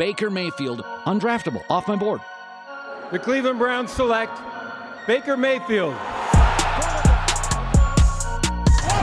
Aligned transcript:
Baker 0.00 0.30
Mayfield, 0.30 0.80
undraftable, 1.04 1.62
off 1.68 1.86
my 1.86 1.94
board. 1.94 2.22
The 3.12 3.18
Cleveland 3.18 3.58
Browns 3.58 3.92
select 3.92 4.32
Baker 5.06 5.36
Mayfield. 5.36 5.92
What 5.92 6.14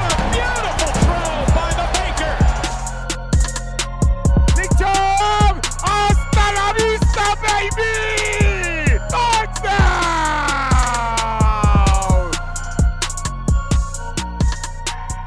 a 0.02 0.16
beautiful 0.34 0.92
throw 1.04 1.46
by 1.54 1.70
the 1.78 1.86
Baker. 1.94 2.34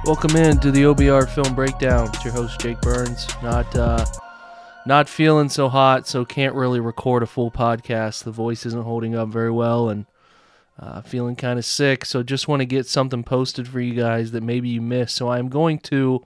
Welcome 0.04 0.34
in 0.34 0.58
to 0.58 0.72
the 0.72 0.82
OBR 0.82 1.28
Film 1.28 1.54
Breakdown. 1.54 2.08
It's 2.08 2.24
your 2.24 2.34
host 2.34 2.58
Jake 2.58 2.80
Burns. 2.80 3.28
Not 3.40 3.72
uh, 3.76 4.04
not 4.86 5.08
feeling 5.08 5.48
so 5.48 5.68
hot, 5.68 6.06
so 6.06 6.24
can't 6.24 6.54
really 6.54 6.80
record 6.80 7.22
a 7.22 7.26
full 7.26 7.50
podcast. 7.50 8.24
The 8.24 8.30
voice 8.30 8.64
isn't 8.66 8.84
holding 8.84 9.14
up 9.14 9.28
very 9.28 9.50
well, 9.50 9.88
and 9.88 10.06
uh, 10.80 11.02
feeling 11.02 11.36
kind 11.36 11.58
of 11.58 11.64
sick. 11.64 12.04
So 12.04 12.22
just 12.22 12.48
want 12.48 12.60
to 12.60 12.66
get 12.66 12.86
something 12.86 13.22
posted 13.22 13.68
for 13.68 13.80
you 13.80 13.94
guys 13.94 14.32
that 14.32 14.42
maybe 14.42 14.70
you 14.70 14.80
missed. 14.80 15.14
So 15.14 15.28
I'm 15.28 15.48
going 15.48 15.78
to 15.80 16.24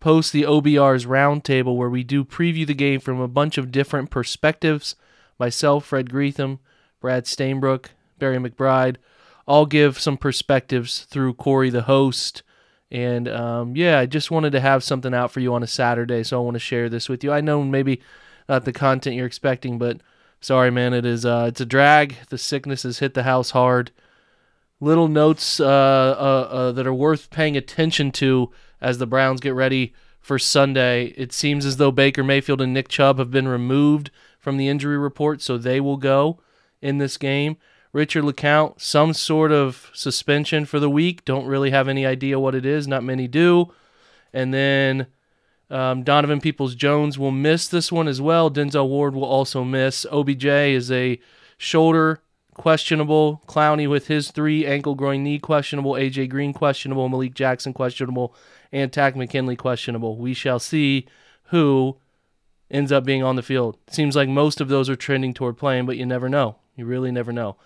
post 0.00 0.32
the 0.32 0.42
OBR's 0.42 1.06
roundtable 1.06 1.76
where 1.76 1.88
we 1.88 2.02
do 2.02 2.24
preview 2.24 2.66
the 2.66 2.74
game 2.74 3.00
from 3.00 3.20
a 3.20 3.28
bunch 3.28 3.56
of 3.56 3.70
different 3.70 4.10
perspectives. 4.10 4.96
Myself, 5.38 5.86
Fred 5.86 6.10
Greetham, 6.10 6.58
Brad 7.00 7.24
Stainbrook, 7.24 7.86
Barry 8.18 8.38
McBride, 8.38 8.96
all 9.46 9.66
give 9.66 10.00
some 10.00 10.16
perspectives 10.16 11.04
through 11.04 11.34
Corey, 11.34 11.70
the 11.70 11.82
host 11.82 12.42
and 12.90 13.28
um, 13.28 13.76
yeah, 13.76 13.98
I 13.98 14.06
just 14.06 14.30
wanted 14.30 14.50
to 14.52 14.60
have 14.60 14.84
something 14.84 15.12
out 15.12 15.30
for 15.30 15.40
you 15.40 15.54
on 15.54 15.62
a 15.62 15.66
Saturday, 15.66 16.22
so 16.22 16.38
I 16.40 16.44
want 16.44 16.54
to 16.54 16.60
share 16.60 16.88
this 16.88 17.08
with 17.08 17.24
you. 17.24 17.32
I 17.32 17.40
know 17.40 17.62
maybe 17.64 18.00
not 18.48 18.64
the 18.64 18.72
content 18.72 19.16
you're 19.16 19.26
expecting, 19.26 19.78
but 19.78 20.00
sorry, 20.40 20.70
man, 20.70 20.94
it 20.94 21.04
is 21.04 21.26
uh, 21.26 21.46
it's 21.48 21.60
a 21.60 21.66
drag. 21.66 22.16
The 22.28 22.38
sickness 22.38 22.84
has 22.84 23.00
hit 23.00 23.14
the 23.14 23.24
house 23.24 23.50
hard. 23.50 23.90
Little 24.80 25.08
notes 25.08 25.58
uh, 25.58 25.64
uh, 25.66 26.48
uh, 26.50 26.72
that 26.72 26.86
are 26.86 26.94
worth 26.94 27.30
paying 27.30 27.56
attention 27.56 28.12
to 28.12 28.50
as 28.80 28.98
the 28.98 29.06
Browns 29.06 29.40
get 29.40 29.54
ready 29.54 29.94
for 30.20 30.38
Sunday. 30.38 31.06
It 31.16 31.32
seems 31.32 31.64
as 31.64 31.78
though 31.78 31.90
Baker 31.90 32.22
Mayfield 32.22 32.60
and 32.60 32.74
Nick 32.74 32.88
Chubb 32.88 33.18
have 33.18 33.30
been 33.30 33.48
removed 33.48 34.10
from 34.38 34.58
the 34.58 34.68
injury 34.68 34.98
report, 34.98 35.40
so 35.40 35.56
they 35.56 35.80
will 35.80 35.96
go 35.96 36.40
in 36.82 36.98
this 36.98 37.16
game. 37.16 37.56
Richard 37.96 38.24
LeCounte 38.24 38.78
some 38.78 39.14
sort 39.14 39.50
of 39.50 39.90
suspension 39.94 40.66
for 40.66 40.78
the 40.78 40.90
week. 40.90 41.24
Don't 41.24 41.46
really 41.46 41.70
have 41.70 41.88
any 41.88 42.04
idea 42.04 42.38
what 42.38 42.54
it 42.54 42.66
is. 42.66 42.86
Not 42.86 43.02
many 43.02 43.26
do. 43.26 43.72
And 44.34 44.52
then 44.52 45.06
um, 45.70 46.02
Donovan 46.02 46.42
Peoples 46.42 46.74
Jones 46.74 47.18
will 47.18 47.30
miss 47.30 47.66
this 47.68 47.90
one 47.90 48.06
as 48.06 48.20
well. 48.20 48.50
Denzel 48.50 48.86
Ward 48.86 49.14
will 49.14 49.24
also 49.24 49.64
miss. 49.64 50.04
OBJ 50.12 50.44
is 50.44 50.92
a 50.92 51.18
shoulder 51.56 52.20
questionable. 52.52 53.42
Clowney 53.46 53.88
with 53.88 54.08
his 54.08 54.30
three 54.30 54.66
ankle, 54.66 54.94
groin, 54.94 55.22
knee 55.22 55.38
questionable. 55.38 55.92
AJ 55.92 56.28
Green 56.28 56.52
questionable. 56.52 57.08
Malik 57.08 57.32
Jackson 57.32 57.72
questionable. 57.72 58.34
And 58.72 58.92
Takk 58.92 59.16
McKinley 59.16 59.56
questionable. 59.56 60.18
We 60.18 60.34
shall 60.34 60.58
see 60.58 61.06
who 61.44 61.96
ends 62.70 62.92
up 62.92 63.04
being 63.04 63.22
on 63.22 63.36
the 63.36 63.42
field. 63.42 63.78
Seems 63.88 64.14
like 64.14 64.28
most 64.28 64.60
of 64.60 64.68
those 64.68 64.90
are 64.90 64.96
trending 64.96 65.32
toward 65.32 65.56
playing, 65.56 65.86
but 65.86 65.96
you 65.96 66.04
never 66.04 66.28
know. 66.28 66.56
You 66.76 66.84
really 66.84 67.10
never 67.10 67.32
know. 67.32 67.56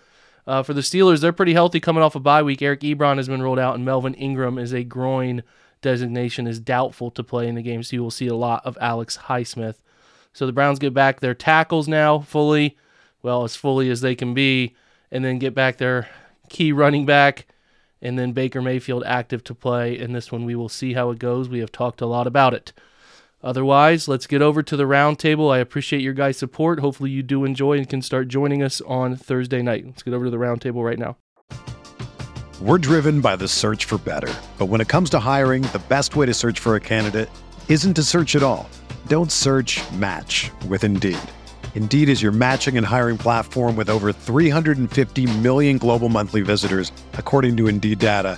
Uh, 0.47 0.63
for 0.63 0.73
the 0.73 0.81
Steelers, 0.81 1.21
they're 1.21 1.31
pretty 1.31 1.53
healthy 1.53 1.79
coming 1.79 2.03
off 2.03 2.15
a 2.15 2.19
bye 2.19 2.41
week. 2.41 2.61
Eric 2.61 2.81
Ebron 2.81 3.17
has 3.17 3.27
been 3.27 3.41
rolled 3.41 3.59
out, 3.59 3.75
and 3.75 3.85
Melvin 3.85 4.13
Ingram 4.15 4.57
is 4.57 4.73
a 4.73 4.83
groin 4.83 5.43
designation, 5.81 6.47
is 6.47 6.59
doubtful 6.59 7.11
to 7.11 7.23
play 7.23 7.47
in 7.47 7.55
the 7.55 7.61
game. 7.61 7.83
So 7.83 7.95
you 7.95 8.03
will 8.03 8.11
see 8.11 8.27
a 8.27 8.35
lot 8.35 8.65
of 8.65 8.77
Alex 8.81 9.17
Highsmith. 9.25 9.75
So 10.33 10.45
the 10.45 10.53
Browns 10.53 10.79
get 10.79 10.93
back 10.93 11.19
their 11.19 11.33
tackles 11.33 11.87
now 11.87 12.19
fully, 12.19 12.77
well, 13.21 13.43
as 13.43 13.55
fully 13.55 13.89
as 13.89 14.01
they 14.01 14.15
can 14.15 14.33
be, 14.33 14.75
and 15.11 15.23
then 15.25 15.39
get 15.39 15.53
back 15.53 15.77
their 15.77 16.09
key 16.49 16.71
running 16.71 17.05
back, 17.05 17.47
and 18.01 18.17
then 18.17 18.31
Baker 18.31 18.61
Mayfield 18.61 19.03
active 19.05 19.43
to 19.45 19.53
play. 19.53 19.97
In 19.97 20.13
this 20.13 20.31
one, 20.31 20.45
we 20.45 20.55
will 20.55 20.69
see 20.69 20.93
how 20.93 21.11
it 21.11 21.19
goes. 21.19 21.49
We 21.49 21.59
have 21.59 21.71
talked 21.71 22.01
a 22.01 22.05
lot 22.05 22.27
about 22.27 22.53
it. 22.53 22.73
Otherwise, 23.43 24.07
let's 24.07 24.27
get 24.27 24.41
over 24.41 24.61
to 24.61 24.77
the 24.77 24.83
roundtable. 24.83 25.51
I 25.51 25.57
appreciate 25.57 26.01
your 26.01 26.13
guys' 26.13 26.37
support. 26.37 26.79
Hopefully, 26.79 27.09
you 27.09 27.23
do 27.23 27.43
enjoy 27.43 27.77
and 27.77 27.89
can 27.89 28.01
start 28.01 28.27
joining 28.27 28.61
us 28.61 28.81
on 28.81 29.15
Thursday 29.15 29.61
night. 29.61 29.85
Let's 29.85 30.03
get 30.03 30.13
over 30.13 30.25
to 30.25 30.31
the 30.31 30.37
roundtable 30.37 30.83
right 30.85 30.99
now. 30.99 31.17
We're 32.61 32.77
driven 32.77 33.21
by 33.21 33.37
the 33.37 33.47
search 33.47 33.85
for 33.85 33.97
better. 33.97 34.31
But 34.59 34.67
when 34.67 34.81
it 34.81 34.87
comes 34.87 35.09
to 35.11 35.19
hiring, 35.19 35.63
the 35.63 35.81
best 35.89 36.15
way 36.15 36.27
to 36.27 36.33
search 36.33 36.59
for 36.59 36.75
a 36.75 36.79
candidate 36.79 37.29
isn't 37.67 37.95
to 37.95 38.03
search 38.03 38.35
at 38.35 38.43
all. 38.43 38.69
Don't 39.07 39.31
search 39.31 39.81
match 39.93 40.51
with 40.67 40.83
Indeed. 40.83 41.17
Indeed 41.73 42.09
is 42.09 42.21
your 42.21 42.31
matching 42.31 42.77
and 42.77 42.85
hiring 42.85 43.17
platform 43.17 43.75
with 43.75 43.89
over 43.89 44.13
350 44.13 45.25
million 45.39 45.79
global 45.79 46.07
monthly 46.07 46.41
visitors, 46.41 46.91
according 47.13 47.57
to 47.57 47.67
Indeed 47.67 47.97
data, 47.97 48.37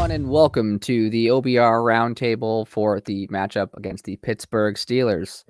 Everyone, 0.00 0.16
and 0.18 0.30
welcome 0.30 0.78
to 0.78 1.10
the 1.10 1.26
OBR 1.26 1.84
Roundtable 1.84 2.66
for 2.66 3.00
the 3.00 3.26
matchup 3.26 3.68
against 3.74 4.04
the 4.04 4.16
Pittsburgh 4.16 4.74
Steelers. 4.76 5.44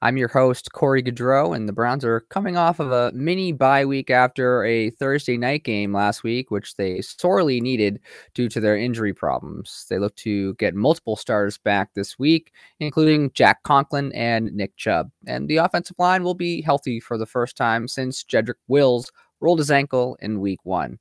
I'm 0.00 0.16
your 0.16 0.28
host, 0.28 0.72
Corey 0.72 1.02
Gaudreau, 1.02 1.54
and 1.54 1.68
the 1.68 1.74
Browns 1.74 2.02
are 2.02 2.20
coming 2.30 2.56
off 2.56 2.80
of 2.80 2.92
a 2.92 3.12
mini 3.12 3.52
bye 3.52 3.84
week 3.84 4.08
after 4.08 4.64
a 4.64 4.88
Thursday 4.88 5.36
night 5.36 5.64
game 5.64 5.92
last 5.92 6.24
week, 6.24 6.50
which 6.50 6.76
they 6.76 7.02
sorely 7.02 7.60
needed 7.60 8.00
due 8.32 8.48
to 8.48 8.58
their 8.58 8.74
injury 8.74 9.12
problems. 9.12 9.84
They 9.90 9.98
look 9.98 10.16
to 10.16 10.54
get 10.54 10.74
multiple 10.74 11.16
stars 11.16 11.58
back 11.58 11.90
this 11.92 12.18
week, 12.18 12.54
including 12.78 13.32
Jack 13.34 13.62
Conklin 13.64 14.14
and 14.14 14.50
Nick 14.54 14.74
Chubb. 14.78 15.10
And 15.26 15.46
the 15.46 15.58
offensive 15.58 15.96
line 15.98 16.24
will 16.24 16.32
be 16.32 16.62
healthy 16.62 17.00
for 17.00 17.18
the 17.18 17.26
first 17.26 17.54
time 17.54 17.86
since 17.86 18.24
Jedrick 18.24 18.54
Wills 18.66 19.12
rolled 19.42 19.58
his 19.58 19.70
ankle 19.70 20.16
in 20.22 20.40
week 20.40 20.60
one. 20.62 20.98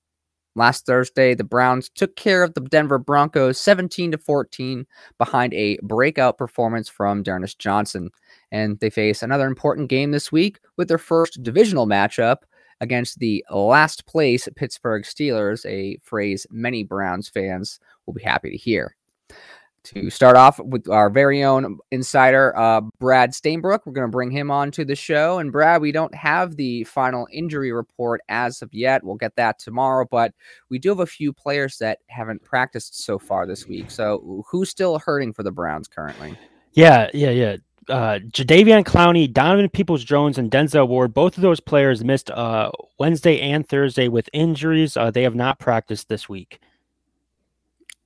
Last 0.55 0.85
Thursday, 0.85 1.35
the 1.35 1.43
Browns 1.43 1.89
took 1.89 2.15
care 2.15 2.43
of 2.43 2.53
the 2.53 2.61
Denver 2.61 2.97
Broncos 2.97 3.59
17 3.59 4.11
to 4.11 4.17
14 4.17 4.85
behind 5.17 5.53
a 5.53 5.77
breakout 5.83 6.37
performance 6.37 6.89
from 6.89 7.23
D'Ernest 7.23 7.59
Johnson. 7.59 8.09
And 8.51 8.79
they 8.79 8.89
face 8.89 9.21
another 9.21 9.47
important 9.47 9.89
game 9.89 10.11
this 10.11 10.31
week 10.31 10.59
with 10.77 10.87
their 10.87 10.97
first 10.97 11.41
divisional 11.43 11.87
matchup 11.87 12.37
against 12.81 13.19
the 13.19 13.43
last 13.51 14.05
place 14.05 14.47
Pittsburgh 14.55 15.03
Steelers, 15.03 15.65
a 15.65 15.97
phrase 16.03 16.47
many 16.49 16.83
Browns 16.83 17.29
fans 17.29 17.79
will 18.05 18.13
be 18.13 18.23
happy 18.23 18.49
to 18.49 18.57
hear. 18.57 18.95
To 19.83 20.09
start 20.09 20.35
off 20.35 20.59
with 20.59 20.89
our 20.89 21.09
very 21.09 21.43
own 21.43 21.77
insider, 21.91 22.55
uh, 22.57 22.81
Brad 22.99 23.31
Stainbrook. 23.31 23.79
We're 23.85 23.93
going 23.93 24.07
to 24.07 24.11
bring 24.11 24.31
him 24.31 24.51
on 24.51 24.71
to 24.71 24.85
the 24.85 24.95
show. 24.95 25.39
And 25.39 25.51
Brad, 25.51 25.81
we 25.81 25.91
don't 25.91 26.13
have 26.15 26.55
the 26.55 26.83
final 26.85 27.27
injury 27.31 27.71
report 27.71 28.21
as 28.29 28.61
of 28.61 28.73
yet. 28.73 29.03
We'll 29.03 29.15
get 29.15 29.35
that 29.35 29.59
tomorrow, 29.59 30.05
but 30.09 30.33
we 30.69 30.79
do 30.79 30.89
have 30.89 30.99
a 30.99 31.05
few 31.05 31.33
players 31.33 31.77
that 31.79 31.99
haven't 32.07 32.43
practiced 32.43 33.03
so 33.03 33.17
far 33.19 33.45
this 33.45 33.67
week. 33.67 33.91
So 33.91 34.43
who's 34.49 34.69
still 34.69 34.99
hurting 34.99 35.33
for 35.33 35.43
the 35.43 35.51
Browns 35.51 35.87
currently? 35.87 36.37
Yeah, 36.73 37.09
yeah, 37.13 37.31
yeah. 37.31 37.55
Uh, 37.87 38.19
Jadeveon 38.19 38.83
Clowney, 38.83 39.31
Donovan 39.31 39.67
Peoples 39.69 40.03
Jones, 40.03 40.37
and 40.37 40.51
Denzel 40.51 40.87
Ward. 40.87 41.11
Both 41.11 41.37
of 41.37 41.41
those 41.41 41.59
players 41.59 42.03
missed 42.03 42.29
uh, 42.29 42.69
Wednesday 42.99 43.39
and 43.39 43.67
Thursday 43.67 44.07
with 44.07 44.29
injuries. 44.31 44.95
Uh, 44.95 45.09
they 45.09 45.23
have 45.23 45.33
not 45.33 45.57
practiced 45.57 46.07
this 46.07 46.29
week. 46.29 46.59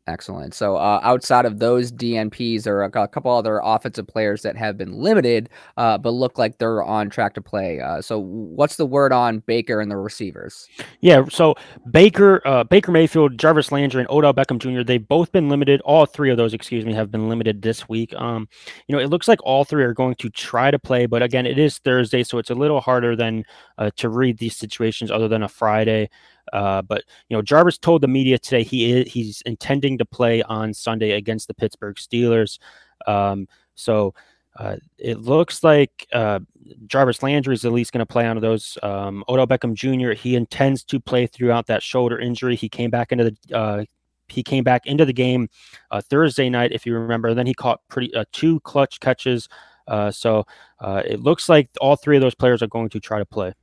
Excellent. 0.05 0.53
So 0.53 0.75
uh, 0.75 1.00
outside 1.01 1.45
of 1.45 1.59
those 1.59 1.89
DNPs, 1.89 2.63
there 2.63 2.77
are 2.77 2.83
a 2.83 3.07
couple 3.07 3.31
other 3.31 3.61
offensive 3.63 4.05
players 4.05 4.41
that 4.41 4.57
have 4.57 4.77
been 4.77 4.91
limited, 4.91 5.50
uh, 5.77 5.97
but 5.97 6.09
look 6.09 6.38
like 6.38 6.57
they're 6.57 6.83
on 6.83 7.09
track 7.09 7.35
to 7.35 7.41
play. 7.41 7.79
Uh, 7.79 8.01
so 8.01 8.19
what's 8.19 8.75
the 8.75 8.85
word 8.85 9.13
on 9.13 9.39
Baker 9.39 9.79
and 9.79 9.89
the 9.89 9.95
receivers? 9.95 10.67
Yeah. 11.00 11.23
So 11.29 11.55
Baker, 11.89 12.41
uh, 12.45 12.65
Baker 12.65 12.91
Mayfield, 12.91 13.38
Jarvis 13.38 13.71
Landry, 13.71 14.01
and 14.01 14.09
Odell 14.09 14.33
Beckham 14.33 14.59
Jr. 14.59 14.83
They've 14.83 15.07
both 15.07 15.31
been 15.31 15.47
limited. 15.47 15.79
All 15.85 16.06
three 16.06 16.29
of 16.29 16.35
those, 16.35 16.53
excuse 16.53 16.85
me, 16.85 16.94
have 16.94 17.09
been 17.09 17.29
limited 17.29 17.61
this 17.61 17.88
week. 17.88 18.13
Um, 18.15 18.49
you 18.88 18.95
know, 18.95 19.01
it 19.01 19.07
looks 19.07 19.29
like 19.29 19.39
all 19.44 19.63
three 19.63 19.85
are 19.85 19.94
going 19.94 20.15
to 20.15 20.29
try 20.29 20.69
to 20.69 20.79
play, 20.79 21.06
but 21.06 21.23
again, 21.23 21.45
it 21.45 21.57
is 21.57 21.77
Thursday, 21.77 22.23
so 22.23 22.39
it's 22.39 22.49
a 22.49 22.56
little 22.56 22.81
harder 22.81 23.15
than 23.15 23.45
uh, 23.77 23.89
to 23.95 24.09
read 24.09 24.38
these 24.38 24.57
situations 24.57 25.11
other 25.11 25.29
than 25.29 25.44
a 25.44 25.47
Friday. 25.47 26.09
Uh, 26.51 26.81
but 26.81 27.04
you 27.30 27.38
know, 27.38 27.42
Jarvis 27.42 27.78
told 27.78 28.01
the 28.01 28.07
media 28.07 28.38
today 28.38 28.63
he 28.63 28.92
is 28.92 29.12
he's 29.12 29.42
intending 29.45 29.98
to 29.98 30.06
play 30.06 30.42
on 30.44 30.74
Sunday 30.74 31.12
against 31.12 31.48
the 31.48 31.54
Pittsburgh 31.54 31.95
Steelers. 31.95 32.60
Um, 33.07 33.48
so 33.75 34.13
uh, 34.57 34.78
it 34.98 35.19
looks 35.19 35.63
like 35.63 36.07
uh, 36.13 36.40
Jarvis 36.86 37.24
Landry 37.24 37.56
is 37.56 37.66
at 37.66 37.72
least 37.72 37.92
going 37.92 38.00
to 38.00 38.06
play 38.06 38.28
on 38.28 38.40
those. 38.40 38.78
Um, 38.84 39.24
Odell 39.30 39.48
Beckham 39.48 39.74
Jr. 39.74 40.12
He 40.12 40.36
intends 40.36 40.84
to 40.86 41.00
play 41.00 41.25
throughout 41.28 41.68
that 41.68 41.81
shoulder 41.81 42.19
injury. 42.19 42.56
He 42.56 42.69
came 42.69 42.90
back 42.90 43.12
into 43.12 43.31
the 43.31 43.57
uh, 43.57 43.86
he 44.30 44.44
came 44.44 44.63
back 44.63 44.86
into 44.86 45.06
the 45.06 45.13
game 45.13 45.50
uh, 45.92 46.01
Thursday 46.01 46.50
night, 46.50 46.72
if 46.72 46.86
you 46.86 46.94
remember. 46.94 47.34
Then 47.34 47.45
he 47.45 47.54
caught 47.54 47.81
pretty 47.88 48.12
two 48.31 48.60
clutch 48.62 49.00
catches. 49.00 49.48
So 50.12 50.45
it 50.81 51.19
looks 51.19 51.50
like 51.50 51.69
all 51.81 51.95
three 51.95 52.18
of 52.18 52.22
those 52.22 52.36
players 52.36 52.62
are 52.62 52.68
going 52.68 52.90
to 52.90 53.00
try 53.00 53.19
to 53.19 53.25
play. 53.25 53.54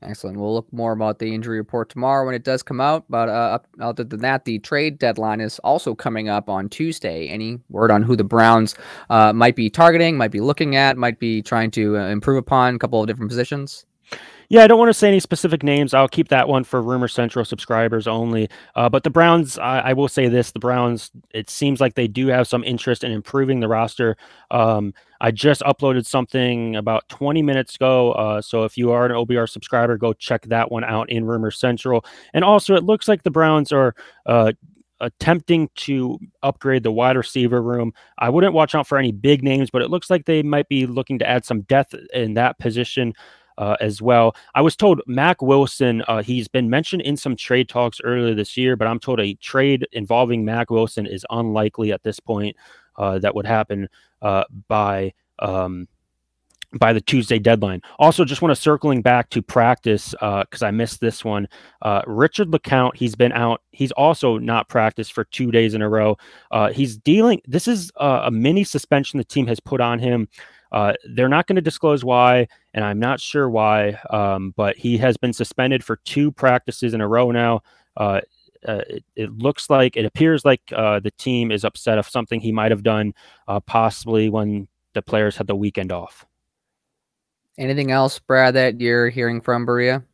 Excellent. 0.00 0.38
We'll 0.38 0.54
look 0.54 0.72
more 0.72 0.92
about 0.92 1.18
the 1.18 1.34
injury 1.34 1.58
report 1.58 1.88
tomorrow 1.88 2.24
when 2.24 2.34
it 2.34 2.44
does 2.44 2.62
come 2.62 2.80
out. 2.80 3.04
But 3.08 3.28
uh, 3.28 3.58
other 3.80 4.04
than 4.04 4.20
that, 4.20 4.44
the 4.44 4.60
trade 4.60 4.98
deadline 4.98 5.40
is 5.40 5.58
also 5.60 5.94
coming 5.94 6.28
up 6.28 6.48
on 6.48 6.68
Tuesday. 6.68 7.26
Any 7.26 7.58
word 7.68 7.90
on 7.90 8.02
who 8.04 8.14
the 8.14 8.22
Browns 8.22 8.76
uh, 9.10 9.32
might 9.32 9.56
be 9.56 9.68
targeting, 9.68 10.16
might 10.16 10.30
be 10.30 10.40
looking 10.40 10.76
at, 10.76 10.96
might 10.96 11.18
be 11.18 11.42
trying 11.42 11.72
to 11.72 11.98
uh, 11.98 12.08
improve 12.08 12.38
upon 12.38 12.76
a 12.76 12.78
couple 12.78 13.00
of 13.00 13.08
different 13.08 13.28
positions? 13.28 13.86
Yeah, 14.50 14.62
I 14.62 14.66
don't 14.66 14.78
want 14.78 14.88
to 14.88 14.94
say 14.94 15.08
any 15.08 15.20
specific 15.20 15.62
names. 15.62 15.92
I'll 15.92 16.08
keep 16.08 16.28
that 16.28 16.48
one 16.48 16.64
for 16.64 16.80
Rumor 16.80 17.08
Central 17.08 17.44
subscribers 17.44 18.06
only. 18.06 18.48
Uh, 18.76 18.88
but 18.88 19.02
the 19.02 19.10
Browns, 19.10 19.58
I, 19.58 19.80
I, 19.80 19.92
will 19.92 20.08
say 20.08 20.28
this: 20.28 20.52
the 20.52 20.58
Browns. 20.58 21.10
It 21.34 21.50
seems 21.50 21.82
like 21.82 21.94
they 21.94 22.08
do 22.08 22.28
have 22.28 22.48
some 22.48 22.64
interest 22.64 23.04
in 23.04 23.12
improving 23.12 23.60
the 23.60 23.68
roster. 23.68 24.16
Um, 24.50 24.94
I 25.20 25.30
just 25.30 25.62
uploaded 25.62 26.06
something 26.06 26.76
about 26.76 27.08
20 27.08 27.42
minutes 27.42 27.74
ago. 27.74 28.12
Uh, 28.12 28.40
so 28.40 28.64
if 28.64 28.76
you 28.76 28.92
are 28.92 29.06
an 29.06 29.12
OBR 29.12 29.48
subscriber, 29.48 29.96
go 29.96 30.12
check 30.12 30.42
that 30.46 30.70
one 30.70 30.84
out 30.84 31.10
in 31.10 31.24
Rumor 31.24 31.50
Central. 31.50 32.04
And 32.32 32.44
also, 32.44 32.74
it 32.74 32.84
looks 32.84 33.08
like 33.08 33.22
the 33.22 33.30
Browns 33.30 33.72
are. 33.72 33.94
Uh, 34.26 34.52
attempting 35.00 35.70
to 35.76 36.18
upgrade 36.42 36.82
the 36.82 36.90
wide 36.90 37.16
receiver 37.16 37.62
room. 37.62 37.92
I 38.18 38.28
wouldn't 38.30 38.52
watch 38.52 38.74
out 38.74 38.86
for 38.86 38.98
any 38.98 39.12
big 39.12 39.44
names, 39.44 39.70
but 39.70 39.80
it 39.80 39.90
looks 39.90 40.10
like 40.10 40.24
they 40.24 40.42
might 40.42 40.68
be 40.68 40.86
looking 40.86 41.20
to 41.20 41.28
add 41.28 41.44
some 41.44 41.60
depth 41.62 41.94
in 42.12 42.34
that 42.34 42.58
position 42.58 43.14
uh, 43.58 43.76
as 43.80 44.00
well. 44.00 44.34
I 44.54 44.62
was 44.62 44.76
told 44.76 45.02
Mack 45.06 45.42
Wilson, 45.42 46.02
uh, 46.08 46.22
he's 46.22 46.48
been 46.48 46.70
mentioned 46.70 47.02
in 47.02 47.16
some 47.16 47.36
trade 47.36 47.68
talks 47.68 48.00
earlier 48.02 48.34
this 48.34 48.56
year, 48.56 48.76
but 48.76 48.86
I'm 48.86 49.00
told 49.00 49.20
a 49.20 49.34
trade 49.34 49.86
involving 49.92 50.44
Mack 50.44 50.70
Wilson 50.70 51.06
is 51.06 51.26
unlikely 51.30 51.92
at 51.92 52.04
this 52.04 52.20
point. 52.20 52.56
Uh, 52.98 53.18
that 53.20 53.34
would 53.34 53.46
happen 53.46 53.88
uh, 54.22 54.44
by. 54.68 55.12
Um, 55.38 55.88
by 56.74 56.92
the 56.92 57.00
Tuesday 57.00 57.38
deadline. 57.38 57.80
Also, 57.98 58.26
just 58.26 58.42
want 58.42 58.54
to 58.54 58.60
circling 58.60 59.00
back 59.00 59.30
to 59.30 59.40
practice 59.40 60.10
because 60.10 60.62
uh, 60.62 60.66
I 60.66 60.70
missed 60.70 61.00
this 61.00 61.24
one. 61.24 61.48
Uh, 61.80 62.02
Richard 62.06 62.48
LeCounte, 62.48 62.94
he's 62.94 63.14
been 63.14 63.32
out. 63.32 63.62
He's 63.70 63.90
also 63.92 64.36
not 64.36 64.68
practiced 64.68 65.14
for 65.14 65.24
two 65.24 65.50
days 65.50 65.72
in 65.72 65.80
a 65.80 65.88
row. 65.88 66.18
Uh, 66.50 66.70
he's 66.70 66.98
dealing. 66.98 67.40
This 67.46 67.68
is 67.68 67.90
a 67.96 68.30
mini 68.30 68.64
suspension 68.64 69.16
the 69.16 69.24
team 69.24 69.46
has 69.46 69.60
put 69.60 69.80
on 69.80 69.98
him. 69.98 70.28
Uh, 70.70 70.92
they're 71.14 71.28
not 71.28 71.46
going 71.46 71.56
to 71.56 71.62
disclose 71.62 72.04
why, 72.04 72.46
and 72.74 72.84
I'm 72.84 72.98
not 72.98 73.20
sure 73.20 73.48
why, 73.48 73.98
um, 74.10 74.52
but 74.56 74.76
he 74.76 74.98
has 74.98 75.16
been 75.16 75.32
suspended 75.32 75.82
for 75.82 75.96
two 76.04 76.30
practices 76.30 76.92
in 76.92 77.00
a 77.00 77.08
row 77.08 77.30
now. 77.30 77.62
Uh, 78.66 78.82
it, 78.88 79.04
it, 79.14 79.38
looks 79.38 79.70
like 79.70 79.96
it 79.96 80.04
appears 80.04 80.44
like 80.44 80.60
uh, 80.74 81.00
the 81.00 81.12
team 81.12 81.52
is 81.52 81.64
upset 81.64 81.98
of 81.98 82.08
something 82.08 82.40
he 82.40 82.52
might 82.52 82.70
have 82.70 82.82
done, 82.82 83.14
uh, 83.46 83.60
possibly 83.60 84.28
when 84.28 84.66
the 84.94 85.02
players 85.02 85.36
had 85.36 85.46
the 85.46 85.54
weekend 85.54 85.92
off. 85.92 86.26
Anything 87.56 87.90
else, 87.90 88.18
Brad, 88.18 88.54
that 88.54 88.80
you're 88.80 89.08
hearing 89.08 89.40
from 89.40 89.66
Berea? 89.66 90.04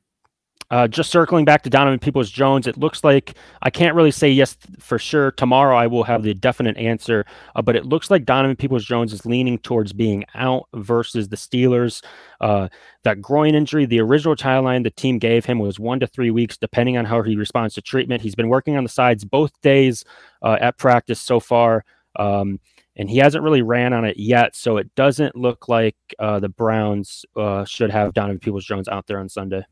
Uh, 0.75 0.88
just 0.88 1.09
circling 1.09 1.44
back 1.44 1.62
to 1.62 1.71
Donovan 1.71 2.00
Peoples 2.00 2.32
Jones, 2.32 2.67
it 2.67 2.76
looks 2.76 3.05
like 3.05 3.37
I 3.62 3.71
can't 3.71 3.94
really 3.94 4.11
say 4.11 4.29
yes 4.29 4.56
for 4.81 4.99
sure. 4.99 5.31
Tomorrow 5.31 5.76
I 5.76 5.87
will 5.87 6.03
have 6.03 6.25
the 6.25 6.35
definite 6.35 6.76
answer, 6.76 7.25
uh, 7.55 7.62
but 7.62 7.76
it 7.76 7.87
looks 7.87 8.11
like 8.11 8.25
Donovan 8.25 8.56
Peoples 8.56 8.85
Jones 8.85 9.12
is 9.12 9.25
leaning 9.25 9.56
towards 9.59 9.93
being 9.93 10.25
out 10.35 10.67
versus 10.75 11.29
the 11.29 11.37
Steelers. 11.37 12.05
Uh, 12.41 12.67
that 13.05 13.23
groin 13.23 13.55
injury, 13.55 13.87
the 13.87 14.00
original 14.00 14.35
timeline 14.35 14.82
the 14.82 14.91
team 14.91 15.21
gave 15.21 15.44
him 15.44 15.61
was 15.61 15.79
one 15.79 16.00
to 16.00 16.09
three 16.09 16.32
weeks, 16.32 16.56
depending 16.56 16.97
on 16.97 17.05
how 17.05 17.23
he 17.23 17.37
responds 17.37 17.77
to 17.77 17.81
treatment. 17.81 18.20
He's 18.20 18.35
been 18.35 18.49
working 18.49 18.77
on 18.77 18.82
the 18.82 18.91
sides 18.91 19.25
both 19.25 19.53
days 19.61 20.05
uh, 20.43 20.56
at 20.61 20.77
practice 20.77 21.20
so 21.20 21.38
far. 21.38 21.85
Um, 22.17 22.59
and 22.97 23.09
he 23.09 23.19
hasn't 23.19 23.44
really 23.44 23.62
ran 23.62 23.93
on 23.93 24.05
it 24.05 24.17
yet, 24.17 24.56
so 24.56 24.79
it 24.79 24.93
doesn't 24.97 25.37
look 25.37 25.69
like 25.69 25.94
uh, 26.19 26.41
the 26.41 26.49
Browns 26.49 27.25
uh, 27.37 27.65
should 27.65 27.93
have 27.93 28.12
Donovan 28.12 28.41
Peoples 28.41 28.65
Jones 28.65 28.88
out 28.88 29.06
there 29.06 29.20
on 29.20 29.29
Sunday 29.29 29.65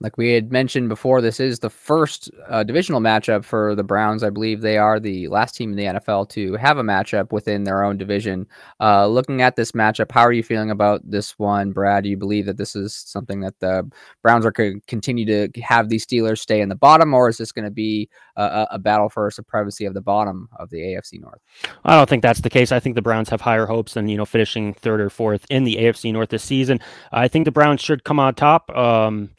like 0.00 0.16
we 0.16 0.32
had 0.32 0.50
mentioned 0.50 0.88
before, 0.88 1.20
this 1.20 1.40
is 1.40 1.58
the 1.58 1.68
first 1.68 2.30
uh, 2.48 2.62
divisional 2.62 3.02
matchup 3.02 3.44
for 3.44 3.74
the 3.74 3.84
Browns. 3.84 4.22
I 4.22 4.30
believe 4.30 4.62
they 4.62 4.78
are 4.78 4.98
the 4.98 5.28
last 5.28 5.54
team 5.54 5.70
in 5.70 5.76
the 5.76 6.00
NFL 6.00 6.30
to 6.30 6.54
have 6.54 6.78
a 6.78 6.82
matchup 6.82 7.32
within 7.32 7.64
their 7.64 7.84
own 7.84 7.98
division. 7.98 8.46
Uh, 8.80 9.06
looking 9.06 9.42
at 9.42 9.56
this 9.56 9.72
matchup, 9.72 10.10
how 10.10 10.22
are 10.22 10.32
you 10.32 10.42
feeling 10.42 10.70
about 10.70 11.02
this 11.08 11.38
one, 11.38 11.72
Brad? 11.72 12.04
Do 12.04 12.10
you 12.10 12.16
believe 12.16 12.46
that 12.46 12.56
this 12.56 12.74
is 12.74 12.94
something 12.94 13.40
that 13.40 13.60
the 13.60 13.90
Browns 14.22 14.46
are 14.46 14.52
going 14.52 14.80
to 14.80 14.86
continue 14.86 15.26
to 15.26 15.60
have 15.60 15.90
these 15.90 16.06
Steelers 16.06 16.38
stay 16.38 16.62
in 16.62 16.70
the 16.70 16.74
bottom, 16.74 17.12
or 17.12 17.28
is 17.28 17.36
this 17.36 17.52
going 17.52 17.66
to 17.66 17.70
be 17.70 18.08
a, 18.36 18.68
a, 18.72 18.78
battle 18.78 19.10
for 19.10 19.30
supremacy 19.30 19.84
of 19.84 19.92
the 19.92 20.00
bottom 20.00 20.48
of 20.56 20.70
the 20.70 20.78
AFC 20.78 21.20
North? 21.20 21.40
I 21.84 21.96
don't 21.96 22.08
think 22.08 22.22
that's 22.22 22.40
the 22.40 22.48
case. 22.48 22.72
I 22.72 22.80
think 22.80 22.94
the 22.94 23.02
Browns 23.02 23.28
have 23.28 23.42
higher 23.42 23.66
hopes 23.66 23.94
than 23.94 24.08
you 24.08 24.16
know 24.16 24.24
finishing 24.24 24.72
third 24.72 25.00
or 25.00 25.10
fourth 25.10 25.44
in 25.50 25.64
the 25.64 25.76
AFC 25.76 26.10
North 26.10 26.30
this 26.30 26.42
season. 26.42 26.80
I 27.12 27.28
think 27.28 27.44
the 27.44 27.50
Browns 27.50 27.82
should 27.82 28.04
come 28.04 28.18
on 28.18 28.34
top. 28.34 28.74
Um, 28.74 29.30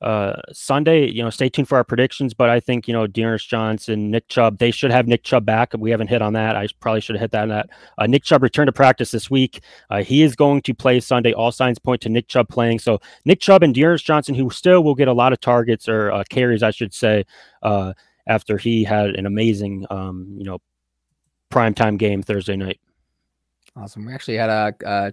uh, 0.00 0.34
Sunday, 0.52 1.10
you 1.10 1.22
know, 1.22 1.30
stay 1.30 1.48
tuned 1.48 1.68
for 1.68 1.76
our 1.76 1.84
predictions. 1.84 2.34
But 2.34 2.50
I 2.50 2.60
think 2.60 2.86
you 2.86 2.94
know, 2.94 3.06
D'Ernest 3.06 3.48
Johnson, 3.48 4.10
Nick 4.10 4.28
Chubb, 4.28 4.58
they 4.58 4.70
should 4.70 4.90
have 4.90 5.06
Nick 5.06 5.24
Chubb 5.24 5.44
back. 5.44 5.72
We 5.76 5.90
haven't 5.90 6.08
hit 6.08 6.22
on 6.22 6.32
that. 6.34 6.56
I 6.56 6.68
probably 6.80 7.00
should 7.00 7.16
have 7.16 7.20
hit 7.20 7.30
that. 7.32 7.42
On 7.42 7.48
that 7.48 7.70
uh, 7.98 8.06
Nick 8.06 8.22
Chubb 8.24 8.42
returned 8.42 8.68
to 8.68 8.72
practice 8.72 9.10
this 9.10 9.30
week. 9.30 9.62
Uh, 9.90 10.02
he 10.02 10.22
is 10.22 10.36
going 10.36 10.62
to 10.62 10.74
play 10.74 11.00
Sunday. 11.00 11.32
All 11.32 11.52
signs 11.52 11.78
point 11.78 12.00
to 12.02 12.08
Nick 12.08 12.28
Chubb 12.28 12.48
playing. 12.48 12.78
So 12.78 13.00
Nick 13.24 13.40
Chubb 13.40 13.62
and 13.62 13.74
D'Ernest 13.74 14.04
Johnson, 14.04 14.34
who 14.34 14.50
still 14.50 14.84
will 14.84 14.94
get 14.94 15.08
a 15.08 15.12
lot 15.12 15.32
of 15.32 15.40
targets 15.40 15.88
or 15.88 16.12
uh, 16.12 16.24
carries, 16.28 16.62
I 16.62 16.70
should 16.70 16.94
say, 16.94 17.24
uh, 17.62 17.92
after 18.26 18.56
he 18.58 18.84
had 18.84 19.10
an 19.10 19.26
amazing, 19.26 19.86
um, 19.90 20.34
you 20.36 20.44
know, 20.44 20.60
primetime 21.50 21.98
game 21.98 22.22
Thursday 22.22 22.56
night. 22.56 22.78
Awesome. 23.74 24.06
We 24.06 24.12
actually 24.12 24.36
had 24.36 24.50
a, 24.50 24.74
a 24.84 25.12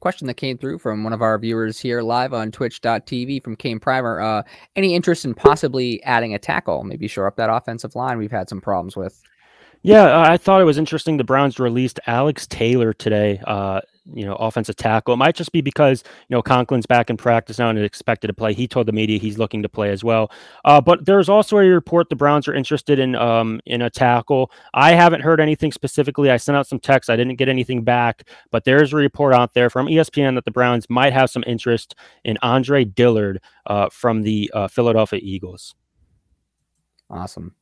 question 0.00 0.26
that 0.26 0.34
came 0.34 0.58
through 0.58 0.78
from 0.78 1.04
one 1.04 1.12
of 1.12 1.22
our 1.22 1.38
viewers 1.38 1.78
here 1.78 2.02
live 2.02 2.32
on 2.32 2.50
twitch.tv 2.50 3.42
from 3.42 3.56
Kane 3.56 3.78
Primer. 3.78 4.20
Uh, 4.20 4.42
any 4.76 4.94
interest 4.94 5.24
in 5.24 5.34
possibly 5.34 6.02
adding 6.02 6.34
a 6.34 6.38
tackle, 6.38 6.84
maybe 6.84 7.06
shore 7.08 7.26
up 7.26 7.36
that 7.36 7.50
offensive 7.50 7.94
line 7.94 8.18
we've 8.18 8.30
had 8.30 8.48
some 8.48 8.60
problems 8.60 8.96
with? 8.96 9.22
Yeah, 9.82 10.20
I 10.20 10.36
thought 10.36 10.60
it 10.60 10.64
was 10.64 10.78
interesting. 10.78 11.16
The 11.16 11.24
Browns 11.24 11.58
released 11.58 11.98
Alex 12.06 12.46
Taylor 12.46 12.92
today. 12.92 13.40
Uh, 13.46 13.80
you 14.14 14.24
know, 14.24 14.34
offensive 14.34 14.76
tackle. 14.76 15.14
It 15.14 15.18
might 15.18 15.36
just 15.36 15.52
be 15.52 15.60
because, 15.60 16.02
you 16.28 16.34
know, 16.34 16.42
Conklin's 16.42 16.86
back 16.86 17.08
in 17.08 17.16
practice 17.16 17.58
now 17.58 17.70
and 17.70 17.78
is 17.78 17.84
expected 17.84 18.26
to 18.28 18.34
play. 18.34 18.52
He 18.52 18.66
told 18.66 18.86
the 18.86 18.92
media 18.92 19.18
he's 19.18 19.38
looking 19.38 19.62
to 19.62 19.68
play 19.68 19.90
as 19.90 20.02
well. 20.02 20.30
Uh, 20.64 20.80
but 20.80 21.04
there's 21.06 21.28
also 21.28 21.58
a 21.58 21.66
report 21.66 22.08
the 22.08 22.16
Browns 22.16 22.48
are 22.48 22.54
interested 22.54 22.98
in 22.98 23.14
um, 23.14 23.60
in 23.66 23.82
a 23.82 23.90
tackle. 23.90 24.50
I 24.74 24.92
haven't 24.92 25.20
heard 25.20 25.40
anything 25.40 25.72
specifically. 25.72 26.30
I 26.30 26.36
sent 26.36 26.56
out 26.56 26.66
some 26.66 26.80
texts. 26.80 27.10
I 27.10 27.16
didn't 27.16 27.36
get 27.36 27.48
anything 27.48 27.84
back, 27.84 28.28
but 28.50 28.64
there's 28.64 28.92
a 28.92 28.96
report 28.96 29.34
out 29.34 29.54
there 29.54 29.70
from 29.70 29.86
ESPN 29.86 30.34
that 30.34 30.44
the 30.44 30.50
Browns 30.50 30.90
might 30.90 31.12
have 31.12 31.30
some 31.30 31.44
interest 31.46 31.94
in 32.24 32.38
Andre 32.42 32.84
Dillard 32.84 33.40
uh, 33.66 33.88
from 33.90 34.22
the 34.22 34.50
uh, 34.52 34.68
Philadelphia 34.68 35.20
Eagles. 35.22 35.74
Awesome. 37.08 37.54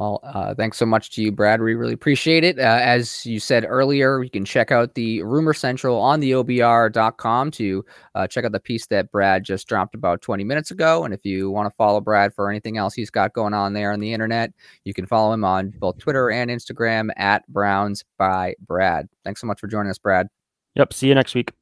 Well, 0.00 0.20
uh, 0.22 0.54
thanks 0.54 0.78
so 0.78 0.86
much 0.86 1.10
to 1.10 1.22
you, 1.22 1.30
Brad. 1.30 1.60
We 1.60 1.74
really 1.74 1.92
appreciate 1.92 2.42
it. 2.42 2.58
Uh, 2.58 2.78
as 2.80 3.26
you 3.26 3.38
said 3.38 3.66
earlier, 3.68 4.22
you 4.22 4.30
can 4.30 4.46
check 4.46 4.72
out 4.72 4.94
the 4.94 5.22
Rumor 5.22 5.52
Central 5.52 5.98
on 5.98 6.20
the 6.20 6.30
OBR.com 6.30 7.50
to 7.50 7.84
uh, 8.14 8.26
check 8.26 8.46
out 8.46 8.52
the 8.52 8.60
piece 8.60 8.86
that 8.86 9.12
Brad 9.12 9.44
just 9.44 9.68
dropped 9.68 9.94
about 9.94 10.22
20 10.22 10.42
minutes 10.42 10.70
ago. 10.70 11.04
And 11.04 11.12
if 11.12 11.26
you 11.26 11.50
want 11.50 11.68
to 11.68 11.74
follow 11.76 12.00
Brad 12.00 12.32
for 12.32 12.48
anything 12.48 12.78
else 12.78 12.94
he's 12.94 13.10
got 13.10 13.34
going 13.34 13.52
on 13.52 13.74
there 13.74 13.92
on 13.92 14.00
the 14.00 14.14
internet, 14.14 14.54
you 14.84 14.94
can 14.94 15.04
follow 15.04 15.34
him 15.34 15.44
on 15.44 15.68
both 15.78 15.98
Twitter 15.98 16.30
and 16.30 16.50
Instagram 16.50 17.10
at 17.18 17.46
Browns 17.48 18.02
by 18.16 18.54
Brad. 18.66 19.06
Thanks 19.22 19.42
so 19.42 19.46
much 19.46 19.60
for 19.60 19.66
joining 19.66 19.90
us, 19.90 19.98
Brad. 19.98 20.28
Yep. 20.76 20.94
See 20.94 21.08
you 21.08 21.14
next 21.14 21.34
week. 21.34 21.52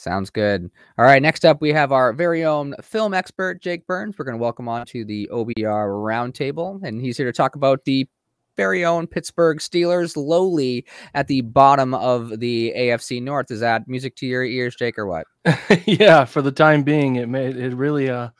Sounds 0.00 0.30
good. 0.30 0.70
All 0.98 1.04
right. 1.04 1.20
Next 1.20 1.44
up, 1.44 1.60
we 1.60 1.72
have 1.72 1.92
our 1.92 2.12
very 2.14 2.44
own 2.44 2.74
film 2.82 3.12
expert, 3.12 3.60
Jake 3.60 3.86
Burns. 3.86 4.16
We're 4.18 4.24
going 4.24 4.38
to 4.38 4.42
welcome 4.42 4.68
on 4.68 4.86
to 4.86 5.04
the 5.04 5.28
OBR 5.30 5.54
roundtable, 5.56 6.80
and 6.82 7.00
he's 7.00 7.18
here 7.18 7.26
to 7.26 7.32
talk 7.32 7.54
about 7.54 7.84
the 7.84 8.08
very 8.56 8.84
own 8.84 9.06
Pittsburgh 9.06 9.58
Steelers, 9.58 10.16
lowly 10.16 10.86
at 11.14 11.28
the 11.28 11.42
bottom 11.42 11.94
of 11.94 12.40
the 12.40 12.72
AFC 12.76 13.22
North. 13.22 13.50
Is 13.50 13.60
that 13.60 13.86
music 13.88 14.16
to 14.16 14.26
your 14.26 14.44
ears, 14.44 14.74
Jake, 14.74 14.98
or 14.98 15.06
what? 15.06 15.26
yeah, 15.84 16.24
for 16.24 16.40
the 16.40 16.52
time 16.52 16.82
being, 16.82 17.16
it 17.16 17.28
it 17.34 17.74
really 17.74 18.08
uh 18.08 18.30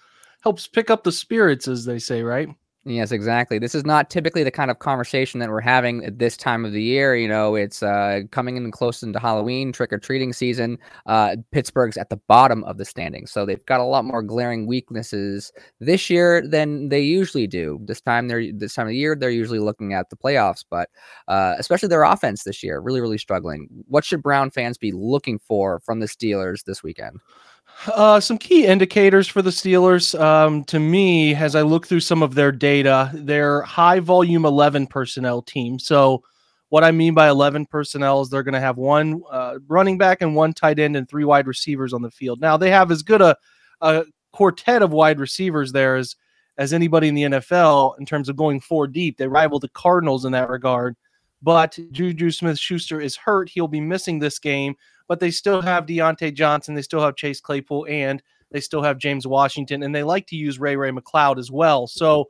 helps 0.40 0.66
pick 0.66 0.88
up 0.90 1.04
the 1.04 1.12
spirits, 1.12 1.68
as 1.68 1.84
they 1.84 1.98
say, 1.98 2.22
right? 2.22 2.48
Yes, 2.86 3.12
exactly. 3.12 3.58
This 3.58 3.74
is 3.74 3.84
not 3.84 4.08
typically 4.08 4.42
the 4.42 4.50
kind 4.50 4.70
of 4.70 4.78
conversation 4.78 5.38
that 5.40 5.50
we're 5.50 5.60
having 5.60 6.02
at 6.02 6.18
this 6.18 6.34
time 6.34 6.64
of 6.64 6.72
the 6.72 6.82
year. 6.82 7.14
You 7.14 7.28
know, 7.28 7.54
it's 7.54 7.82
uh, 7.82 8.20
coming 8.30 8.56
in 8.56 8.70
close 8.70 9.02
into 9.02 9.18
Halloween, 9.18 9.70
trick 9.70 9.92
or 9.92 9.98
treating 9.98 10.32
season. 10.32 10.78
Uh, 11.04 11.36
Pittsburgh's 11.52 11.98
at 11.98 12.08
the 12.08 12.16
bottom 12.26 12.64
of 12.64 12.78
the 12.78 12.86
standings, 12.86 13.30
so 13.32 13.44
they've 13.44 13.64
got 13.66 13.80
a 13.80 13.84
lot 13.84 14.06
more 14.06 14.22
glaring 14.22 14.66
weaknesses 14.66 15.52
this 15.78 16.08
year 16.08 16.40
than 16.46 16.88
they 16.88 17.00
usually 17.02 17.46
do. 17.46 17.78
This 17.84 18.00
time, 18.00 18.28
they're 18.28 18.50
this 18.50 18.72
time 18.72 18.86
of 18.86 18.92
the 18.92 18.96
year, 18.96 19.14
they're 19.14 19.28
usually 19.28 19.58
looking 19.58 19.92
at 19.92 20.08
the 20.08 20.16
playoffs, 20.16 20.64
but 20.68 20.88
uh, 21.28 21.56
especially 21.58 21.90
their 21.90 22.04
offense 22.04 22.44
this 22.44 22.62
year, 22.62 22.80
really, 22.80 23.02
really 23.02 23.18
struggling. 23.18 23.68
What 23.88 24.06
should 24.06 24.22
Brown 24.22 24.50
fans 24.50 24.78
be 24.78 24.92
looking 24.92 25.38
for 25.38 25.80
from 25.80 26.00
the 26.00 26.06
Steelers 26.06 26.64
this 26.64 26.82
weekend? 26.82 27.20
Uh, 27.86 28.20
some 28.20 28.36
key 28.36 28.66
indicators 28.66 29.26
for 29.26 29.40
the 29.40 29.50
Steelers, 29.50 30.18
um, 30.20 30.64
to 30.64 30.78
me, 30.78 31.34
as 31.34 31.54
I 31.54 31.62
look 31.62 31.86
through 31.86 32.00
some 32.00 32.22
of 32.22 32.34
their 32.34 32.52
data, 32.52 33.10
they're 33.14 33.62
high 33.62 34.00
volume 34.00 34.44
11 34.44 34.86
personnel 34.86 35.40
team. 35.40 35.78
So, 35.78 36.22
what 36.68 36.84
I 36.84 36.92
mean 36.92 37.14
by 37.14 37.28
11 37.28 37.66
personnel 37.66 38.20
is 38.20 38.28
they're 38.28 38.42
going 38.42 38.54
to 38.54 38.60
have 38.60 38.76
one 38.76 39.22
uh, 39.30 39.58
running 39.66 39.98
back 39.98 40.20
and 40.20 40.36
one 40.36 40.52
tight 40.52 40.78
end 40.78 40.94
and 40.94 41.08
three 41.08 41.24
wide 41.24 41.46
receivers 41.46 41.92
on 41.92 42.02
the 42.02 42.10
field. 42.10 42.40
Now, 42.40 42.56
they 42.56 42.70
have 42.70 42.90
as 42.90 43.02
good 43.02 43.22
a, 43.22 43.36
a 43.80 44.04
quartet 44.32 44.82
of 44.82 44.92
wide 44.92 45.18
receivers 45.18 45.72
there 45.72 45.96
as, 45.96 46.14
as 46.58 46.72
anybody 46.72 47.08
in 47.08 47.14
the 47.14 47.22
NFL 47.22 47.98
in 47.98 48.06
terms 48.06 48.28
of 48.28 48.36
going 48.36 48.60
four 48.60 48.86
deep. 48.86 49.16
They 49.16 49.26
rival 49.26 49.58
the 49.58 49.70
Cardinals 49.70 50.26
in 50.26 50.32
that 50.32 50.50
regard. 50.50 50.96
But 51.42 51.78
Juju 51.90 52.30
Smith 52.30 52.58
Schuster 52.58 53.00
is 53.00 53.16
hurt. 53.16 53.48
He'll 53.48 53.66
be 53.66 53.80
missing 53.80 54.18
this 54.18 54.38
game 54.38 54.76
but 55.10 55.18
they 55.18 55.32
still 55.32 55.60
have 55.60 55.86
Diontae 55.86 56.32
Johnson, 56.32 56.76
they 56.76 56.82
still 56.82 57.00
have 57.00 57.16
Chase 57.16 57.40
Claypool, 57.40 57.84
and 57.90 58.22
they 58.52 58.60
still 58.60 58.80
have 58.80 58.96
James 58.96 59.26
Washington, 59.26 59.82
and 59.82 59.92
they 59.92 60.04
like 60.04 60.24
to 60.28 60.36
use 60.36 60.60
Ray 60.60 60.76
Ray 60.76 60.92
McCloud 60.92 61.36
as 61.36 61.50
well. 61.50 61.88
So 61.88 62.26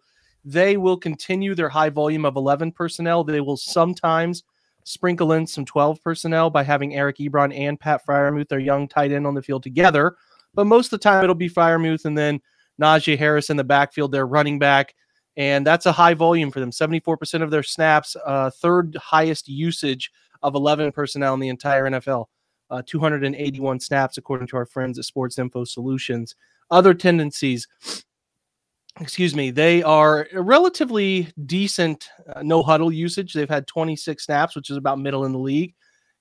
they 0.46 0.78
will 0.78 0.96
continue 0.96 1.54
their 1.54 1.68
high 1.68 1.90
volume 1.90 2.24
of 2.24 2.36
11 2.36 2.72
personnel. 2.72 3.22
They 3.22 3.42
will 3.42 3.58
sometimes 3.58 4.44
sprinkle 4.84 5.32
in 5.32 5.46
some 5.46 5.66
12 5.66 6.02
personnel 6.02 6.48
by 6.48 6.62
having 6.62 6.94
Eric 6.94 7.18
Ebron 7.18 7.54
and 7.54 7.78
Pat 7.78 8.00
Freiermuth, 8.08 8.48
their 8.48 8.58
young 8.58 8.88
tight 8.88 9.12
end, 9.12 9.26
on 9.26 9.34
the 9.34 9.42
field 9.42 9.62
together. 9.62 10.16
But 10.54 10.64
most 10.64 10.86
of 10.86 10.92
the 10.92 11.04
time, 11.04 11.22
it'll 11.22 11.34
be 11.34 11.50
Freiermuth 11.50 12.06
and 12.06 12.16
then 12.16 12.40
Najee 12.80 13.18
Harris 13.18 13.50
in 13.50 13.58
the 13.58 13.62
backfield, 13.62 14.10
their 14.10 14.26
running 14.26 14.58
back. 14.58 14.94
And 15.36 15.66
that's 15.66 15.84
a 15.84 15.92
high 15.92 16.14
volume 16.14 16.50
for 16.50 16.60
them 16.60 16.70
74% 16.70 17.42
of 17.42 17.50
their 17.50 17.62
snaps, 17.62 18.16
uh, 18.24 18.48
third 18.48 18.96
highest 18.96 19.48
usage 19.48 20.10
of 20.42 20.54
11 20.54 20.92
personnel 20.92 21.34
in 21.34 21.40
the 21.40 21.50
entire 21.50 21.84
NFL 21.84 22.24
uh, 22.70 22.82
281 22.86 23.80
snaps, 23.80 24.18
according 24.18 24.46
to 24.48 24.56
our 24.56 24.66
friends 24.66 24.98
at 24.98 25.04
Sports 25.04 25.38
Info 25.38 25.64
Solutions. 25.64 26.34
Other 26.70 26.94
tendencies, 26.94 27.66
excuse 29.00 29.34
me, 29.34 29.50
they 29.50 29.82
are 29.82 30.28
relatively 30.32 31.28
decent 31.46 32.08
uh, 32.34 32.42
no 32.42 32.62
huddle 32.62 32.92
usage. 32.92 33.32
They've 33.32 33.48
had 33.48 33.66
26 33.66 34.24
snaps, 34.24 34.54
which 34.54 34.70
is 34.70 34.76
about 34.76 35.00
middle 35.00 35.24
in 35.24 35.32
the 35.32 35.38
league. 35.38 35.74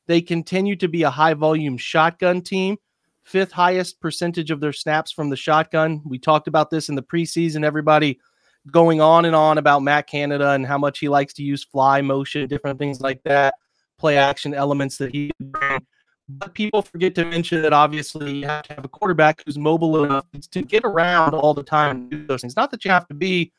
They 0.08 0.22
continue 0.22 0.76
to 0.78 0.88
be 0.88 1.04
a 1.04 1.10
high 1.10 1.36
volume 1.36 1.78
shotgun 1.78 2.42
team, 2.42 2.78
fifth 3.24 3.52
highest 3.52 4.02
percentage 4.02 4.50
of 4.50 4.60
their 4.60 4.74
snaps 4.74 5.12
from 5.12 5.30
the 5.30 5.36
shotgun. 5.36 6.02
We 6.04 6.18
talked 6.18 6.48
about 6.48 6.72
this 6.72 6.90
in 6.90 6.96
the 6.96 7.04
preseason. 7.04 7.64
Everybody 7.64 8.20
going 8.72 9.02
on 9.02 9.26
and 9.26 9.36
on 9.36 9.58
about 9.60 9.84
Matt 9.84 10.08
Canada 10.08 10.52
and 10.52 10.66
how 10.66 10.78
much 10.78 11.00
he 11.00 11.10
likes 11.10 11.34
to 11.36 11.44
use 11.44 11.64
fly 11.64 12.02
motion, 12.02 12.48
different 12.48 12.80
things 12.80 13.02
like 13.02 13.22
that, 13.24 13.54
play 13.98 14.18
action 14.18 14.54
elements 14.54 14.98
that 14.98 15.14
he 15.14 15.32
but 16.30 16.54
people 16.54 16.82
forget 16.84 17.16
to 17.16 17.26
mention 17.26 17.62
that 17.64 17.74
obviously 17.74 18.38
you 18.38 18.46
have 18.46 18.64
to 18.68 18.76
have 18.76 18.86
a 18.86 18.90
quarterback 18.90 19.42
who's 19.44 19.58
mobile 19.58 20.04
enough 20.04 20.26
to 20.52 20.62
get 20.62 20.84
around 20.86 21.34
all 21.34 21.56
the 21.56 21.64
time 21.64 21.98
and 21.98 22.12
do 22.12 22.26
those 22.28 22.42
things. 22.42 22.56
Not 22.56 22.70
that 22.72 22.86
you 22.86 22.92
have 22.92 23.08
to 23.08 23.16
be, 23.16 23.52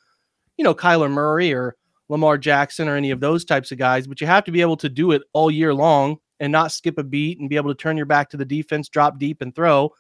you 0.57 0.65
know, 0.65 0.75
Kyler 0.75 1.11
Murray 1.11 1.53
or 1.53 1.77
Lamar 2.09 2.39
Jackson 2.39 2.89
or 2.89 2.97
any 2.97 3.11
of 3.11 3.19
those 3.19 3.45
types 3.45 3.73
of 3.73 3.79
guys, 3.79 4.07
but 4.07 4.21
you 4.21 4.27
have 4.29 4.45
to 4.45 4.53
be 4.53 4.61
able 4.61 4.77
to 4.77 4.89
do 4.89 5.11
it 5.11 5.23
all 5.33 5.51
year 5.51 5.75
long 5.75 6.19
and 6.39 6.53
not 6.53 6.73
skip 6.73 6.97
a 6.97 7.03
beat 7.03 7.41
and 7.41 7.51
be 7.51 7.57
able 7.57 7.75
to 7.75 7.81
turn 7.81 7.97
your 7.97 8.07
back 8.07 8.31
to 8.31 8.37
the 8.37 8.45
defense, 8.45 8.89
drop 8.89 9.19
deep, 9.19 9.43
and 9.43 9.55
throw. 9.55 9.93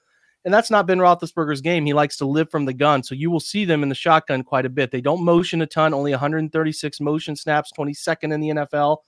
And 0.44 0.54
that's 0.54 0.70
not 0.70 0.86
Ben 0.86 0.98
Roethlisberger's 0.98 1.60
game. 1.60 1.84
He 1.84 1.92
likes 1.92 2.16
to 2.18 2.24
live 2.24 2.50
from 2.50 2.64
the 2.64 2.72
gun. 2.72 3.02
So 3.02 3.14
you 3.14 3.30
will 3.30 3.40
see 3.40 3.64
them 3.64 3.82
in 3.82 3.88
the 3.88 3.94
shotgun 3.94 4.42
quite 4.42 4.64
a 4.64 4.70
bit. 4.70 4.90
They 4.90 5.02
don't 5.02 5.22
motion 5.22 5.60
a 5.60 5.66
ton, 5.66 5.92
only 5.92 6.12
136 6.12 7.00
motion 7.00 7.36
snaps, 7.36 7.72
22nd 7.76 8.32
in 8.32 8.40
the 8.40 8.48
NFL. 8.48 8.98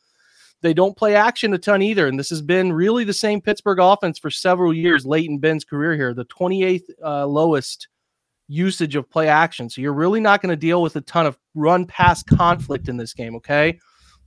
They 0.63 0.73
don't 0.73 0.97
play 0.97 1.15
action 1.15 1.53
a 1.55 1.59
ton 1.59 1.83
either. 1.83 2.07
And 2.07 2.19
this 2.19 2.31
has 2.31 2.41
been 2.41 2.73
really 2.73 3.05
the 3.05 3.13
same 3.13 3.41
Pittsburgh 3.41 3.81
offense 3.81 4.19
for 4.19 4.31
several 4.31 4.73
years 4.73 5.05
late 5.05 5.29
in 5.29 5.39
Ben's 5.39 5.65
career 5.65 5.95
here, 5.95 6.15
the 6.15 6.25
28th 6.27 6.83
uh, 7.05 7.27
lowest 7.27 7.89
usage 8.49 8.97
of 8.97 9.11
play 9.11 9.29
action. 9.29 9.69
So 9.69 9.81
you're 9.81 9.93
really 9.93 10.21
not 10.21 10.41
going 10.41 10.51
to 10.51 10.57
deal 10.57 10.83
with 10.83 10.97
a 10.97 11.01
ton 11.01 11.27
of 11.27 11.37
run 11.55 11.87
pass 11.87 12.23
conflict 12.23 12.89
in 12.89 12.97
this 12.97 13.13
game, 13.13 13.35
okay? 13.37 13.79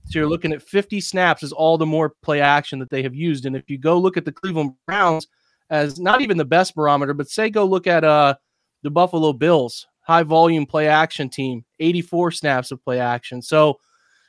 So 0.06 0.18
you're 0.18 0.28
looking 0.28 0.52
at 0.52 0.62
50 0.62 1.00
snaps 1.00 1.42
is 1.42 1.52
all 1.52 1.78
the 1.78 1.86
more 1.86 2.14
play 2.22 2.40
action 2.40 2.78
that 2.78 2.90
they 2.90 3.02
have 3.02 3.14
used. 3.14 3.46
And 3.46 3.56
if 3.56 3.68
you 3.68 3.78
go 3.78 3.98
look 3.98 4.16
at 4.16 4.24
the 4.24 4.32
Cleveland 4.32 4.74
Browns 4.86 5.26
as 5.70 5.98
not 5.98 6.20
even 6.20 6.36
the 6.36 6.44
best 6.44 6.74
barometer, 6.74 7.14
but 7.14 7.28
say 7.28 7.50
go 7.50 7.64
look 7.64 7.86
at 7.86 8.04
uh 8.04 8.36
the 8.82 8.90
Buffalo 8.90 9.32
Bills, 9.32 9.86
high 10.02 10.22
volume 10.22 10.64
play 10.64 10.86
action 10.86 11.28
team, 11.28 11.64
84 11.80 12.30
snaps 12.30 12.70
of 12.70 12.82
play 12.84 13.00
action. 13.00 13.42
So, 13.42 13.80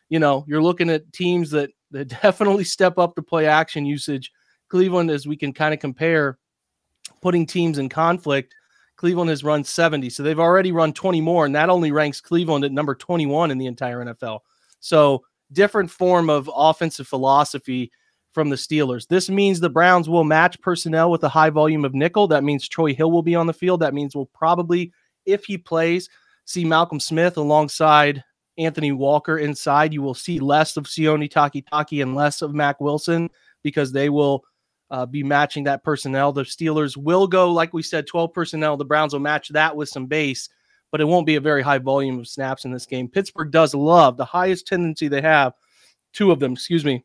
you 0.09 0.17
know, 0.17 0.45
you're 0.47 0.63
looking 0.63 0.89
at 0.89 1.13
teams 1.13 1.51
that 1.51 1.69
they 1.97 2.03
definitely 2.03 2.63
step 2.63 2.97
up 2.97 3.15
the 3.15 3.23
play 3.23 3.47
action 3.47 3.85
usage. 3.85 4.31
Cleveland, 4.69 5.09
as 5.09 5.25
we 5.27 5.35
can 5.35 5.53
kind 5.53 5.73
of 5.73 5.79
compare, 5.79 6.37
putting 7.21 7.45
teams 7.45 7.77
in 7.77 7.89
conflict, 7.89 8.53
Cleveland 8.97 9.29
has 9.29 9.43
run 9.43 9.63
70. 9.63 10.09
So 10.09 10.23
they've 10.23 10.39
already 10.39 10.71
run 10.71 10.93
20 10.93 11.21
more, 11.21 11.45
and 11.45 11.55
that 11.55 11.69
only 11.69 11.91
ranks 11.91 12.21
Cleveland 12.21 12.65
at 12.65 12.71
number 12.71 12.95
21 12.95 13.51
in 13.51 13.57
the 13.57 13.67
entire 13.67 14.03
NFL. 14.03 14.39
So 14.79 15.23
different 15.51 15.89
form 15.89 16.29
of 16.29 16.49
offensive 16.53 17.07
philosophy 17.07 17.91
from 18.33 18.49
the 18.49 18.55
Steelers. 18.55 19.07
This 19.07 19.29
means 19.29 19.59
the 19.59 19.69
Browns 19.69 20.09
will 20.09 20.23
match 20.23 20.59
personnel 20.61 21.09
with 21.09 21.23
a 21.23 21.29
high 21.29 21.49
volume 21.49 21.85
of 21.85 21.95
nickel. 21.95 22.27
That 22.27 22.43
means 22.43 22.67
Troy 22.67 22.93
Hill 22.93 23.11
will 23.11 23.23
be 23.23 23.35
on 23.35 23.47
the 23.47 23.53
field. 23.53 23.79
That 23.79 23.93
means 23.93 24.15
we'll 24.15 24.27
probably, 24.27 24.91
if 25.25 25.45
he 25.45 25.57
plays, 25.57 26.09
see 26.45 26.65
Malcolm 26.65 26.99
Smith 26.99 27.37
alongside 27.37 28.23
Anthony 28.57 28.91
Walker 28.91 29.37
inside, 29.37 29.93
you 29.93 30.01
will 30.01 30.13
see 30.13 30.39
less 30.39 30.77
of 30.77 30.85
Sione 30.85 31.31
Takitaki 31.31 32.01
and 32.01 32.15
less 32.15 32.41
of 32.41 32.53
Mack 32.53 32.81
Wilson 32.81 33.29
because 33.63 33.91
they 33.91 34.09
will 34.09 34.43
uh, 34.89 35.05
be 35.05 35.23
matching 35.23 35.63
that 35.65 35.83
personnel. 35.83 36.31
The 36.31 36.43
Steelers 36.43 36.97
will 36.97 37.27
go, 37.27 37.51
like 37.51 37.73
we 37.73 37.83
said, 37.83 38.07
12 38.07 38.33
personnel. 38.33 38.77
The 38.77 38.85
Browns 38.85 39.13
will 39.13 39.19
match 39.19 39.49
that 39.49 39.75
with 39.75 39.89
some 39.89 40.07
base, 40.07 40.49
but 40.91 41.01
it 41.01 41.05
won't 41.05 41.25
be 41.25 41.35
a 41.35 41.41
very 41.41 41.61
high 41.61 41.77
volume 41.77 42.19
of 42.19 42.27
snaps 42.27 42.65
in 42.65 42.71
this 42.71 42.85
game. 42.85 43.07
Pittsburgh 43.07 43.51
does 43.51 43.75
love 43.75 44.17
the 44.17 44.25
highest 44.25 44.67
tendency 44.67 45.07
they 45.07 45.21
have, 45.21 45.53
two 46.13 46.31
of 46.31 46.39
them, 46.39 46.53
excuse 46.53 46.85
me. 46.85 47.03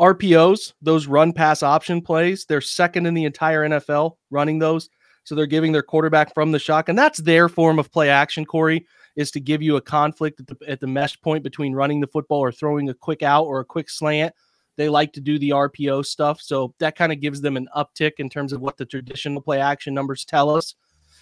RPOs, 0.00 0.72
those 0.80 1.06
run 1.06 1.32
pass 1.32 1.62
option 1.62 2.00
plays, 2.00 2.46
they're 2.46 2.62
second 2.62 3.06
in 3.06 3.14
the 3.14 3.26
entire 3.26 3.68
NFL 3.68 4.16
running 4.30 4.58
those. 4.58 4.88
So 5.24 5.36
they're 5.36 5.46
giving 5.46 5.70
their 5.70 5.82
quarterback 5.82 6.34
from 6.34 6.50
the 6.50 6.58
shotgun. 6.58 6.96
That's 6.96 7.20
their 7.20 7.48
form 7.48 7.78
of 7.78 7.92
play 7.92 8.08
action, 8.08 8.44
Corey 8.44 8.86
is 9.16 9.30
to 9.32 9.40
give 9.40 9.62
you 9.62 9.76
a 9.76 9.80
conflict 9.80 10.40
at 10.40 10.46
the, 10.46 10.56
at 10.68 10.80
the 10.80 10.86
mesh 10.86 11.20
point 11.20 11.42
between 11.42 11.74
running 11.74 12.00
the 12.00 12.06
football 12.06 12.40
or 12.40 12.52
throwing 12.52 12.88
a 12.88 12.94
quick 12.94 13.22
out 13.22 13.44
or 13.44 13.60
a 13.60 13.64
quick 13.64 13.90
slant. 13.90 14.34
They 14.76 14.88
like 14.88 15.12
to 15.14 15.20
do 15.20 15.38
the 15.38 15.50
RPO 15.50 16.06
stuff. 16.06 16.40
So 16.40 16.74
that 16.78 16.96
kind 16.96 17.12
of 17.12 17.20
gives 17.20 17.40
them 17.40 17.56
an 17.56 17.68
uptick 17.76 18.12
in 18.18 18.30
terms 18.30 18.52
of 18.52 18.60
what 18.60 18.78
the 18.78 18.86
traditional 18.86 19.42
play 19.42 19.60
action 19.60 19.92
numbers 19.92 20.24
tell 20.24 20.50
us. 20.50 20.74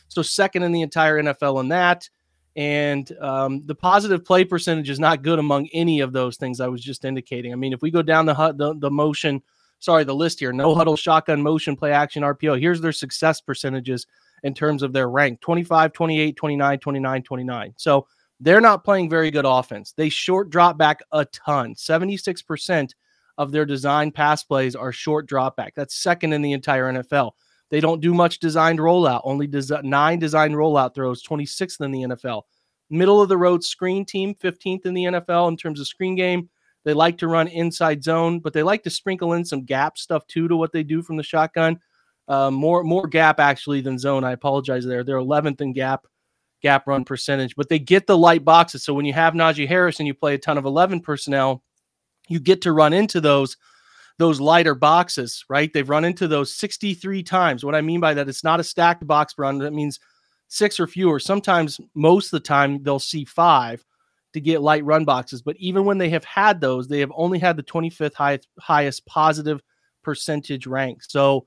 So, 0.09 0.23
second 0.23 0.63
in 0.65 0.73
the 0.73 0.83
entire 0.83 1.23
NFL 1.23 1.61
in 1.61 1.69
that. 1.69 2.09
And 2.57 3.11
um, 3.21 3.63
the 3.67 3.77
positive 3.77 4.25
play 4.25 4.45
percentage 4.45 4.91
is 4.91 4.99
not 4.99 5.23
good 5.23 5.39
among 5.39 5.69
any 5.73 6.01
of 6.01 6.13
those 6.13 6.37
things 6.37 6.61
I 6.61 6.67
was 6.67 6.83
just 6.83 7.05
indicating. 7.05 7.53
I 7.53 7.57
mean, 7.57 7.73
if 7.73 7.81
we 7.81 7.93
go 7.93 8.03
down 8.03 8.27
the, 8.27 8.35
the, 8.57 8.75
the 8.77 8.91
motion, 8.91 9.41
sorry, 9.79 10.03
the 10.03 10.15
list 10.15 10.41
here 10.41 10.53
no 10.53 10.75
huddle, 10.75 10.97
shotgun, 10.97 11.43
motion, 11.43 11.77
play 11.77 11.93
action, 11.93 12.25
RPO, 12.25 12.61
here's 12.61 12.81
their 12.81 12.93
success 12.93 13.41
percentages 13.41 14.07
in 14.43 14.55
terms 14.55 14.83
of 14.83 14.93
their 14.93 15.09
rank 15.09 15.41
25, 15.41 15.93
28, 15.93 16.37
29, 16.37 16.79
29, 16.79 17.23
29. 17.23 17.75
So 17.77 18.07
They're 18.41 18.61
not 18.61 18.85
playing 18.85 19.11
very 19.11 19.31
good 19.31 19.45
offense. 19.45 19.93
They 19.93 20.09
short 20.09 20.49
drop 20.49 20.79
back 20.79 21.03
a 21.13 21.27
ton. 21.27 21.75
76% 21.75 22.91
of 23.37 23.53
their 23.53 23.67
design 23.67 24.11
pass 24.11 24.43
plays 24.43 24.75
are 24.75 24.93
short 24.93 25.27
drop 25.27 25.57
back. 25.57 25.75
That's 25.77 25.95
second 25.95 26.33
in 26.33 26.41
the 26.41 26.53
entire 26.53 26.91
NFL. 26.91 27.33
They 27.69 27.81
don't 27.81 28.01
do 28.01 28.15
much 28.15 28.41
designed 28.41 28.79
rollout, 28.79 29.21
only 29.25 29.49
nine 29.83 30.19
designed 30.19 30.55
rollout 30.55 30.95
throws, 30.95 31.23
26th 31.23 31.85
in 31.85 31.93
the 31.93 32.03
NFL. 32.03 32.43
Middle 32.89 33.21
of 33.21 33.29
the 33.29 33.37
road 33.37 33.63
screen 33.63 34.05
team, 34.05 34.35
15th 34.35 34.87
in 34.87 34.95
the 34.95 35.05
NFL 35.05 35.49
in 35.49 35.57
terms 35.57 35.79
of 35.79 35.87
screen 35.87 36.17
game. 36.17 36.49
They 36.83 36.95
like 36.95 37.19
to 37.19 37.29
run 37.29 37.47
inside 37.47 38.03
zone, 38.03 38.41
but 38.41 38.55
they 38.55 38.63
like 38.63 38.83
to 38.85 38.91
sprinkle 38.91 39.35
in 39.35 39.45
some 39.45 39.65
gap 39.65 39.99
stuff 39.99 40.27
too 40.27 40.49
to 40.49 40.57
what 40.57 40.73
they 40.73 40.83
do 40.83 41.03
from 41.03 41.17
the 41.17 41.23
shotgun. 41.23 41.79
Uh, 42.31 42.49
more 42.49 42.85
more 42.85 43.09
gap 43.09 43.41
actually 43.41 43.81
than 43.81 43.99
zone. 43.99 44.23
I 44.23 44.31
apologize 44.33 44.87
there. 44.87 45.03
They're 45.03 45.17
11th 45.17 45.61
in 45.61 45.73
gap 45.73 46.07
gap 46.63 46.87
run 46.87 47.05
percentage, 47.05 47.57
but 47.57 47.69
they 47.69 47.81
get 47.81 48.07
the 48.07 48.17
light 48.17 48.45
boxes. 48.45 48.85
So 48.85 48.95
when 48.95 49.05
you 49.05 49.13
have 49.15 49.35
Najee 49.35 49.67
Harris 49.67 49.99
and 49.99 50.07
you 50.07 50.15
play 50.15 50.35
a 50.35 50.39
ton 50.39 50.57
of 50.57 50.65
11 50.65 51.01
personnel, 51.01 51.65
you 52.29 52.39
get 52.39 52.63
to 52.63 52.73
run 52.73 52.93
into 52.93 53.21
those 53.21 53.57
those 54.19 54.39
lighter 54.39 54.77
boxes, 54.77 55.45
right? 55.49 55.73
They've 55.73 55.89
run 55.89 56.05
into 56.05 56.29
those 56.29 56.55
63 56.55 57.23
times. 57.25 57.65
What 57.65 57.75
I 57.75 57.81
mean 57.81 57.99
by 57.99 58.15
that, 58.15 58.29
it's 58.29 58.45
not 58.45 58.61
a 58.61 58.65
stacked 58.65 59.07
box 59.07 59.35
run. 59.37 59.59
That 59.59 59.73
means 59.73 59.99
six 60.47 60.79
or 60.79 60.87
fewer. 60.87 61.19
Sometimes, 61.19 61.81
most 61.95 62.27
of 62.27 62.33
the 62.33 62.47
time, 62.47 62.83
they'll 62.85 62.99
see 63.01 63.25
five 63.25 63.85
to 64.35 64.41
get 64.41 64.63
light 64.63 64.85
run 64.85 65.05
boxes. 65.05 65.43
But 65.43 65.57
even 65.57 65.85
when 65.85 65.99
they 65.99 66.11
have 66.11 66.25
had 66.25 66.61
those, 66.61 66.87
they 66.87 67.01
have 67.01 67.13
only 67.17 67.41
had 67.41 67.57
the 67.57 67.63
25th 67.63 68.15
highest, 68.15 68.47
highest 68.61 69.07
positive 69.07 69.63
percentage 70.05 70.67
rank. 70.67 71.03
So, 71.03 71.47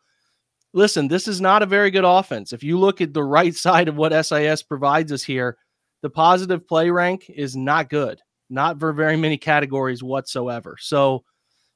listen, 0.74 1.08
this 1.08 1.27
is 1.27 1.39
not 1.39 1.63
a 1.63 1.68
very 1.68 1.92
good 1.92 2.06
offense. 2.06 2.53
If 2.53 2.63
you 2.63 2.80
look 2.80 3.01
at 3.01 3.13
the 3.13 3.24
right 3.24 3.56
side 3.65 3.88
of 3.88 3.96
what 3.96 4.25
SIS 4.25 4.63
provides 4.63 5.12
us 5.12 5.24
here, 5.24 5.58
the 6.01 6.10
positive 6.10 6.68
play 6.68 6.89
rank 6.89 7.30
is 7.30 7.56
not 7.56 7.89
good, 7.89 8.22
not 8.50 8.80
for 8.80 8.92
very 8.92 9.15
many 9.15 9.38
categories 9.38 10.03
whatsoever. 10.03 10.77
So, 10.80 11.24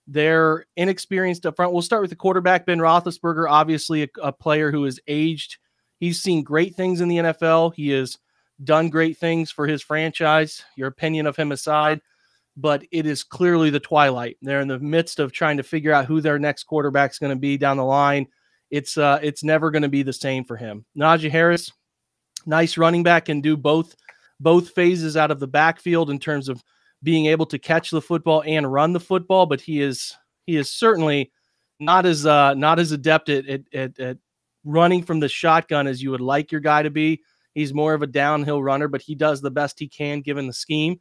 they're 0.07 0.65
inexperienced 0.77 1.45
up 1.45 1.57
front. 1.57 1.73
We'll 1.73 1.81
start 1.81 2.01
with 2.01 2.09
the 2.09 2.15
quarterback, 2.15 2.65
Ben 2.65 2.79
Roethlisberger, 2.79 3.49
obviously 3.49 4.03
a, 4.03 4.07
a 4.21 4.31
player 4.31 4.71
who 4.71 4.85
is 4.85 5.01
aged. 5.07 5.57
He's 5.99 6.21
seen 6.21 6.43
great 6.43 6.75
things 6.75 7.01
in 7.01 7.09
the 7.09 7.17
NFL. 7.17 7.73
He 7.75 7.89
has 7.89 8.17
done 8.63 8.89
great 8.89 9.17
things 9.17 9.51
for 9.51 9.67
his 9.67 9.81
franchise. 9.81 10.63
Your 10.75 10.87
opinion 10.87 11.27
of 11.27 11.35
him 11.35 11.51
aside, 11.51 12.01
but 12.55 12.83
it 12.91 13.05
is 13.05 13.23
clearly 13.23 13.69
the 13.69 13.79
twilight. 13.79 14.37
They're 14.41 14.61
in 14.61 14.69
the 14.69 14.79
midst 14.79 15.19
of 15.19 15.31
trying 15.31 15.57
to 15.57 15.63
figure 15.63 15.91
out 15.91 16.05
who 16.05 16.21
their 16.21 16.39
next 16.39 16.63
quarterback 16.63 17.11
is 17.11 17.19
going 17.19 17.35
to 17.35 17.39
be 17.39 17.57
down 17.57 17.77
the 17.77 17.83
line. 17.83 18.27
It's 18.69 18.97
uh, 18.97 19.19
it's 19.21 19.43
never 19.43 19.71
going 19.71 19.83
to 19.83 19.89
be 19.89 20.03
the 20.03 20.13
same 20.13 20.43
for 20.43 20.57
him. 20.57 20.85
Najee 20.97 21.31
Harris, 21.31 21.71
nice 22.45 22.77
running 22.77 23.03
back, 23.03 23.25
can 23.25 23.41
do 23.41 23.55
both 23.55 23.95
both 24.39 24.69
phases 24.71 25.17
out 25.17 25.31
of 25.31 25.39
the 25.39 25.47
backfield 25.47 26.09
in 26.09 26.19
terms 26.19 26.49
of 26.49 26.63
being 27.03 27.27
able 27.27 27.45
to 27.45 27.59
catch 27.59 27.91
the 27.91 28.01
football 28.01 28.43
and 28.45 28.71
run 28.71 28.93
the 28.93 28.99
football, 28.99 29.45
but 29.45 29.61
he 29.61 29.81
is 29.81 30.15
he 30.45 30.55
is 30.55 30.69
certainly 30.69 31.31
not 31.79 32.05
as 32.05 32.25
uh, 32.25 32.53
not 32.53 32.79
as 32.79 32.91
adept 32.91 33.29
at, 33.29 33.47
at, 33.47 33.61
at, 33.73 33.99
at 33.99 34.17
running 34.63 35.03
from 35.03 35.19
the 35.19 35.29
shotgun 35.29 35.87
as 35.87 36.01
you 36.01 36.11
would 36.11 36.21
like 36.21 36.51
your 36.51 36.61
guy 36.61 36.83
to 36.83 36.89
be. 36.89 37.21
He's 37.53 37.73
more 37.73 37.93
of 37.93 38.01
a 38.01 38.07
downhill 38.07 38.61
runner, 38.61 38.87
but 38.87 39.01
he 39.01 39.15
does 39.15 39.41
the 39.41 39.51
best 39.51 39.79
he 39.79 39.87
can 39.87 40.21
given 40.21 40.47
the 40.47 40.53
scheme. 40.53 40.99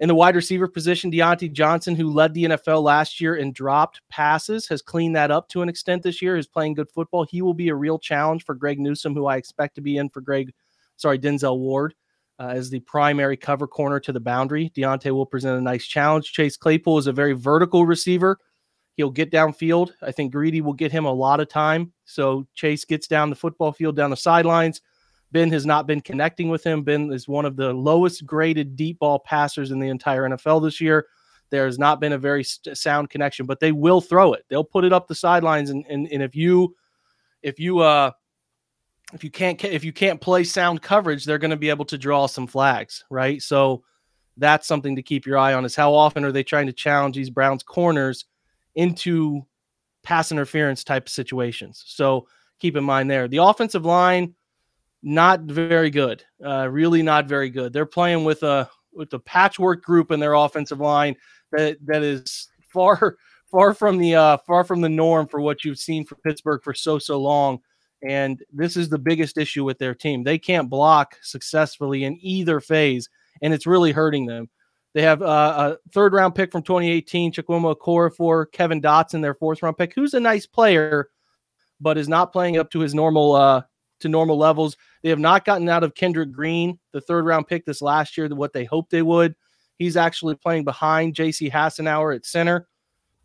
In 0.00 0.06
the 0.06 0.14
wide 0.14 0.36
receiver 0.36 0.68
position, 0.68 1.10
Diontae 1.10 1.52
Johnson, 1.52 1.96
who 1.96 2.12
led 2.12 2.32
the 2.32 2.44
NFL 2.44 2.82
last 2.82 3.20
year 3.20 3.34
in 3.34 3.52
dropped 3.52 4.00
passes, 4.08 4.68
has 4.68 4.80
cleaned 4.80 5.16
that 5.16 5.32
up 5.32 5.48
to 5.48 5.62
an 5.62 5.68
extent 5.68 6.04
this 6.04 6.22
year, 6.22 6.36
is 6.36 6.46
playing 6.46 6.74
good 6.74 6.90
football. 6.90 7.24
He 7.24 7.42
will 7.42 7.54
be 7.54 7.68
a 7.68 7.74
real 7.74 7.98
challenge 7.98 8.44
for 8.44 8.54
Greg 8.54 8.78
Newsome, 8.78 9.14
who 9.14 9.26
I 9.26 9.36
expect 9.36 9.74
to 9.74 9.80
be 9.80 9.96
in 9.96 10.08
for 10.08 10.20
Greg, 10.20 10.52
sorry, 10.96 11.18
Denzel 11.18 11.58
Ward 11.58 11.94
uh, 12.38 12.48
as 12.48 12.70
the 12.70 12.80
primary 12.80 13.36
cover 13.36 13.66
corner 13.66 13.98
to 14.00 14.12
the 14.12 14.20
boundary. 14.20 14.70
Diontae 14.70 15.10
will 15.10 15.26
present 15.26 15.58
a 15.58 15.62
nice 15.62 15.86
challenge. 15.86 16.32
Chase 16.32 16.56
Claypool 16.56 16.98
is 16.98 17.06
a 17.06 17.12
very 17.12 17.32
vertical 17.32 17.84
receiver. 17.84 18.38
He'll 18.94 19.10
get 19.10 19.30
downfield. 19.30 19.92
I 20.02 20.12
think 20.12 20.32
Greedy 20.32 20.60
will 20.60 20.72
get 20.72 20.92
him 20.92 21.04
a 21.04 21.12
lot 21.12 21.40
of 21.40 21.48
time. 21.48 21.92
So 22.04 22.46
Chase 22.54 22.84
gets 22.84 23.06
down 23.06 23.30
the 23.30 23.36
football 23.36 23.72
field, 23.72 23.96
down 23.96 24.10
the 24.10 24.16
sidelines. 24.16 24.80
Ben 25.30 25.50
has 25.50 25.66
not 25.66 25.86
been 25.86 26.00
connecting 26.00 26.48
with 26.48 26.64
him. 26.64 26.82
Ben 26.82 27.12
is 27.12 27.28
one 27.28 27.44
of 27.44 27.56
the 27.56 27.72
lowest 27.72 28.24
graded 28.24 28.76
deep 28.76 28.98
ball 28.98 29.18
passers 29.18 29.70
in 29.70 29.78
the 29.78 29.88
entire 29.88 30.22
NFL 30.28 30.62
this 30.62 30.80
year. 30.80 31.06
There 31.50 31.66
has 31.66 31.78
not 31.78 32.00
been 32.00 32.12
a 32.12 32.18
very 32.18 32.44
sound 32.44 33.10
connection, 33.10 33.46
but 33.46 33.60
they 33.60 33.72
will 33.72 34.00
throw 34.00 34.32
it. 34.32 34.44
They'll 34.48 34.64
put 34.64 34.84
it 34.84 34.92
up 34.92 35.06
the 35.06 35.14
sidelines, 35.14 35.70
and 35.70 35.84
and, 35.88 36.08
and 36.10 36.22
if 36.22 36.34
you 36.34 36.74
if 37.42 37.58
you 37.58 37.80
uh 37.80 38.10
if 39.12 39.24
you 39.24 39.30
can't 39.30 39.62
if 39.64 39.84
you 39.84 39.92
can't 39.92 40.20
play 40.20 40.44
sound 40.44 40.82
coverage, 40.82 41.24
they're 41.24 41.38
going 41.38 41.50
to 41.50 41.56
be 41.56 41.70
able 41.70 41.86
to 41.86 41.98
draw 41.98 42.26
some 42.26 42.46
flags, 42.46 43.04
right? 43.10 43.40
So 43.42 43.82
that's 44.36 44.66
something 44.66 44.96
to 44.96 45.02
keep 45.02 45.26
your 45.26 45.38
eye 45.38 45.54
on. 45.54 45.64
Is 45.64 45.74
how 45.74 45.94
often 45.94 46.24
are 46.24 46.32
they 46.32 46.42
trying 46.44 46.66
to 46.66 46.72
challenge 46.72 47.16
these 47.16 47.30
Browns 47.30 47.62
corners 47.62 48.26
into 48.74 49.42
pass 50.02 50.30
interference 50.30 50.84
type 50.84 51.08
situations? 51.08 51.82
So 51.86 52.28
keep 52.58 52.76
in 52.76 52.84
mind 52.84 53.10
there. 53.10 53.28
The 53.28 53.38
offensive 53.38 53.84
line, 53.86 54.34
not 55.02 55.40
very 55.42 55.90
good. 55.90 56.24
Uh, 56.44 56.68
really 56.68 57.02
not 57.02 57.26
very 57.26 57.50
good. 57.50 57.72
They're 57.72 57.86
playing 57.86 58.24
with 58.24 58.42
a 58.42 58.68
with 58.92 59.12
a 59.12 59.18
patchwork 59.18 59.82
group 59.82 60.10
in 60.10 60.20
their 60.20 60.34
offensive 60.34 60.80
line 60.80 61.16
that 61.52 61.78
that 61.86 62.02
is 62.02 62.48
far 62.72 63.16
far 63.50 63.74
from 63.74 63.98
the 63.98 64.14
uh, 64.14 64.36
far 64.38 64.64
from 64.64 64.80
the 64.80 64.88
norm 64.88 65.26
for 65.26 65.40
what 65.40 65.64
you've 65.64 65.78
seen 65.78 66.04
for 66.04 66.16
Pittsburgh 66.16 66.62
for 66.62 66.74
so 66.74 66.98
so 66.98 67.20
long. 67.20 67.60
And 68.02 68.42
this 68.52 68.76
is 68.76 68.88
the 68.88 68.98
biggest 68.98 69.38
issue 69.38 69.64
with 69.64 69.78
their 69.78 69.94
team. 69.94 70.22
They 70.22 70.38
can't 70.38 70.70
block 70.70 71.16
successfully 71.22 72.04
in 72.04 72.16
either 72.20 72.60
phase, 72.60 73.08
and 73.42 73.52
it's 73.52 73.66
really 73.66 73.90
hurting 73.90 74.26
them. 74.26 74.48
They 74.94 75.02
have 75.02 75.20
uh, 75.20 75.76
a 75.76 75.90
third 75.92 76.12
round 76.12 76.34
pick 76.34 76.52
from 76.52 76.62
2018, 76.62 77.32
Chukwuma 77.32 77.76
Okorafor 77.76 78.50
Kevin 78.52 78.80
Dotson, 78.80 79.20
their 79.20 79.34
fourth 79.34 79.62
round 79.62 79.76
pick, 79.76 79.94
who's 79.94 80.14
a 80.14 80.20
nice 80.20 80.46
player, 80.46 81.08
but 81.80 81.98
is 81.98 82.08
not 82.08 82.32
playing 82.32 82.56
up 82.56 82.70
to 82.70 82.80
his 82.80 82.94
normal 82.94 83.34
uh, 83.34 83.62
to 84.00 84.08
normal 84.08 84.36
levels. 84.36 84.76
They 85.02 85.08
have 85.10 85.18
not 85.18 85.44
gotten 85.44 85.68
out 85.68 85.84
of 85.84 85.94
Kendrick 85.94 86.32
Green, 86.32 86.78
the 86.92 87.00
third 87.00 87.24
round 87.26 87.46
pick 87.46 87.64
this 87.64 87.82
last 87.82 88.16
year, 88.16 88.28
what 88.28 88.52
they 88.52 88.64
hoped 88.64 88.90
they 88.90 89.02
would. 89.02 89.34
He's 89.78 89.96
actually 89.96 90.34
playing 90.34 90.64
behind 90.64 91.14
J.C. 91.14 91.50
Hassenauer 91.50 92.14
at 92.14 92.26
center. 92.26 92.66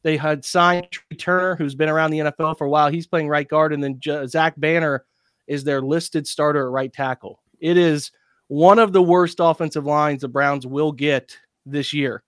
They 0.04 0.18
had 0.18 0.46
signed 0.46 0.88
Trai 0.92 1.18
Turner, 1.18 1.56
who's 1.56 1.76
been 1.76 1.90
around 1.90 2.12
the 2.12 2.20
NFL 2.20 2.58
for 2.58 2.68
a 2.68 2.70
while. 2.70 2.90
He's 2.90 3.08
playing 3.08 3.30
right 3.30 3.48
guard, 3.48 3.74
and 3.74 3.84
then 3.84 4.00
J- 4.00 4.28
Zach 4.28 4.54
Banner 4.58 5.06
is 5.48 5.64
their 5.64 5.82
listed 5.82 6.28
starter 6.28 6.68
at 6.68 6.72
right 6.72 6.94
tackle. 6.94 7.42
It 7.60 7.78
is 7.78 8.12
one 8.48 8.80
of 8.80 8.92
the 8.94 9.02
worst 9.02 9.38
offensive 9.40 9.86
lines 9.86 10.22
the 10.22 10.28
Browns 10.28 10.68
will 10.68 10.92
get 10.92 11.38
this 11.66 11.94
year, 11.94 12.24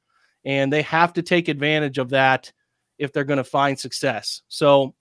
and 0.45 0.71
they 0.71 0.81
have 0.83 1.13
to 1.13 1.21
take 1.21 1.49
advantage 1.49 1.97
of 1.97 2.09
that 2.09 2.51
if 2.97 3.11
they're 3.11 3.25
going 3.25 3.37
to 3.37 3.43
find 3.43 3.77
success. 3.77 4.41
So, 4.47 4.95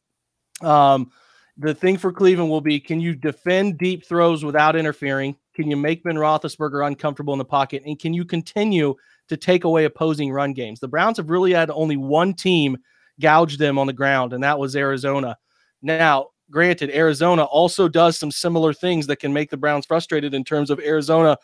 um, 0.61 1.13
the 1.57 1.75
thing 1.75 1.97
for 1.97 2.13
Cleveland 2.13 2.51
will 2.51 2.61
be: 2.61 2.81
can 2.81 3.01
you 3.01 3.15
defend 3.15 3.79
deep 3.79 4.07
throws 4.07 4.45
without 4.45 4.77
interfering? 4.77 5.37
Can 5.55 5.71
you 5.71 5.77
make 5.77 6.03
Ben 6.03 6.17
Roethlisberger 6.17 6.87
uncomfortable 6.87 7.33
in 7.33 7.39
the 7.39 7.45
pocket, 7.45 7.83
and 7.87 7.99
can 7.99 8.13
you 8.13 8.25
continue 8.25 8.97
to 9.29 9.37
take 9.37 9.65
away 9.65 9.85
opposing 9.85 10.33
run 10.33 10.53
games. 10.53 10.81
The 10.81 10.89
Browns 10.89 11.17
have 11.17 11.31
really 11.31 11.53
had 11.53 11.71
only 11.71 11.97
one 11.97 12.35
team 12.35 12.77
gouge 13.21 13.57
them 13.59 13.79
on 13.79 13.87
the 13.87 13.93
ground, 13.93 14.33
and 14.33 14.43
that 14.45 14.59
was 14.59 14.77
Arizona. 14.77 15.37
Now, 15.83 16.29
granted, 16.51 16.91
Arizona 16.91 17.45
also 17.45 17.89
does 17.89 18.19
some 18.19 18.31
similar 18.31 18.73
things 18.73 19.07
that 19.07 19.17
can 19.17 19.33
make 19.33 19.51
the 19.51 19.57
Browns 19.57 19.87
frustrated 19.87 20.35
in 20.35 20.45
terms 20.45 20.71
of 20.71 20.81
Arizona 20.81 21.39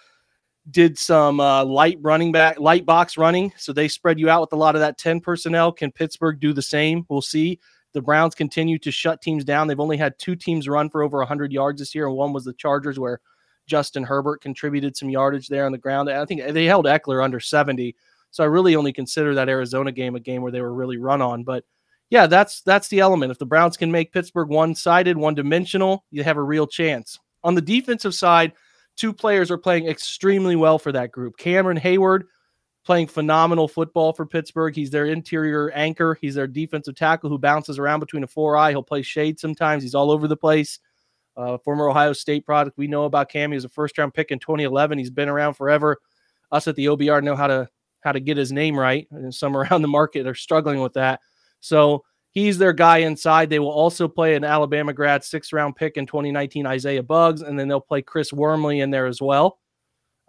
did 0.70 0.98
some 0.98 1.40
uh, 1.40 1.64
light 1.64 1.98
running 2.02 2.32
back, 2.32 2.60
light 2.60 2.84
box 2.84 3.16
running. 3.16 3.52
So 3.56 3.72
they 3.72 3.88
spread 3.88 4.20
you 4.20 4.28
out 4.28 4.42
with 4.42 4.52
a 4.52 4.56
lot 4.56 4.74
of 4.74 4.80
that 4.80 4.98
10 4.98 5.20
personnel. 5.20 5.72
Can 5.72 5.90
Pittsburgh 5.90 6.38
do 6.38 6.52
the 6.52 6.62
same? 6.62 7.06
We'll 7.08 7.22
see. 7.22 7.58
The 7.92 8.02
Browns 8.02 8.34
continue 8.34 8.78
to 8.78 8.90
shut 8.90 9.20
teams 9.20 9.44
down. 9.44 9.66
They've 9.66 9.80
only 9.80 9.96
had 9.96 10.18
two 10.18 10.36
teams 10.36 10.68
run 10.68 10.90
for 10.90 11.02
over 11.02 11.18
100 11.18 11.52
yards 11.52 11.80
this 11.80 11.94
year, 11.94 12.06
and 12.06 12.16
one 12.16 12.32
was 12.32 12.44
the 12.44 12.52
Chargers, 12.52 12.98
where 12.98 13.20
Justin 13.66 14.04
Herbert 14.04 14.40
contributed 14.40 14.96
some 14.96 15.10
yardage 15.10 15.48
there 15.48 15.66
on 15.66 15.72
the 15.72 15.78
ground. 15.78 16.10
I 16.10 16.24
think 16.24 16.42
they 16.52 16.66
held 16.66 16.86
Ekeler 16.86 17.22
under 17.22 17.40
70. 17.40 17.94
So 18.30 18.44
I 18.44 18.46
really 18.46 18.76
only 18.76 18.92
consider 18.92 19.34
that 19.34 19.48
Arizona 19.48 19.92
game 19.92 20.14
a 20.14 20.20
game 20.20 20.42
where 20.42 20.52
they 20.52 20.60
were 20.60 20.74
really 20.74 20.98
run 20.98 21.20
on. 21.20 21.42
But 21.42 21.64
yeah, 22.10 22.26
that's 22.26 22.62
that's 22.62 22.88
the 22.88 23.00
element. 23.00 23.30
If 23.30 23.38
the 23.38 23.46
Browns 23.46 23.76
can 23.76 23.90
make 23.90 24.12
Pittsburgh 24.12 24.48
one-sided, 24.48 25.16
one-dimensional, 25.16 26.04
you 26.10 26.24
have 26.24 26.36
a 26.36 26.42
real 26.42 26.66
chance. 26.66 27.18
On 27.44 27.54
the 27.54 27.62
defensive 27.62 28.14
side, 28.14 28.52
two 28.96 29.12
players 29.12 29.50
are 29.50 29.58
playing 29.58 29.86
extremely 29.86 30.56
well 30.56 30.78
for 30.78 30.92
that 30.92 31.12
group. 31.12 31.36
Cameron 31.38 31.78
Heyward 31.78 32.24
playing 32.84 33.06
phenomenal 33.06 33.68
football 33.68 34.12
for 34.12 34.26
Pittsburgh. 34.26 34.74
He's 34.74 34.90
their 34.90 35.06
interior 35.06 35.70
anchor. 35.72 36.16
He's 36.20 36.34
their 36.34 36.46
defensive 36.46 36.94
tackle 36.94 37.28
who 37.30 37.38
bounces 37.38 37.78
around 37.78 38.00
between 38.00 38.24
a 38.24 38.26
four 38.26 38.56
eye. 38.56 38.70
He'll 38.70 38.82
play 38.82 39.02
shade 39.02 39.38
sometimes. 39.38 39.82
He's 39.82 39.94
all 39.94 40.10
over 40.10 40.26
the 40.26 40.36
place 40.36 40.78
uh, 41.36 41.58
former 41.58 41.88
Ohio 41.88 42.12
State 42.12 42.44
product. 42.44 42.76
We 42.76 42.86
know 42.86 43.04
about 43.04 43.30
Cam. 43.30 43.50
He 43.50 43.56
was 43.56 43.64
a 43.64 43.70
first 43.70 43.96
round 43.98 44.14
pick 44.14 44.30
in 44.30 44.38
2011. 44.38 44.98
He's 44.98 45.10
been 45.10 45.28
around 45.28 45.54
forever. 45.54 45.98
Us 46.52 46.68
at 46.68 46.76
the 46.76 46.86
OBR 46.86 47.22
know 47.22 47.36
how 47.36 47.46
to 47.46 47.68
how 48.00 48.12
to 48.12 48.20
get 48.20 48.36
his 48.36 48.52
name 48.52 48.78
right, 48.78 49.06
and 49.10 49.34
some 49.34 49.56
around 49.56 49.82
the 49.82 49.88
market 49.88 50.26
are 50.26 50.34
struggling 50.34 50.80
with 50.80 50.94
that. 50.94 51.20
So 51.60 52.04
he's 52.30 52.58
their 52.58 52.72
guy 52.72 52.98
inside. 52.98 53.50
They 53.50 53.58
will 53.58 53.70
also 53.70 54.08
play 54.08 54.34
an 54.34 54.44
Alabama 54.44 54.92
grad 54.92 55.24
sixth 55.24 55.52
round 55.52 55.76
pick 55.76 55.96
in 55.96 56.06
2019, 56.06 56.66
Isaiah 56.66 57.02
Buggs, 57.02 57.42
and 57.42 57.58
then 57.58 57.68
they'll 57.68 57.80
play 57.80 58.02
Chris 58.02 58.32
Wormley 58.32 58.80
in 58.80 58.90
there 58.90 59.06
as 59.06 59.22
well. 59.22 59.58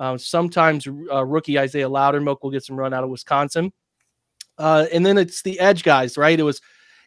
Uh, 0.02 0.18
sometimes 0.18 0.88
uh, 0.88 1.24
rookie 1.24 1.60
Isaiah 1.60 1.88
Loudermilk 1.88 2.38
will 2.42 2.50
get 2.50 2.66
some 2.66 2.76
run 2.76 2.92
out 2.92 3.04
of 3.04 3.12
Wisconsin. 3.12 3.72
Uh, 4.58 4.88
and 4.92 5.06
then 5.06 5.16
it's 5.20 5.44
the 5.44 5.60
edge 5.60 5.84
guys, 5.84 6.18
right? 6.18 6.40
It 6.40 6.44
was 6.44 6.60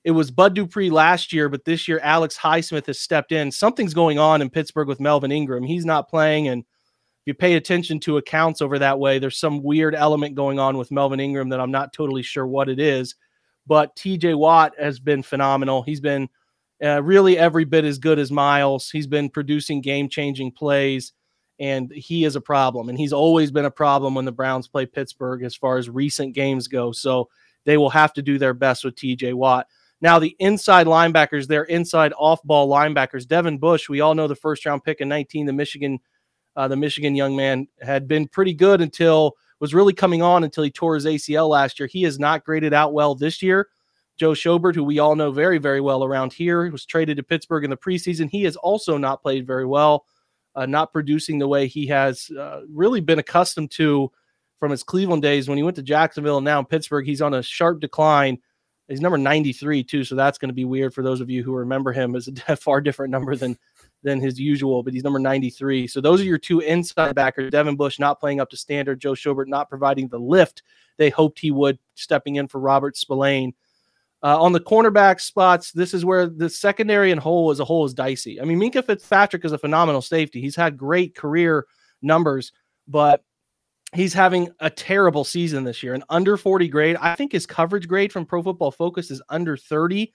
it 0.04 0.12
was 0.12 0.30
Bud 0.30 0.54
Dupree 0.54 0.90
last 0.90 1.33
year, 1.33 1.48
but 1.48 1.64
this 1.64 1.88
year 1.88 1.98
Alex 2.04 2.38
Highsmith 2.38 2.87
has 2.87 3.00
stepped 3.00 3.33
in. 3.33 3.50
Something's 3.50 3.94
going 3.94 4.20
on 4.20 4.42
in 4.42 4.48
Pittsburgh 4.48 4.87
with 4.87 5.00
Melvin 5.00 5.33
Ingram. 5.33 5.64
He's 5.64 5.85
not 5.85 6.09
playing, 6.09 6.46
and 6.46 6.61
if 6.62 7.26
you 7.26 7.35
pay 7.35 7.54
attention 7.54 7.98
to 8.00 8.18
accounts 8.18 8.62
over 8.62 8.78
that 8.78 9.00
way, 9.00 9.18
there's 9.18 9.38
some 9.38 9.61
weird 9.61 9.96
element 9.96 10.37
going 10.37 10.61
on 10.61 10.78
with 10.78 10.92
Melvin 10.92 11.18
Ingram 11.18 11.48
that 11.48 11.61
I'm 11.61 11.72
not 11.72 11.92
totally 11.92 12.22
sure 12.22 12.46
what 12.46 12.68
it 12.68 12.78
is. 12.78 13.16
But 13.66 13.96
TJ 13.96 14.38
Watt 14.38 14.74
has 14.78 15.00
been 15.00 15.24
phenomenal. 15.24 15.83
He's 15.83 16.00
been 16.00 16.28
uh, 16.85 17.02
really 17.02 17.38
every 17.38 17.64
bit 17.64 17.85
as 17.85 17.98
good 17.98 18.20
as 18.20 18.30
Myles. 18.30 18.88
He's 18.88 19.09
been 19.09 19.30
producing 19.30 19.80
game 19.80 20.09
changing 20.09 20.52
plays, 20.52 21.12
and 21.59 21.90
he 21.93 22.25
is 22.25 22.37
a 22.37 22.40
problem. 22.40 22.88
And 22.88 22.99
he's 22.99 23.12
always 23.12 23.51
been 23.51 23.64
a 23.64 23.71
problem 23.71 24.14
when 24.14 24.25
the 24.25 24.33
Browns 24.33 24.69
play 24.69 24.87
Pittsburgh 24.87 25.43
as 25.43 25.55
far 25.55 25.79
as 25.79 25.88
recent 25.88 26.35
games 26.35 26.69
go. 26.69 26.93
So 26.93 27.29
they 27.64 27.77
will 27.77 27.90
have 27.90 28.12
to 28.14 28.23
do 28.23 28.38
their 28.38 28.55
best 28.55 28.85
with 28.85 28.97
TJ 28.97 29.35
Watt. 29.35 29.67
Now, 30.01 30.19
the 30.19 30.37
inside 30.38 30.87
linebackers, 30.87 31.47
they're 31.47 31.64
inside 31.64 32.12
off 32.19 32.43
ball 32.43 32.69
linebackers. 32.69 33.27
Devin 33.27 33.59
Bush, 33.59 33.88
we 33.88 34.01
all 34.01 34.14
know 34.14 34.27
the 34.27 34.35
first 34.35 34.67
round 34.67 34.85
pick 34.85 35.01
in 35.01 35.09
19, 35.09 35.47
the 35.47 35.53
Michigan, 35.53 35.99
uh, 36.57 36.69
the 36.69 36.77
Michigan 36.77 37.14
young 37.14 37.35
man 37.35 37.69
had 37.81 38.07
been 38.07 38.29
pretty 38.29 38.53
good 38.53 38.81
until 38.81 39.35
was 39.61 39.73
really 39.73 39.95
coming 39.95 40.21
on 40.21 40.45
until 40.45 40.64
he 40.64 40.71
tore 40.71 40.95
his 40.95 41.07
ACL 41.07 41.49
last 41.49 41.81
year. 41.81 41.87
He 41.87 42.03
has 42.03 42.19
not 42.19 42.45
graded 42.45 42.75
out 42.75 42.93
well 42.93 43.14
this 43.14 43.43
year. 43.43 43.69
Joe 44.17 44.33
Schobert, 44.33 44.75
who 44.75 44.85
we 44.85 44.99
all 44.99 45.17
know 45.17 45.33
very, 45.33 45.59
very 45.59 45.81
well 45.81 46.05
around 46.05 46.33
here, 46.33 46.71
was 46.71 46.85
traded 46.85 47.17
to 47.17 47.23
Pittsburgh 47.23 47.64
in 47.64 47.71
the 47.71 47.77
preseason. 47.77 48.29
He 48.29 48.45
has 48.45 48.57
also 48.57 48.97
not 48.97 49.23
played 49.23 49.47
very 49.47 49.67
well, 49.67 50.05
uh, 50.55 50.67
not 50.67 50.93
producing 50.93 51.38
the 51.38 51.49
way 51.49 51.67
he 51.67 51.87
has 51.87 52.31
uh, 52.31 52.61
really 52.71 53.01
been 53.01 53.19
accustomed 53.19 53.71
to 53.73 54.11
from 54.59 54.71
his 54.71 54.83
Cleveland 54.83 55.23
days 55.23 55.49
when 55.49 55.59
he 55.59 55.62
went 55.64 55.77
to 55.77 55.83
Jacksonville 55.83 56.38
and 56.38 56.45
now 56.45 56.59
in 56.59 56.64
Pittsburgh. 56.64 57.07
He's 57.07 57.23
on 57.23 57.35
a 57.35 57.43
sharp 57.43 57.81
decline. 57.81 58.38
He's 58.88 59.01
number 59.01 59.19
93 59.19 59.83
too, 59.83 60.05
so 60.05 60.14
that's 60.14 60.38
going 60.38 60.51
to 60.51 60.55
be 60.55 60.64
weird 60.64 60.93
for 60.93 61.03
those 61.03 61.21
of 61.21 61.31
you 61.31 61.43
who 61.43 61.55
remember 61.55 61.93
him 61.93 62.14
as 62.14 62.29
a 62.49 62.57
far 62.57 62.81
different 62.81 63.11
number 63.11 63.35
than 63.35 63.59
than 64.03 64.21
his 64.21 64.38
usual. 64.38 64.83
But 64.83 64.93
he's 64.93 65.05
number 65.05 65.19
93. 65.19 65.87
So 65.87 66.01
those 66.01 66.21
are 66.21 66.25
your 66.25 66.38
two 66.38 66.61
inside 66.61 67.14
backers. 67.14 67.51
Devin 67.51 67.77
Bush 67.77 67.99
not 67.99 68.21
playing 68.21 68.40
up 68.40 68.51
to 68.51 68.57
standard. 68.57 69.01
Joe 69.01 69.12
Schobert 69.12 69.49
not 69.49 69.71
providing 69.71 70.09
the 70.09 70.19
lift 70.19 70.62
they 70.97 71.11
hoped 71.11 71.38
he 71.38 71.51
would, 71.51 71.79
stepping 71.95 72.37
in 72.37 72.47
for 72.47 72.61
Robert 72.61 72.97
Spillane. 72.97 73.55
Uh, 74.25 74.41
on 74.41 74.53
the 74.53 74.61
cornerback 74.61 75.21
spots, 75.21 75.71
this 75.73 75.93
is 75.93 76.03
where 76.03 76.27
the 76.27 76.49
secondary 76.49 77.11
and 77.11 77.21
whole 77.21 77.51
as 77.51 77.61
a 77.61 77.65
whole 77.65 77.85
is 77.85 77.93
dicey. 77.93 78.41
I 78.41 78.45
mean, 78.45 78.59
Minkah 78.59 78.85
Fitzpatrick 78.85 79.45
is 79.45 79.53
a 79.53 79.59
phenomenal 79.59 80.01
safety. 80.01 80.41
He's 80.41 80.57
had 80.57 80.79
great 80.79 81.15
career 81.15 81.67
numbers, 82.01 82.51
but 82.89 83.23
he's 83.93 84.15
having 84.15 84.49
a 84.61 84.71
terrible 84.71 85.25
season 85.25 85.63
this 85.63 85.83
year. 85.83 85.93
An 85.93 86.05
under 86.09 86.39
40 86.39 86.69
grade. 86.69 86.97
I 87.03 87.15
think 87.17 87.33
his 87.33 87.45
coverage 87.45 87.87
grade 87.87 88.15
from 88.15 88.25
Pro 88.25 88.43
Football 88.43 88.71
Focus 88.71 89.11
is 89.11 89.21
under 89.29 89.59
30. 89.59 90.11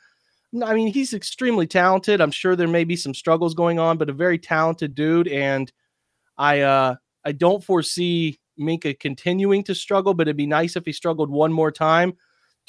I 0.66 0.74
mean, 0.74 0.92
he's 0.92 1.14
extremely 1.14 1.68
talented. 1.68 2.20
I'm 2.20 2.32
sure 2.32 2.56
there 2.56 2.68
may 2.68 2.86
be 2.86 2.96
some 2.96 3.14
struggles 3.14 3.54
going 3.54 3.78
on, 3.78 4.00
but 4.00 4.10
a 4.10 4.14
very 4.14 4.40
talented 4.40 4.96
dude. 4.96 5.28
And 5.28 5.72
I 6.36 6.62
uh 6.62 6.96
I 7.24 7.32
don't 7.34 7.64
foresee 7.64 8.40
Minka 8.58 8.96
continuing 8.96 9.64
to 9.66 9.76
struggle, 9.76 10.16
but 10.16 10.28
it'd 10.28 10.36
be 10.36 10.48
nice 10.48 10.76
if 10.76 10.86
he 10.86 10.94
struggled 10.94 11.30
one 11.30 11.54
more 11.54 11.72
time. 11.72 12.14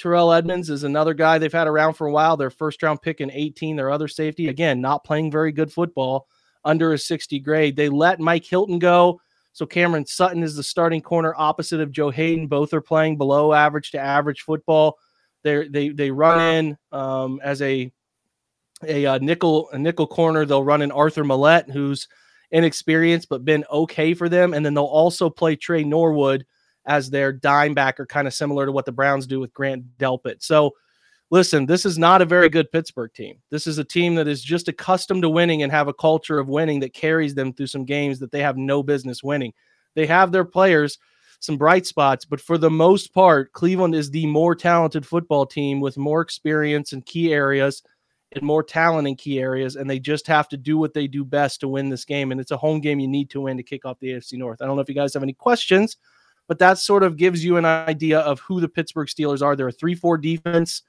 Terrell 0.01 0.33
Edmunds 0.33 0.71
is 0.71 0.85
another 0.85 1.13
guy 1.13 1.39
they've 1.39 1.53
had 1.53 1.67
around 1.67 1.95
for 1.95 2.07
a 2.07 2.13
while. 2.13 2.37
Their 2.37 2.51
first 2.51 2.83
round 2.83 3.03
pick 3.03 3.21
in 3.21 3.31
18, 3.31 3.77
their 3.77 3.91
other 3.91 4.09
safety. 4.09 4.49
Again, 4.49 4.81
not 4.81 5.05
playing 5.05 5.31
very 5.31 5.53
good 5.53 5.73
football 5.73 6.27
under 6.65 6.93
a 6.93 6.99
60 6.99 7.39
grade. 7.41 7.77
They 7.77 7.89
let 7.89 8.19
Mike 8.19 8.45
Hilton 8.45 8.79
go. 8.79 9.21
So 9.53 9.67
Cameron 9.67 10.07
Sutton 10.07 10.43
is 10.43 10.57
the 10.57 10.63
starting 10.63 11.03
corner 11.03 11.35
opposite 11.37 11.81
of 11.81 11.93
Joe 11.93 12.11
Haden. 12.11 12.47
Both 12.47 12.73
are 12.73 12.81
playing 12.81 13.19
below 13.19 13.53
average 13.53 13.91
to 13.91 13.99
average 13.99 14.43
football. 14.43 14.97
They 15.43 15.69
they 15.69 15.89
they 15.91 16.11
run 16.11 16.55
in 16.55 16.79
um, 16.93 17.41
as 17.43 17.61
a 17.61 17.91
a 18.87 19.07
uh, 19.07 19.19
nickel 19.19 19.69
a 19.73 19.79
nickel 19.79 20.07
corner. 20.07 20.47
They'll 20.47 20.65
run 20.65 20.83
in 20.83 20.93
Arthur 20.93 21.25
Maulet, 21.25 21.71
who's 21.71 22.07
inexperienced 22.53 23.29
but 23.29 23.45
been 23.45 23.65
okay 23.71 24.15
for 24.15 24.29
them, 24.29 24.55
and 24.55 24.65
then 24.65 24.75
they'll 24.75 24.85
also 24.85 25.29
play 25.29 25.57
Tre 25.57 25.83
Norwood 25.83 26.47
as 26.91 27.09
their 27.09 27.33
dime 27.33 27.73
backer, 27.73 28.05
kind 28.05 28.27
of 28.27 28.35
similar 28.35 28.67
to 28.67 28.73
what 28.73 28.85
the 28.85 28.93
Browns 28.93 29.25
do 29.25 29.39
with 29.39 29.55
Grant 29.55 29.85
Delpit. 29.97 30.43
So 30.43 30.75
listen, 31.31 31.65
this 31.65 31.87
is 31.87 31.97
not 31.99 32.21
a 32.21 32.25
very 32.27 32.49
good 32.49 32.71
Pittsburgh 32.73 33.15
team. 33.15 33.37
This 33.49 33.69
is 33.69 33.79
a 33.79 33.85
team 33.85 34.17
that 34.17 34.27
is 34.27 34.43
just 34.43 34.67
accustomed 34.67 35.23
to 35.23 35.29
winning 35.29 35.63
and 35.63 35.71
have 35.71 35.87
a 35.87 35.95
culture 35.95 36.41
of 36.41 36.49
winning 36.49 36.81
that 36.81 36.93
carries 36.93 37.37
them 37.37 37.53
through 37.53 37.69
some 37.69 37.85
games 37.85 38.19
that 38.19 38.33
they 38.33 38.43
have 38.43 38.57
no 38.57 38.83
business 38.83 39.23
winning. 39.23 39.53
They 39.95 40.05
have 40.07 40.33
their 40.33 40.45
players, 40.45 40.99
some 41.39 41.57
bright 41.57 41.87
spots, 41.87 42.25
but 42.25 42.41
for 42.41 42.59
the 42.59 42.71
most 42.71 43.15
part, 43.15 43.53
Cleveland 43.53 43.95
is 43.95 44.11
the 44.11 44.27
more 44.27 44.57
talented 44.57 45.07
football 45.07 45.47
team 45.47 45.79
with 45.79 45.97
more 45.97 46.21
experience 46.21 46.93
in 46.93 47.03
key 47.03 47.33
areas 47.33 47.85
and 48.33 48.43
more 48.43 48.65
talent 48.65 49.07
in 49.07 49.15
key 49.15 49.39
areas. 49.39 49.77
And 49.77 49.89
they 49.89 50.01
just 50.01 50.27
have 50.27 50.49
to 50.49 50.57
do 50.57 50.77
what 50.77 50.93
they 50.93 51.07
do 51.07 51.25
best 51.25 51.61
to 51.61 51.69
win 51.69 51.89
this 51.89 52.05
game. 52.05 52.33
And 52.33 52.41
it's 52.41 52.51
a 52.51 52.57
home 52.57 52.81
game 52.81 52.99
you 52.99 53.09
need 53.09 53.31
to 53.31 53.43
win 53.43 53.57
to 53.59 53.63
kick 53.63 53.85
off 53.85 54.01
the 54.01 54.09
AFC 54.09 54.39
North. 54.39 54.61
I 54.61 54.67
don't 54.67 54.75
know 54.75 54.83
if 54.83 54.89
you 54.89 54.95
guys 54.97 55.15
have 55.15 55.23
any 55.23 55.33
questions, 55.33 55.97
but 56.51 56.59
that 56.59 56.79
sort 56.79 57.05
of 57.05 57.17
gives 57.17 57.45
you 57.45 57.59
an 57.59 57.65
idea 57.65 58.19
of 58.19 58.41
who 58.41 58.61
the 58.61 58.69
Pittsburgh 58.69 59.07
Steelers 59.07 59.41
are. 59.41 59.55
They're 59.55 59.69
a 59.69 59.73
3 59.73 59.95
4 59.95 60.19
defense. 60.19 60.83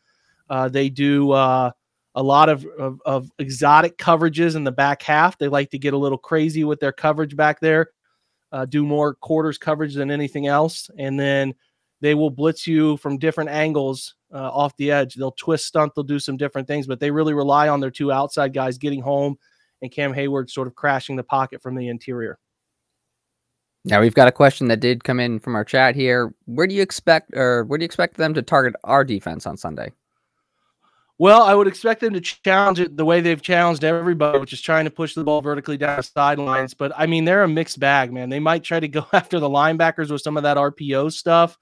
Uh, 0.50 0.68
they 0.68 0.90
do 0.90 1.34
uh, 1.34 1.70
a 2.16 2.24
lot 2.24 2.50
of, 2.50 2.66
of, 2.80 3.00
of, 3.06 3.30
exotic 3.38 4.00
coverages 4.00 4.56
in 4.56 4.64
the 4.64 4.72
back 4.72 5.04
half. 5.04 5.38
They 5.38 5.48
like 5.48 5.70
to 5.70 5.78
get 5.78 5.94
a 5.94 5.98
little 6.00 6.18
crazy 6.18 6.64
with 6.64 6.80
their 6.80 6.92
coverage 6.92 7.36
back 7.36 7.60
there, 7.60 7.92
uh, 8.52 8.66
do 8.66 8.84
more 8.84 9.14
quarters 9.14 9.60
coverage 9.60 9.94
than 9.94 10.10
anything 10.10 10.48
else. 10.48 10.90
And 10.98 11.20
then 11.20 11.54
they 12.00 12.16
will 12.16 12.32
blitz 12.32 12.66
you 12.66 12.98
from 12.98 13.20
different 13.20 13.52
angles 13.52 14.16
uh, 14.34 14.50
off 14.52 14.76
the 14.78 14.90
edge. 14.90 15.14
They'll 15.14 15.32
twist 15.34 15.68
stunt, 15.68 15.94
they'll 15.94 16.04
do 16.04 16.18
some 16.18 16.38
different 16.38 16.68
things, 16.68 16.88
but 16.88 17.00
they 17.00 17.12
really 17.12 17.36
rely 17.36 17.68
on 17.68 17.80
their 17.80 17.92
two 17.92 18.12
outside 18.12 18.52
guys 18.52 18.80
getting 18.80 19.02
home 19.02 19.38
and 19.84 19.92
Cam 19.92 20.12
Heyward 20.12 20.50
sort 20.50 20.68
of 20.68 20.74
crashing 20.74 21.18
the 21.18 21.24
pocket 21.24 21.62
from 21.62 21.76
the 21.76 21.88
interior. 21.88 22.40
Now 23.84 24.00
we've 24.00 24.14
got 24.14 24.28
a 24.28 24.32
question 24.32 24.68
that 24.68 24.80
did 24.80 25.04
come 25.04 25.20
in 25.20 25.40
from 25.40 25.56
our 25.56 25.66
chat 25.66 25.96
here. 25.96 26.34
Where 26.46 26.68
do 26.68 26.76
you 26.76 26.82
expect, 26.82 27.36
or 27.36 27.64
where 27.64 27.78
do 27.78 27.84
you 27.84 27.86
expect 27.86 28.18
them 28.18 28.34
to 28.36 28.42
target 28.42 28.76
our 28.84 29.04
defense 29.04 29.46
on 29.46 29.58
Sunday? 29.58 29.92
Well, 31.18 31.44
I 31.44 31.54
would 31.54 31.68
expect 31.68 32.02
them 32.02 32.14
to 32.14 32.22
challenge 32.22 32.80
it 32.80 32.98
the 32.98 33.06
way 33.06 33.22
they've 33.22 33.42
challenged 33.42 33.84
everybody, 33.84 34.40
which 34.40 34.54
is 34.54 34.62
trying 34.62 34.86
to 34.86 34.92
push 34.92 35.14
the 35.14 35.24
ball 35.24 35.42
vertically 35.42 35.78
down 35.78 35.98
the 35.98 36.04
sidelines. 36.04 36.74
But 36.74 36.94
I 36.96 37.06
mean, 37.06 37.26
they're 37.26 37.44
a 37.44 37.48
mixed 37.48 37.80
bag, 37.80 38.12
man. 38.12 38.30
They 38.30 38.40
might 38.40 38.64
try 38.64 38.80
to 38.80 38.88
go 38.88 39.06
after 39.14 39.40
the 39.40 39.50
linebackers 39.50 40.10
with 40.10 40.22
some 40.22 40.38
of 40.38 40.44
that 40.44 40.58
RPO 40.58 41.12
stuff. 41.14 41.58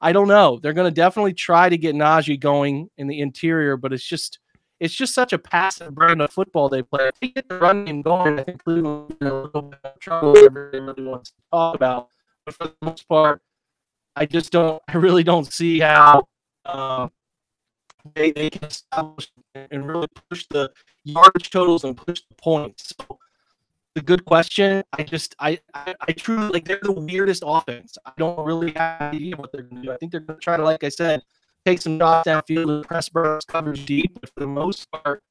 I 0.00 0.12
don't 0.12 0.28
know. 0.28 0.58
They're 0.62 0.72
going 0.72 0.90
to 0.90 0.94
definitely 0.94 1.34
try 1.34 1.68
to 1.68 1.76
get 1.76 1.96
Najee 1.96 2.40
going 2.40 2.88
in 2.96 3.08
the 3.08 3.20
interior, 3.20 3.76
but 3.76 3.92
it's 3.92 4.06
just 4.06 4.38
it's 4.80 4.94
just 4.94 5.14
such 5.14 5.32
a 5.32 5.38
passive 5.38 5.94
brand 5.94 6.22
of 6.22 6.30
football 6.30 6.68
they 6.68 6.82
play. 6.82 7.08
If 7.08 7.20
they 7.20 7.28
get 7.28 7.48
the 7.48 7.58
run 7.58 7.84
game 7.84 8.02
going, 8.02 8.38
I 8.38 8.44
think 8.44 8.62
Cleveland 8.62 9.16
in 9.20 9.26
a 9.26 9.42
little 9.42 9.62
bit 9.62 9.80
of 9.84 9.98
trouble. 9.98 10.36
Everybody 10.36 10.80
really 10.80 11.04
wants 11.04 11.30
to 11.30 11.36
talk 11.52 11.74
about, 11.74 12.08
but 12.44 12.54
for 12.54 12.64
the 12.68 12.74
most 12.82 13.08
part, 13.08 13.42
I 14.16 14.26
just 14.26 14.52
don't. 14.52 14.82
I 14.88 14.96
really 14.96 15.24
don't 15.24 15.52
see 15.52 15.80
how. 15.80 16.26
Uh, 16.64 17.08
they, 18.14 18.30
they 18.32 18.50
can 18.50 18.64
establish 18.64 19.30
and 19.54 19.86
really 19.86 20.06
push 20.30 20.46
the 20.50 20.70
yardage 21.04 21.50
totals 21.50 21.84
and 21.84 21.96
push 21.96 22.20
the 22.28 22.34
points. 22.36 22.94
So 23.00 23.18
the 23.94 24.00
good 24.00 24.24
question. 24.24 24.84
I 24.92 25.02
just 25.02 25.34
I, 25.38 25.58
I, 25.74 25.94
I 26.00 26.12
truly 26.12 26.48
like 26.48 26.64
they're 26.64 26.80
the 26.82 26.92
weirdest 26.92 27.42
offense. 27.46 27.98
I 28.06 28.12
don't 28.16 28.38
really 28.44 28.72
have 28.72 29.00
an 29.00 29.16
idea 29.16 29.36
what 29.36 29.52
they're 29.52 29.62
gonna 29.62 29.82
do. 29.82 29.92
I 29.92 29.96
think 29.96 30.12
they're 30.12 30.20
gonna 30.20 30.38
try 30.38 30.56
to, 30.56 30.62
like 30.62 30.84
I 30.84 30.88
said, 30.88 31.22
take 31.68 31.82
some 31.82 31.98
shots 31.98 32.28
downfield 32.28 32.76
and 32.76 32.84
press 32.86 33.08
Burns 33.08 33.44
coverage 33.44 33.84
deep, 33.84 34.18
but 34.20 34.30
for 34.30 34.40
the 34.40 34.46
most 34.46 34.90
part, 34.90 35.22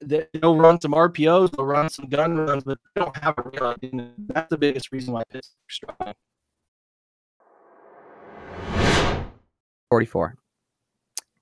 they'll 0.00 0.56
run 0.56 0.80
some 0.80 0.92
RPOs, 0.92 1.50
they'll 1.50 1.66
run 1.66 1.88
some 1.90 2.06
gun 2.06 2.36
runs, 2.36 2.64
but 2.64 2.78
they 2.94 3.00
don't 3.02 3.16
have 3.18 3.34
a 3.38 3.42
real. 3.42 3.76
That's 4.28 4.48
the 4.48 4.58
biggest 4.58 4.92
reason 4.92 5.12
why 5.12 5.24
Pittsburgh's 5.24 5.54
struggling. 5.68 6.14
44 9.90 10.36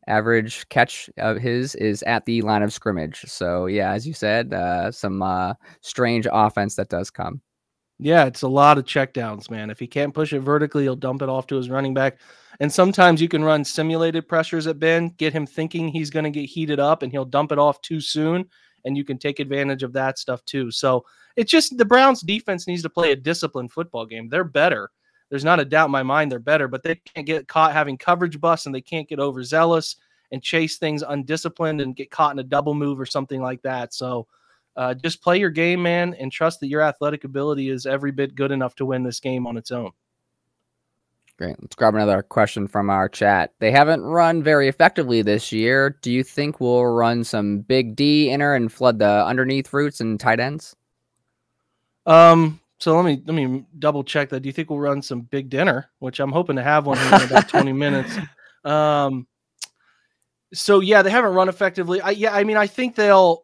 average 0.06 0.68
catch 0.68 1.08
of 1.16 1.38
his 1.38 1.74
is 1.76 2.02
at 2.02 2.26
the 2.26 2.42
line 2.42 2.62
of 2.62 2.72
scrimmage. 2.72 3.22
So 3.26 3.66
yeah, 3.66 3.92
as 3.92 4.06
you 4.06 4.12
said, 4.12 4.52
uh, 4.52 4.92
some 4.92 5.22
uh, 5.22 5.54
strange 5.80 6.26
offense 6.30 6.76
that 6.76 6.90
does 6.90 7.10
come. 7.10 7.40
Yeah, 7.98 8.24
it's 8.26 8.42
a 8.42 8.48
lot 8.48 8.76
of 8.78 8.84
checkdowns, 8.84 9.50
man. 9.50 9.70
If 9.70 9.78
he 9.78 9.86
can't 9.86 10.14
push 10.14 10.32
it 10.32 10.40
vertically, 10.40 10.82
he'll 10.82 10.96
dump 10.96 11.22
it 11.22 11.28
off 11.28 11.46
to 11.48 11.56
his 11.56 11.70
running 11.70 11.94
back. 11.94 12.18
And 12.60 12.72
sometimes 12.72 13.20
you 13.20 13.28
can 13.28 13.44
run 13.44 13.64
simulated 13.64 14.28
pressures 14.28 14.66
at 14.66 14.78
Ben, 14.78 15.08
get 15.16 15.32
him 15.32 15.46
thinking 15.46 15.88
he's 15.88 16.10
going 16.10 16.24
to 16.24 16.30
get 16.30 16.46
heated 16.46 16.80
up, 16.80 17.02
and 17.02 17.12
he'll 17.12 17.24
dump 17.24 17.52
it 17.52 17.58
off 17.58 17.80
too 17.82 18.00
soon. 18.00 18.46
And 18.84 18.96
you 18.96 19.04
can 19.04 19.18
take 19.18 19.40
advantage 19.40 19.82
of 19.82 19.92
that 19.94 20.18
stuff 20.18 20.44
too. 20.44 20.70
So 20.70 21.04
it's 21.36 21.50
just 21.50 21.78
the 21.78 21.84
Browns 21.84 22.20
defense 22.20 22.66
needs 22.66 22.82
to 22.82 22.90
play 22.90 23.12
a 23.12 23.16
disciplined 23.16 23.72
football 23.72 24.06
game. 24.06 24.28
They're 24.28 24.44
better. 24.44 24.90
There's 25.30 25.44
not 25.44 25.60
a 25.60 25.64
doubt 25.64 25.86
in 25.86 25.92
my 25.92 26.02
mind 26.02 26.30
they're 26.30 26.38
better, 26.38 26.68
but 26.68 26.82
they 26.82 26.96
can't 26.96 27.26
get 27.26 27.48
caught 27.48 27.72
having 27.72 27.96
coverage 27.96 28.40
busts 28.40 28.66
and 28.66 28.74
they 28.74 28.80
can't 28.80 29.08
get 29.08 29.18
overzealous 29.18 29.96
and 30.32 30.42
chase 30.42 30.78
things 30.78 31.02
undisciplined 31.02 31.80
and 31.80 31.96
get 31.96 32.10
caught 32.10 32.32
in 32.32 32.38
a 32.38 32.44
double 32.44 32.74
move 32.74 33.00
or 33.00 33.06
something 33.06 33.40
like 33.40 33.62
that. 33.62 33.94
So 33.94 34.26
uh, 34.76 34.94
just 34.94 35.22
play 35.22 35.38
your 35.38 35.50
game, 35.50 35.82
man, 35.82 36.14
and 36.14 36.32
trust 36.32 36.60
that 36.60 36.68
your 36.68 36.82
athletic 36.82 37.24
ability 37.24 37.68
is 37.68 37.86
every 37.86 38.10
bit 38.10 38.34
good 38.34 38.50
enough 38.50 38.74
to 38.76 38.86
win 38.86 39.02
this 39.02 39.20
game 39.20 39.46
on 39.46 39.56
its 39.56 39.70
own. 39.70 39.90
Great. 41.36 41.56
Let's 41.60 41.74
grab 41.74 41.96
another 41.96 42.22
question 42.22 42.68
from 42.68 42.90
our 42.90 43.08
chat. 43.08 43.52
They 43.58 43.72
haven't 43.72 44.02
run 44.02 44.42
very 44.42 44.68
effectively 44.68 45.20
this 45.20 45.50
year. 45.50 45.98
Do 46.00 46.12
you 46.12 46.22
think 46.22 46.60
we'll 46.60 46.86
run 46.86 47.24
some 47.24 47.58
big 47.58 47.96
D 47.96 48.30
inner 48.30 48.54
and 48.54 48.72
flood 48.72 49.00
the 49.00 49.24
underneath 49.26 49.72
routes 49.72 50.00
and 50.00 50.18
tight 50.18 50.38
ends? 50.38 50.76
Um, 52.06 52.60
so 52.78 52.94
let 52.94 53.04
me 53.04 53.20
let 53.26 53.34
me 53.34 53.64
double 53.80 54.04
check 54.04 54.28
that. 54.28 54.40
Do 54.40 54.48
you 54.48 54.52
think 54.52 54.70
we'll 54.70 54.78
run 54.78 55.02
some 55.02 55.22
big 55.22 55.50
dinner, 55.50 55.90
which 55.98 56.20
I'm 56.20 56.30
hoping 56.30 56.54
to 56.54 56.62
have 56.62 56.86
one 56.86 56.98
here 56.98 57.14
in 57.14 57.22
about 57.22 57.48
20 57.48 57.72
minutes? 57.72 58.16
Um, 58.64 59.26
so 60.52 60.78
yeah, 60.80 61.02
they 61.02 61.10
haven't 61.10 61.34
run 61.34 61.48
effectively. 61.48 62.00
I 62.00 62.10
yeah, 62.10 62.32
I 62.32 62.44
mean, 62.44 62.56
I 62.56 62.68
think 62.68 62.94
they'll 62.94 63.43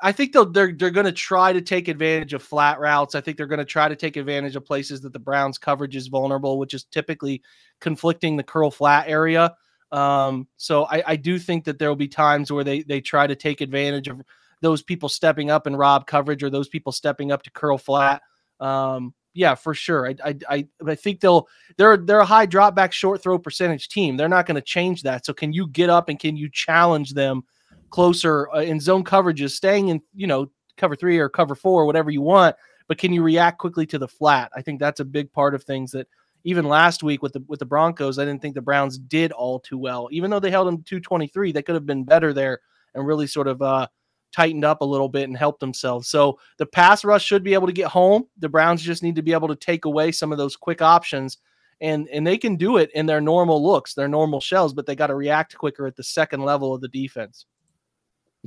I 0.00 0.12
think 0.12 0.32
they'll 0.32 0.50
they're 0.50 0.72
they're 0.72 0.90
going 0.90 1.06
to 1.06 1.12
try 1.12 1.52
to 1.52 1.60
take 1.60 1.88
advantage 1.88 2.32
of 2.32 2.42
flat 2.42 2.78
routes. 2.78 3.14
I 3.14 3.20
think 3.20 3.36
they're 3.36 3.46
going 3.46 3.58
to 3.58 3.64
try 3.64 3.88
to 3.88 3.96
take 3.96 4.16
advantage 4.16 4.54
of 4.54 4.64
places 4.64 5.00
that 5.00 5.12
the 5.12 5.18
Browns 5.18 5.58
coverage 5.58 5.96
is 5.96 6.06
vulnerable, 6.06 6.58
which 6.58 6.74
is 6.74 6.84
typically 6.84 7.42
conflicting 7.80 8.36
the 8.36 8.44
curl 8.44 8.70
flat 8.70 9.08
area. 9.08 9.54
Um, 9.90 10.46
so 10.56 10.84
I, 10.84 11.02
I 11.06 11.16
do 11.16 11.38
think 11.38 11.64
that 11.64 11.78
there 11.78 11.88
will 11.88 11.96
be 11.96 12.08
times 12.08 12.52
where 12.52 12.64
they 12.64 12.82
they 12.82 13.00
try 13.00 13.26
to 13.26 13.34
take 13.34 13.60
advantage 13.60 14.06
of 14.06 14.20
those 14.60 14.82
people 14.82 15.08
stepping 15.08 15.50
up 15.50 15.66
and 15.66 15.78
rob 15.78 16.06
coverage 16.06 16.42
or 16.42 16.50
those 16.50 16.68
people 16.68 16.92
stepping 16.92 17.32
up 17.32 17.42
to 17.42 17.50
curl 17.50 17.78
flat. 17.78 18.22
Um, 18.60 19.14
yeah, 19.34 19.54
for 19.54 19.74
sure. 19.74 20.08
I, 20.08 20.14
I 20.24 20.34
I 20.48 20.66
I 20.86 20.94
think 20.94 21.20
they'll 21.20 21.48
they're 21.76 21.96
they're 21.96 22.20
a 22.20 22.24
high 22.26 22.46
drop 22.46 22.76
back 22.76 22.92
short 22.92 23.22
throw 23.22 23.38
percentage 23.38 23.88
team. 23.88 24.16
They're 24.16 24.28
not 24.28 24.46
going 24.46 24.56
to 24.56 24.60
change 24.62 25.02
that. 25.02 25.26
So 25.26 25.32
can 25.32 25.52
you 25.52 25.66
get 25.66 25.90
up 25.90 26.08
and 26.08 26.18
can 26.18 26.36
you 26.36 26.48
challenge 26.52 27.14
them? 27.14 27.42
Closer 27.90 28.48
uh, 28.54 28.60
in 28.60 28.80
zone 28.80 29.04
coverages, 29.04 29.50
staying 29.50 29.88
in, 29.88 30.00
you 30.14 30.26
know, 30.26 30.50
cover 30.76 30.96
three 30.96 31.18
or 31.18 31.28
cover 31.28 31.54
four, 31.54 31.86
whatever 31.86 32.10
you 32.10 32.22
want, 32.22 32.56
but 32.86 32.98
can 32.98 33.12
you 33.12 33.22
react 33.22 33.58
quickly 33.58 33.86
to 33.86 33.98
the 33.98 34.08
flat? 34.08 34.50
I 34.56 34.62
think 34.62 34.80
that's 34.80 35.00
a 35.00 35.04
big 35.04 35.32
part 35.32 35.54
of 35.54 35.62
things 35.62 35.90
that 35.92 36.06
even 36.44 36.64
last 36.64 37.02
week 37.02 37.22
with 37.22 37.32
the 37.32 37.44
with 37.46 37.58
the 37.58 37.66
Broncos, 37.66 38.18
I 38.18 38.24
didn't 38.24 38.40
think 38.40 38.54
the 38.54 38.62
Browns 38.62 38.98
did 38.98 39.32
all 39.32 39.60
too 39.60 39.78
well. 39.78 40.08
Even 40.10 40.30
though 40.30 40.40
they 40.40 40.50
held 40.50 40.68
them 40.68 40.82
223, 40.82 41.52
they 41.52 41.62
could 41.62 41.74
have 41.74 41.86
been 41.86 42.04
better 42.04 42.32
there 42.32 42.60
and 42.94 43.06
really 43.06 43.26
sort 43.26 43.48
of 43.48 43.60
uh 43.60 43.86
tightened 44.32 44.64
up 44.64 44.82
a 44.82 44.84
little 44.84 45.08
bit 45.08 45.24
and 45.24 45.36
helped 45.36 45.60
themselves. 45.60 46.08
So 46.08 46.38
the 46.58 46.66
pass 46.66 47.04
rush 47.04 47.24
should 47.24 47.42
be 47.42 47.54
able 47.54 47.66
to 47.66 47.72
get 47.72 47.88
home. 47.88 48.24
The 48.38 48.48
Browns 48.48 48.82
just 48.82 49.02
need 49.02 49.16
to 49.16 49.22
be 49.22 49.32
able 49.32 49.48
to 49.48 49.56
take 49.56 49.86
away 49.86 50.12
some 50.12 50.32
of 50.32 50.38
those 50.38 50.54
quick 50.54 50.82
options 50.82 51.38
and 51.80 52.08
and 52.08 52.26
they 52.26 52.38
can 52.38 52.56
do 52.56 52.76
it 52.76 52.90
in 52.94 53.06
their 53.06 53.20
normal 53.20 53.62
looks, 53.64 53.94
their 53.94 54.08
normal 54.08 54.40
shells, 54.40 54.72
but 54.72 54.86
they 54.86 54.96
got 54.96 55.08
to 55.08 55.14
react 55.14 55.56
quicker 55.56 55.86
at 55.86 55.96
the 55.96 56.02
second 56.02 56.42
level 56.42 56.74
of 56.74 56.80
the 56.80 56.88
defense. 56.88 57.46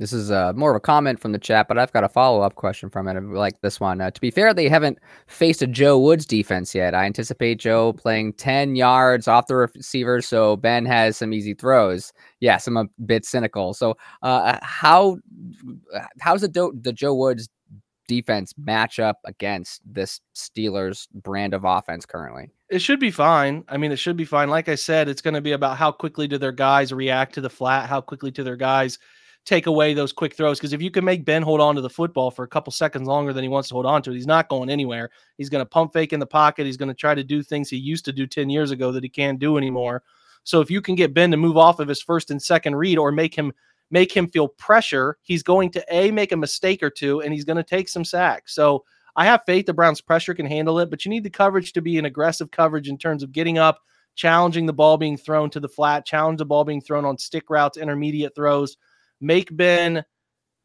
This 0.02 0.12
is 0.12 0.32
uh, 0.32 0.52
more 0.56 0.72
of 0.72 0.76
a 0.76 0.80
comment 0.80 1.20
from 1.20 1.30
the 1.30 1.38
chat, 1.38 1.68
but 1.68 1.78
I've 1.78 1.92
got 1.92 2.02
a 2.02 2.08
follow 2.08 2.40
up 2.40 2.56
question 2.56 2.90
from 2.90 3.06
it. 3.06 3.22
Like 3.22 3.60
this 3.60 3.78
one. 3.78 4.00
Uh, 4.00 4.10
to 4.10 4.20
be 4.20 4.32
fair, 4.32 4.52
they 4.52 4.68
haven't 4.68 4.98
faced 5.28 5.62
a 5.62 5.66
Joe 5.68 5.96
Woods 5.96 6.26
defense 6.26 6.74
yet. 6.74 6.92
I 6.92 7.04
anticipate 7.04 7.60
Joe 7.60 7.92
playing 7.92 8.32
10 8.32 8.74
yards 8.74 9.28
off 9.28 9.46
the 9.46 9.54
receiver, 9.54 10.20
so 10.20 10.56
Ben 10.56 10.84
has 10.86 11.18
some 11.18 11.32
easy 11.32 11.54
throws. 11.54 12.12
Yes, 12.40 12.66
I'm 12.66 12.76
a 12.76 12.86
bit 13.06 13.24
cynical. 13.24 13.74
So, 13.74 13.96
uh, 14.22 14.58
how 14.60 15.18
how's 16.18 16.40
the, 16.40 16.48
Do- 16.48 16.76
the 16.82 16.92
Joe 16.92 17.14
Woods 17.14 17.48
defense 18.08 18.54
match 18.58 18.98
up 18.98 19.20
against 19.24 19.82
this 19.86 20.20
Steelers 20.34 21.06
brand 21.14 21.54
of 21.54 21.62
offense 21.64 22.06
currently? 22.06 22.50
It 22.70 22.80
should 22.80 22.98
be 22.98 23.12
fine. 23.12 23.62
I 23.68 23.76
mean, 23.76 23.92
it 23.92 24.00
should 24.00 24.16
be 24.16 24.24
fine. 24.24 24.48
Like 24.50 24.68
I 24.68 24.74
said, 24.74 25.08
it's 25.08 25.22
going 25.22 25.34
to 25.34 25.40
be 25.40 25.52
about 25.52 25.76
how 25.76 25.92
quickly 25.92 26.26
do 26.26 26.38
their 26.38 26.50
guys 26.50 26.92
react 26.92 27.34
to 27.34 27.40
the 27.40 27.48
flat, 27.48 27.88
how 27.88 28.00
quickly 28.00 28.32
do 28.32 28.42
their 28.42 28.56
guys 28.56 28.98
take 29.44 29.66
away 29.66 29.94
those 29.94 30.12
quick 30.12 30.34
throws. 30.34 30.58
Because 30.58 30.72
if 30.72 30.82
you 30.82 30.90
can 30.90 31.04
make 31.04 31.24
Ben 31.24 31.42
hold 31.42 31.60
on 31.60 31.74
to 31.74 31.80
the 31.80 31.90
football 31.90 32.30
for 32.30 32.44
a 32.44 32.48
couple 32.48 32.72
seconds 32.72 33.08
longer 33.08 33.32
than 33.32 33.42
he 33.42 33.48
wants 33.48 33.68
to 33.68 33.74
hold 33.74 33.86
on 33.86 34.02
to 34.02 34.10
it, 34.10 34.14
he's 34.14 34.26
not 34.26 34.48
going 34.48 34.70
anywhere. 34.70 35.10
He's 35.36 35.48
going 35.48 35.64
to 35.64 35.68
pump 35.68 35.92
fake 35.92 36.12
in 36.12 36.20
the 36.20 36.26
pocket. 36.26 36.66
He's 36.66 36.76
going 36.76 36.88
to 36.88 36.94
try 36.94 37.14
to 37.14 37.24
do 37.24 37.42
things 37.42 37.68
he 37.68 37.76
used 37.76 38.04
to 38.04 38.12
do 38.12 38.26
10 38.26 38.50
years 38.50 38.70
ago 38.70 38.92
that 38.92 39.02
he 39.02 39.08
can't 39.08 39.38
do 39.38 39.56
anymore. 39.56 40.02
So 40.44 40.60
if 40.60 40.70
you 40.70 40.80
can 40.80 40.94
get 40.94 41.14
Ben 41.14 41.30
to 41.30 41.36
move 41.36 41.56
off 41.56 41.80
of 41.80 41.88
his 41.88 42.02
first 42.02 42.30
and 42.30 42.42
second 42.42 42.76
read 42.76 42.98
or 42.98 43.12
make 43.12 43.34
him 43.34 43.52
make 43.90 44.10
him 44.10 44.26
feel 44.26 44.48
pressure, 44.48 45.18
he's 45.22 45.42
going 45.42 45.70
to 45.70 45.84
a 45.90 46.10
make 46.10 46.32
a 46.32 46.36
mistake 46.36 46.82
or 46.82 46.90
two 46.90 47.20
and 47.20 47.32
he's 47.32 47.44
going 47.44 47.58
to 47.58 47.62
take 47.62 47.88
some 47.88 48.04
sacks. 48.04 48.54
So 48.54 48.84
I 49.16 49.26
have 49.26 49.42
faith 49.44 49.66
the 49.66 49.74
Browns 49.74 50.00
pressure 50.00 50.34
can 50.34 50.46
handle 50.46 50.78
it, 50.78 50.88
but 50.88 51.04
you 51.04 51.10
need 51.10 51.24
the 51.24 51.30
coverage 51.30 51.74
to 51.74 51.82
be 51.82 51.98
an 51.98 52.06
aggressive 52.06 52.50
coverage 52.50 52.88
in 52.88 52.96
terms 52.96 53.22
of 53.22 53.32
getting 53.32 53.58
up, 53.58 53.80
challenging 54.14 54.64
the 54.64 54.72
ball 54.72 54.96
being 54.96 55.18
thrown 55.18 55.50
to 55.50 55.60
the 55.60 55.68
flat, 55.68 56.06
challenge 56.06 56.38
the 56.38 56.46
ball 56.46 56.64
being 56.64 56.80
thrown 56.80 57.04
on 57.04 57.18
stick 57.18 57.50
routes, 57.50 57.76
intermediate 57.76 58.34
throws 58.34 58.78
make 59.22 59.54
Ben 59.54 60.04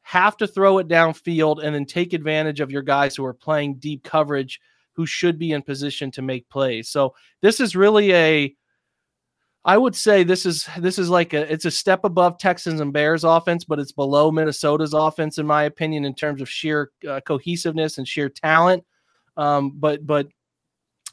have 0.01 0.37
to 0.37 0.47
throw 0.47 0.77
it 0.77 0.87
downfield 0.87 1.63
and 1.63 1.75
then 1.75 1.85
take 1.85 2.13
advantage 2.13 2.59
of 2.59 2.71
your 2.71 2.81
guys 2.81 3.15
who 3.15 3.25
are 3.25 3.33
playing 3.33 3.75
deep 3.75 4.03
coverage 4.03 4.59
who 4.93 5.05
should 5.05 5.37
be 5.37 5.51
in 5.51 5.61
position 5.61 6.09
to 6.11 6.21
make 6.21 6.49
plays. 6.49 6.89
So 6.89 7.13
this 7.41 7.59
is 7.59 7.75
really 7.75 8.13
a 8.13 8.55
I 9.67 9.77
would 9.77 9.97
say 9.97 10.23
this 10.23 10.45
is 10.45 10.65
this 10.79 10.97
is 10.97 11.09
like 11.09 11.33
a 11.33 11.51
it's 11.51 11.65
a 11.65 11.71
step 11.71 12.05
above 12.05 12.37
Texans 12.37 12.79
and 12.79 12.93
Bears 12.93 13.25
offense, 13.25 13.65
but 13.65 13.79
it's 13.79 13.91
below 13.91 14.31
Minnesota's 14.31 14.93
offense 14.93 15.39
in 15.39 15.45
my 15.45 15.63
opinion 15.63 16.05
in 16.05 16.15
terms 16.15 16.41
of 16.41 16.49
sheer 16.49 16.91
uh, 17.07 17.19
cohesiveness 17.19 17.97
and 17.97 18.07
sheer 18.07 18.29
talent. 18.29 18.85
Um, 19.35 19.73
but 19.75 20.07
but 20.07 20.29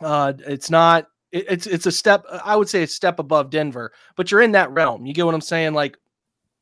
uh, 0.00 0.34
it's 0.46 0.70
not 0.70 1.08
it, 1.32 1.46
it's 1.48 1.66
it's 1.66 1.86
a 1.86 1.92
step 1.92 2.24
I 2.44 2.54
would 2.54 2.68
say 2.68 2.84
a 2.84 2.86
step 2.86 3.18
above 3.18 3.50
Denver, 3.50 3.92
but 4.14 4.30
you're 4.30 4.40
in 4.40 4.52
that 4.52 4.70
realm. 4.70 5.04
You 5.04 5.14
get 5.14 5.26
what 5.26 5.34
I'm 5.34 5.40
saying? 5.40 5.74
Like 5.74 5.98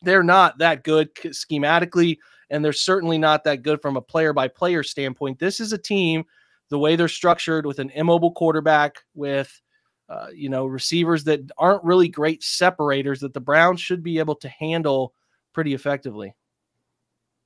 they're 0.03 0.23
not 0.23 0.59
that 0.59 0.85
good 0.85 1.15
schematically, 1.15 2.19
and 2.51 2.65
they're 2.65 2.73
certainly 2.73 3.19
not 3.19 3.45
that 3.45 3.63
good 3.63 3.81
from 3.81 3.97
a 3.97 4.03
player 4.03 4.33
by 4.33 4.49
player 4.49 4.83
standpoint. 4.83 5.39
This 5.39 5.61
is 5.61 5.73
a 5.73 5.79
team, 5.79 6.25
the 6.69 6.79
way 6.79 6.97
they're 6.97 7.09
structured 7.09 7.67
with 7.67 7.79
an 7.79 7.91
immobile 7.91 8.33
quarterback, 8.33 8.97
with 9.15 9.61
uh, 10.09 10.29
you 10.35 10.49
know 10.49 10.67
receivers 10.67 11.25
that 11.25 11.41
aren't 11.59 11.85
really 11.85 12.09
great 12.09 12.43
separators, 12.43 13.21
that 13.21 13.35
the 13.35 13.41
Browns 13.41 13.81
should 13.81 14.03
be 14.03 14.19
able 14.19 14.37
to 14.37 14.49
handle 14.49 15.15
pretty 15.53 15.75
effectively. 15.75 16.35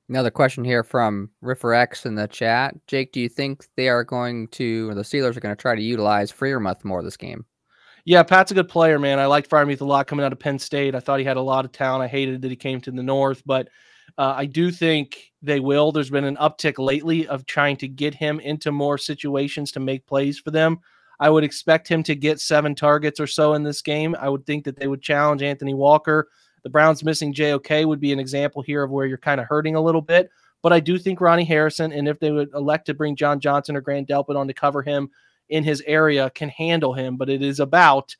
Another 0.09 0.31
question 0.31 0.63
here 0.63 0.83
from 0.83 1.29
Riffer 1.43 1.75
X 1.75 2.05
in 2.05 2.15
the 2.15 2.27
chat. 2.27 2.75
Jake, 2.87 3.11
do 3.11 3.19
you 3.19 3.27
think 3.27 3.65
they 3.75 3.89
are 3.89 4.05
going 4.05 4.47
to, 4.49 4.89
or 4.89 4.95
the 4.95 5.01
Steelers 5.01 5.35
are 5.35 5.41
going 5.41 5.53
to 5.53 5.61
try 5.61 5.75
to 5.75 5.81
utilize 5.81 6.31
Freiermuth 6.31 6.85
more 6.85 7.03
this 7.03 7.17
game? 7.17 7.45
Yeah, 8.07 8.23
Pat's 8.23 8.51
a 8.51 8.53
good 8.53 8.69
player, 8.69 8.97
man. 8.99 9.19
I 9.19 9.25
liked 9.25 9.49
Freiermuth 9.49 9.81
a 9.81 9.83
lot 9.83 10.07
coming 10.07 10.25
out 10.25 10.31
of 10.31 10.39
Penn 10.39 10.59
State. 10.59 10.95
I 10.95 11.01
thought 11.01 11.19
he 11.19 11.25
had 11.25 11.35
a 11.35 11.41
lot 11.41 11.65
of 11.65 11.73
talent. 11.73 12.05
I 12.05 12.07
hated 12.07 12.41
that 12.41 12.49
he 12.49 12.55
came 12.55 12.79
to 12.79 12.91
the 12.91 13.03
North, 13.03 13.43
but 13.45 13.67
uh, 14.17 14.33
I 14.33 14.45
do 14.45 14.71
think 14.71 15.33
they 15.41 15.59
will. 15.59 15.91
There's 15.91 16.09
been 16.09 16.23
an 16.23 16.37
uptick 16.37 16.75
lately 16.77 17.27
of 17.27 17.45
trying 17.45 17.75
to 17.75 17.87
get 17.89 18.15
him 18.15 18.39
into 18.39 18.71
more 18.71 18.97
situations 18.97 19.73
to 19.73 19.81
make 19.81 20.07
plays 20.07 20.39
for 20.39 20.51
them. 20.51 20.79
I 21.19 21.29
would 21.29 21.43
expect 21.43 21.89
him 21.89 22.01
to 22.03 22.15
get 22.15 22.39
seven 22.39 22.75
targets 22.75 23.19
or 23.19 23.27
so 23.27 23.55
in 23.55 23.63
this 23.63 23.81
game. 23.81 24.15
I 24.17 24.29
would 24.29 24.45
think 24.45 24.63
that 24.63 24.79
they 24.79 24.87
would 24.87 25.01
challenge 25.01 25.41
Anthony 25.41 25.73
Walker. 25.73 26.29
The 26.63 26.69
Browns 26.69 27.03
missing 27.03 27.33
JOK 27.33 27.85
would 27.85 27.99
be 27.99 28.13
an 28.13 28.19
example 28.19 28.61
here 28.61 28.83
of 28.83 28.89
where 28.89 29.05
you're 29.05 29.17
kind 29.17 29.41
of 29.41 29.47
hurting 29.47 29.75
a 29.75 29.81
little 29.81 30.01
bit. 30.01 30.29
But 30.61 30.71
I 30.71 30.79
do 30.79 30.97
think 30.97 31.19
Ronnie 31.19 31.43
Harrison, 31.43 31.91
and 31.91 32.07
if 32.07 32.19
they 32.21 32.31
would 32.31 32.53
elect 32.53 32.85
to 32.85 32.93
bring 32.93 33.17
John 33.17 33.41
Johnson 33.41 33.75
or 33.75 33.81
Grant 33.81 34.07
Delpit 34.07 34.37
on 34.37 34.47
to 34.47 34.53
cover 34.53 34.81
him, 34.81 35.09
in 35.49 35.63
his 35.63 35.83
area 35.85 36.29
can 36.31 36.49
handle 36.49 36.93
him, 36.93 37.17
but 37.17 37.29
it 37.29 37.41
is 37.41 37.59
about 37.59 38.15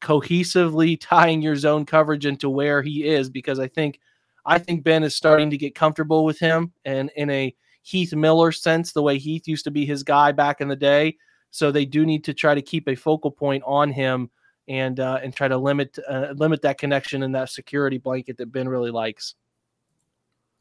cohesively 0.00 0.96
tying 1.00 1.42
your 1.42 1.56
zone 1.56 1.84
coverage 1.84 2.26
into 2.26 2.48
where 2.48 2.82
he 2.82 3.06
is 3.06 3.28
because 3.28 3.58
I 3.58 3.68
think 3.68 4.00
I 4.46 4.58
think 4.58 4.84
Ben 4.84 5.02
is 5.02 5.14
starting 5.14 5.50
to 5.50 5.58
get 5.58 5.74
comfortable 5.74 6.24
with 6.24 6.38
him 6.38 6.72
and 6.84 7.10
in 7.16 7.28
a 7.30 7.54
Heath 7.82 8.14
Miller 8.14 8.52
sense, 8.52 8.92
the 8.92 9.02
way 9.02 9.18
Heath 9.18 9.48
used 9.48 9.64
to 9.64 9.70
be 9.70 9.86
his 9.86 10.02
guy 10.02 10.32
back 10.32 10.60
in 10.60 10.68
the 10.68 10.76
day. 10.76 11.16
So 11.50 11.70
they 11.70 11.84
do 11.84 12.06
need 12.06 12.24
to 12.24 12.34
try 12.34 12.54
to 12.54 12.62
keep 12.62 12.88
a 12.88 12.94
focal 12.94 13.30
point 13.30 13.62
on 13.66 13.90
him 13.90 14.30
and 14.68 15.00
uh, 15.00 15.18
and 15.22 15.34
try 15.34 15.48
to 15.48 15.58
limit 15.58 15.98
uh, 16.08 16.34
limit 16.36 16.62
that 16.62 16.78
connection 16.78 17.22
and 17.22 17.34
that 17.34 17.50
security 17.50 17.98
blanket 17.98 18.36
that 18.38 18.52
Ben 18.52 18.68
really 18.68 18.90
likes. 18.90 19.34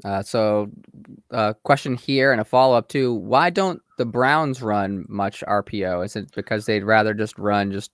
Uh, 0.06 0.24
so, 0.24 0.72
uh, 1.32 1.54
question 1.64 1.96
here 1.98 2.32
and 2.32 2.40
a 2.40 2.46
follow 2.46 2.78
up 2.78 2.88
too. 2.88 3.14
Why 3.14 3.50
don't 3.50 3.82
the 3.98 4.06
Browns 4.06 4.62
run 4.62 5.06
much 5.10 5.44
RPO? 5.48 6.06
Is 6.06 6.16
it 6.16 6.32
because 6.36 6.66
they'd 6.66 6.84
rather 6.84 7.14
just 7.14 7.38
run 7.38 7.72
just 7.72 7.92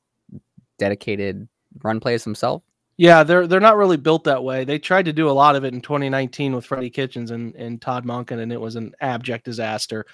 dedicated 0.78 1.48
run 1.84 2.00
plays 2.00 2.24
themselves? 2.24 2.64
Yeah, 2.98 3.24
they're 3.24 3.48
they're 3.48 3.60
not 3.60 3.76
really 3.76 3.98
built 3.98 4.24
that 4.24 4.44
way. 4.44 4.64
They 4.64 4.80
tried 4.80 5.06
to 5.06 5.14
do 5.14 5.30
a 5.30 5.32
lot 5.32 5.56
of 5.56 5.66
it 5.66 5.74
in 5.74 5.82
2019 5.82 6.56
with 6.56 6.66
Freddie 6.66 6.90
Kitchens 6.90 7.32
and, 7.32 7.54
and 7.56 7.82
Todd 7.82 8.06
Monken, 8.06 8.40
and 8.40 8.54
it 8.54 8.62
was 8.62 8.76
an 8.76 8.94
abject 9.02 9.44
disaster. 9.44 10.06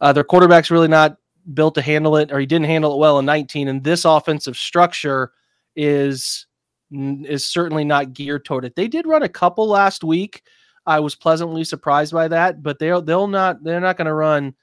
Uh, 0.00 0.12
their 0.12 0.24
quarterback's 0.24 0.70
really 0.70 0.88
not 0.88 1.18
built 1.52 1.74
to 1.76 1.82
handle 1.82 2.16
it, 2.16 2.32
or 2.32 2.40
he 2.40 2.46
didn't 2.46 2.66
handle 2.66 2.94
it 2.94 2.98
well 2.98 3.18
in 3.18 3.26
19. 3.26 3.68
And 3.68 3.84
this 3.84 4.04
offensive 4.04 4.56
structure 4.56 5.32
is 5.76 6.46
is 6.90 7.44
certainly 7.44 7.84
not 7.84 8.12
geared 8.12 8.44
toward 8.44 8.64
it. 8.64 8.74
They 8.74 8.88
did 8.88 9.06
run 9.06 9.22
a 9.22 9.28
couple 9.28 9.68
last 9.68 10.02
week 10.02 10.42
I 10.86 11.00
was 11.00 11.14
pleasantly 11.14 11.64
surprised 11.64 12.12
by 12.12 12.28
that, 12.28 12.62
but 12.62 12.78
they'll 12.78 13.02
they'll 13.02 13.26
not 13.26 13.62
they're 13.62 13.80
not 13.80 13.96
going 13.96 14.06
to 14.06 14.14
run, 14.14 14.54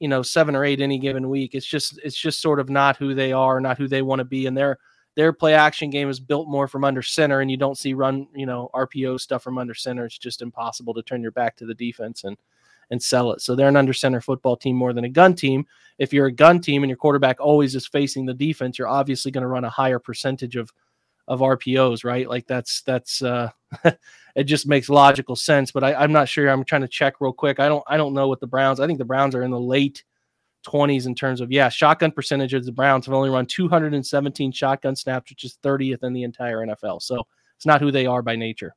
you 0.00 0.08
know, 0.08 0.22
seven 0.22 0.54
or 0.54 0.64
eight 0.64 0.80
any 0.80 0.98
given 0.98 1.28
week. 1.28 1.54
It's 1.54 1.66
just 1.66 1.98
it's 2.04 2.16
just 2.16 2.40
sort 2.40 2.60
of 2.60 2.68
not 2.68 2.96
who 2.96 3.14
they 3.14 3.32
are, 3.32 3.60
not 3.60 3.78
who 3.78 3.88
they 3.88 4.02
want 4.02 4.20
to 4.20 4.24
be, 4.24 4.46
and 4.46 4.56
they're 4.56 4.78
their 5.14 5.32
play 5.32 5.54
action 5.54 5.90
game 5.90 6.08
is 6.08 6.20
built 6.20 6.48
more 6.48 6.66
from 6.66 6.84
under 6.84 7.02
center, 7.02 7.40
and 7.40 7.50
you 7.50 7.56
don't 7.56 7.76
see 7.76 7.92
run, 7.92 8.26
you 8.34 8.46
know, 8.46 8.70
RPO 8.74 9.20
stuff 9.20 9.42
from 9.42 9.58
under 9.58 9.74
center. 9.74 10.06
It's 10.06 10.18
just 10.18 10.42
impossible 10.42 10.94
to 10.94 11.02
turn 11.02 11.22
your 11.22 11.32
back 11.32 11.56
to 11.56 11.66
the 11.66 11.74
defense 11.74 12.24
and 12.24 12.36
and 12.90 13.02
sell 13.02 13.32
it. 13.32 13.40
So 13.40 13.54
they're 13.54 13.68
an 13.68 13.76
under 13.76 13.94
center 13.94 14.20
football 14.20 14.56
team 14.56 14.76
more 14.76 14.92
than 14.92 15.04
a 15.04 15.08
gun 15.08 15.34
team. 15.34 15.66
If 15.98 16.12
you're 16.12 16.26
a 16.26 16.32
gun 16.32 16.60
team 16.60 16.82
and 16.82 16.90
your 16.90 16.98
quarterback 16.98 17.40
always 17.40 17.74
is 17.74 17.86
facing 17.86 18.26
the 18.26 18.34
defense, 18.34 18.78
you're 18.78 18.88
obviously 18.88 19.30
going 19.30 19.42
to 19.42 19.48
run 19.48 19.64
a 19.64 19.70
higher 19.70 19.98
percentage 19.98 20.56
of 20.56 20.70
of 21.32 21.40
RPOs, 21.40 22.04
right? 22.04 22.28
Like 22.28 22.46
that's 22.46 22.82
that's 22.82 23.22
uh 23.22 23.48
it 24.36 24.44
just 24.44 24.68
makes 24.68 24.90
logical 24.90 25.34
sense. 25.34 25.72
But 25.72 25.82
I, 25.82 25.94
I'm 25.94 26.12
not 26.12 26.28
sure. 26.28 26.46
I'm 26.48 26.62
trying 26.62 26.82
to 26.82 26.88
check 26.88 27.14
real 27.20 27.32
quick. 27.32 27.58
I 27.58 27.68
don't 27.68 27.82
I 27.86 27.96
don't 27.96 28.12
know 28.12 28.28
what 28.28 28.40
the 28.40 28.46
Browns. 28.46 28.80
I 28.80 28.86
think 28.86 28.98
the 28.98 29.06
Browns 29.06 29.34
are 29.34 29.42
in 29.42 29.50
the 29.50 29.58
late 29.58 30.04
20s 30.66 31.06
in 31.06 31.14
terms 31.14 31.40
of 31.40 31.50
yeah 31.50 31.70
shotgun 31.70 32.12
percentages. 32.12 32.66
The 32.66 32.72
Browns 32.72 33.06
have 33.06 33.14
only 33.14 33.30
run 33.30 33.46
217 33.46 34.52
shotgun 34.52 34.94
snaps, 34.94 35.30
which 35.30 35.44
is 35.44 35.56
30th 35.62 36.04
in 36.04 36.12
the 36.12 36.22
entire 36.22 36.58
NFL. 36.58 37.00
So 37.00 37.22
it's 37.56 37.66
not 37.66 37.80
who 37.80 37.90
they 37.90 38.04
are 38.04 38.20
by 38.20 38.36
nature. 38.36 38.74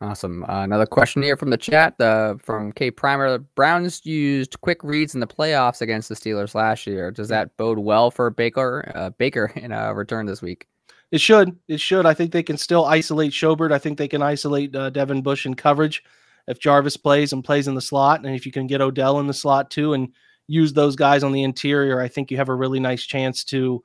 Awesome. 0.00 0.42
Uh, 0.44 0.64
another 0.64 0.84
question 0.84 1.22
here 1.22 1.36
from 1.36 1.50
the 1.50 1.56
chat 1.56 1.98
uh, 2.00 2.34
from 2.38 2.72
K 2.72 2.90
Primer. 2.90 3.30
The 3.30 3.38
Browns 3.38 4.04
used 4.04 4.60
quick 4.60 4.82
reads 4.82 5.14
in 5.14 5.20
the 5.20 5.28
playoffs 5.28 5.80
against 5.80 6.08
the 6.08 6.16
Steelers 6.16 6.56
last 6.56 6.88
year. 6.88 7.12
Does 7.12 7.28
that 7.28 7.56
bode 7.56 7.78
well 7.78 8.10
for 8.10 8.30
Baker 8.30 8.90
uh, 8.96 9.10
Baker 9.10 9.52
in 9.54 9.70
a 9.70 9.94
return 9.94 10.26
this 10.26 10.42
week? 10.42 10.66
It 11.12 11.20
should. 11.20 11.56
It 11.68 11.80
should. 11.80 12.06
I 12.06 12.14
think 12.14 12.32
they 12.32 12.42
can 12.42 12.56
still 12.56 12.84
isolate 12.84 13.32
Schobert. 13.32 13.72
I 13.72 13.78
think 13.78 13.98
they 13.98 14.08
can 14.08 14.22
isolate 14.22 14.74
uh, 14.74 14.90
Devin 14.90 15.22
Bush 15.22 15.46
in 15.46 15.54
coverage 15.54 16.02
if 16.46 16.58
Jarvis 16.58 16.96
plays 16.96 17.32
and 17.32 17.44
plays 17.44 17.68
in 17.68 17.74
the 17.74 17.80
slot, 17.80 18.24
and 18.24 18.34
if 18.34 18.44
you 18.44 18.52
can 18.52 18.66
get 18.66 18.80
Odell 18.80 19.20
in 19.20 19.26
the 19.26 19.34
slot 19.34 19.70
too, 19.70 19.94
and 19.94 20.08
use 20.46 20.72
those 20.72 20.96
guys 20.96 21.22
on 21.22 21.32
the 21.32 21.42
interior, 21.42 22.00
I 22.00 22.08
think 22.08 22.30
you 22.30 22.36
have 22.36 22.50
a 22.50 22.54
really 22.54 22.80
nice 22.80 23.04
chance 23.04 23.44
to 23.44 23.82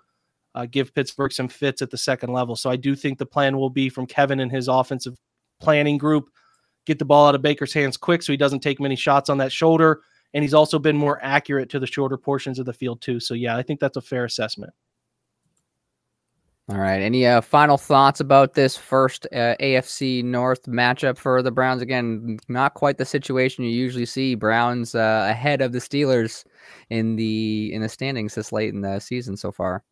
uh, 0.56 0.66
give 0.66 0.94
Pittsburgh 0.94 1.32
some 1.32 1.48
fits 1.48 1.82
at 1.82 1.90
the 1.90 1.98
second 1.98 2.34
level. 2.34 2.56
So 2.56 2.70
I 2.70 2.76
do 2.76 2.96
think 2.96 3.18
the 3.18 3.26
plan 3.26 3.58
will 3.58 3.70
be 3.70 3.88
from 3.88 4.08
Kevin 4.08 4.42
and 4.42 4.52
his 4.52 4.68
offensive 4.68 5.18
planning 5.62 5.98
group 5.98 6.30
get 6.86 7.00
the 7.00 7.06
ball 7.06 7.28
out 7.28 7.36
of 7.36 7.42
Baker's 7.42 7.74
hands 7.74 7.98
quick 7.98 8.24
so 8.24 8.34
he 8.34 8.38
doesn't 8.38 8.62
take 8.62 8.80
many 8.80 8.96
shots 8.96 9.30
on 9.30 9.38
that 9.38 9.52
shoulder. 9.52 10.02
And 10.34 10.44
he's 10.44 10.54
also 10.54 10.80
been 10.80 10.98
more 10.98 11.20
accurate 11.24 11.70
to 11.70 11.80
the 11.80 11.88
shorter 11.88 12.18
portions 12.18 12.60
of 12.60 12.66
the 12.66 12.74
field, 12.74 13.02
too. 13.02 13.20
So, 13.20 13.34
yeah, 13.34 13.56
I 13.56 13.64
think 13.64 13.80
that's 13.80 13.98
a 13.98 14.02
fair 14.02 14.26
assessment. 14.26 14.74
All 16.70 16.78
right. 16.78 17.02
Any 17.02 17.26
uh, 17.26 17.42
final 17.42 17.78
thoughts 17.78 18.20
about 18.20 18.54
this 18.54 18.78
first 18.78 19.26
uh, 19.32 19.56
AFC 19.60 20.24
North 20.24 20.64
matchup 20.66 21.18
for 21.18 21.42
the 21.42 21.50
Browns? 21.50 21.82
Again, 21.82 22.38
not 22.48 22.76
quite 22.76 23.00
the 23.00 23.06
situation 23.06 23.64
you 23.64 23.72
usually 23.72 24.06
see. 24.06 24.36
Browns 24.36 24.94
uh, 24.94 25.26
ahead 25.28 25.62
of 25.62 25.72
the 25.72 25.80
Steelers 25.80 26.46
in 26.92 27.16
the 27.16 27.74
in 27.74 27.82
the 27.82 27.90
standings 27.90 28.36
this 28.36 28.52
late 28.52 28.72
in 28.72 28.82
the 28.82 29.00
season 29.00 29.36
so 29.36 29.52
far. 29.52 29.84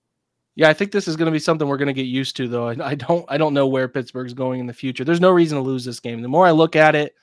Yeah, 0.56 0.70
I 0.70 0.74
think 0.74 0.92
this 0.92 1.08
is 1.08 1.16
going 1.16 1.26
to 1.26 1.32
be 1.32 1.40
something 1.40 1.68
we're 1.68 1.78
going 1.78 1.88
to 1.88 1.94
get 1.94 2.06
used 2.06 2.36
to, 2.38 2.48
though. 2.48 2.68
I, 2.68 2.90
I 2.90 2.96
don't 2.96 3.26
I 3.28 3.40
don't 3.40 3.56
know 3.56 3.66
where 3.66 3.88
Pittsburgh's 3.88 4.36
going 4.36 4.60
in 4.60 4.68
the 4.68 4.74
future. 4.74 5.04
There's 5.04 5.20
no 5.20 5.32
reason 5.32 5.58
to 5.58 5.64
lose 5.64 5.84
this 5.84 6.00
game. 6.00 6.22
The 6.22 6.28
more 6.28 6.46
I 6.46 6.52
look 6.52 6.76
at 6.76 6.94
it, 6.94 7.16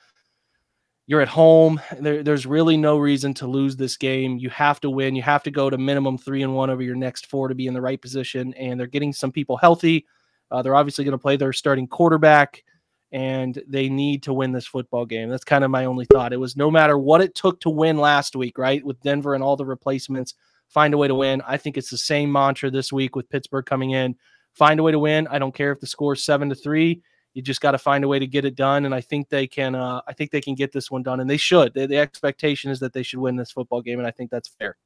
you're 1.07 1.21
at 1.21 1.27
home. 1.27 1.79
There, 1.99 2.23
there's 2.23 2.45
really 2.45 2.77
no 2.77 2.97
reason 2.97 3.33
to 3.35 3.47
lose 3.47 3.75
this 3.75 3.95
game. 3.95 4.37
You 4.37 4.49
have 4.49 4.79
to 4.81 4.89
win. 4.89 5.15
You 5.15 5.21
have 5.21 5.43
to 5.43 5.51
go 5.51 5.69
to 5.69 5.77
minimum 5.77 6.17
three 6.17 6.41
and 6.41 6.55
one 6.55 6.69
over 6.69 6.81
your 6.81 6.95
next 6.95 7.27
four 7.27 7.47
to 7.47 7.55
be 7.55 7.67
in 7.67 7.73
the 7.73 7.81
right 7.81 8.01
position. 8.01 8.53
And 8.55 8.79
they're 8.79 8.87
getting 8.87 9.13
some 9.13 9.31
people 9.31 9.57
healthy. 9.57 10.05
Uh, 10.49 10.61
they're 10.61 10.75
obviously 10.75 11.03
going 11.03 11.13
to 11.13 11.21
play 11.21 11.37
their 11.37 11.53
starting 11.53 11.87
quarterback, 11.87 12.63
and 13.11 13.61
they 13.67 13.89
need 13.89 14.23
to 14.23 14.33
win 14.33 14.51
this 14.51 14.67
football 14.67 15.05
game. 15.05 15.29
That's 15.29 15.43
kind 15.43 15.63
of 15.63 15.71
my 15.71 15.85
only 15.85 16.05
thought. 16.05 16.33
It 16.33 16.39
was 16.39 16.55
no 16.55 16.69
matter 16.69 16.97
what 16.97 17.21
it 17.21 17.35
took 17.35 17.59
to 17.61 17.69
win 17.69 17.97
last 17.97 18.35
week, 18.35 18.57
right? 18.57 18.83
With 18.83 19.01
Denver 19.01 19.33
and 19.33 19.43
all 19.43 19.55
the 19.55 19.65
replacements, 19.65 20.35
find 20.67 20.93
a 20.93 20.97
way 20.97 21.07
to 21.07 21.15
win. 21.15 21.41
I 21.47 21.57
think 21.57 21.77
it's 21.77 21.89
the 21.89 21.97
same 21.97 22.31
mantra 22.31 22.69
this 22.69 22.93
week 22.93 23.15
with 23.15 23.29
Pittsburgh 23.29 23.65
coming 23.65 23.91
in. 23.91 24.15
Find 24.53 24.79
a 24.79 24.83
way 24.83 24.91
to 24.91 24.99
win. 24.99 25.27
I 25.27 25.39
don't 25.39 25.53
care 25.53 25.71
if 25.71 25.79
the 25.79 25.87
score 25.87 26.13
is 26.13 26.23
seven 26.23 26.49
to 26.49 26.55
three 26.55 27.01
you 27.35 27.41
just 27.41 27.61
got 27.61 27.71
to 27.71 27.77
find 27.77 28.03
a 28.03 28.07
way 28.07 28.17
to 28.17 28.25
get 28.25 28.45
it 28.45 28.55
done. 28.55 28.85
And 28.85 28.95
I 28.95 29.01
think 29.01 29.29
they 29.29 29.45
can. 29.45 29.75
Uh, 29.75 30.01
I 30.07 30.13
think 30.13 30.31
they 30.31 30.41
can 30.41 30.55
get 30.55 30.71
this 30.71 30.89
one 30.89 31.03
done, 31.03 31.19
and 31.19 31.29
they 31.29 31.37
should. 31.37 31.73
The, 31.75 31.85
the 31.85 31.97
expectation 31.97 32.71
is 32.71 32.79
that 32.79 32.93
they 32.93 33.03
should 33.03 33.19
win 33.19 33.35
this 33.35 33.51
football 33.51 33.81
game, 33.81 33.99
and 33.99 34.07
I 34.07 34.11
think 34.11 34.31
that's 34.31 34.47
fair. 34.47 34.77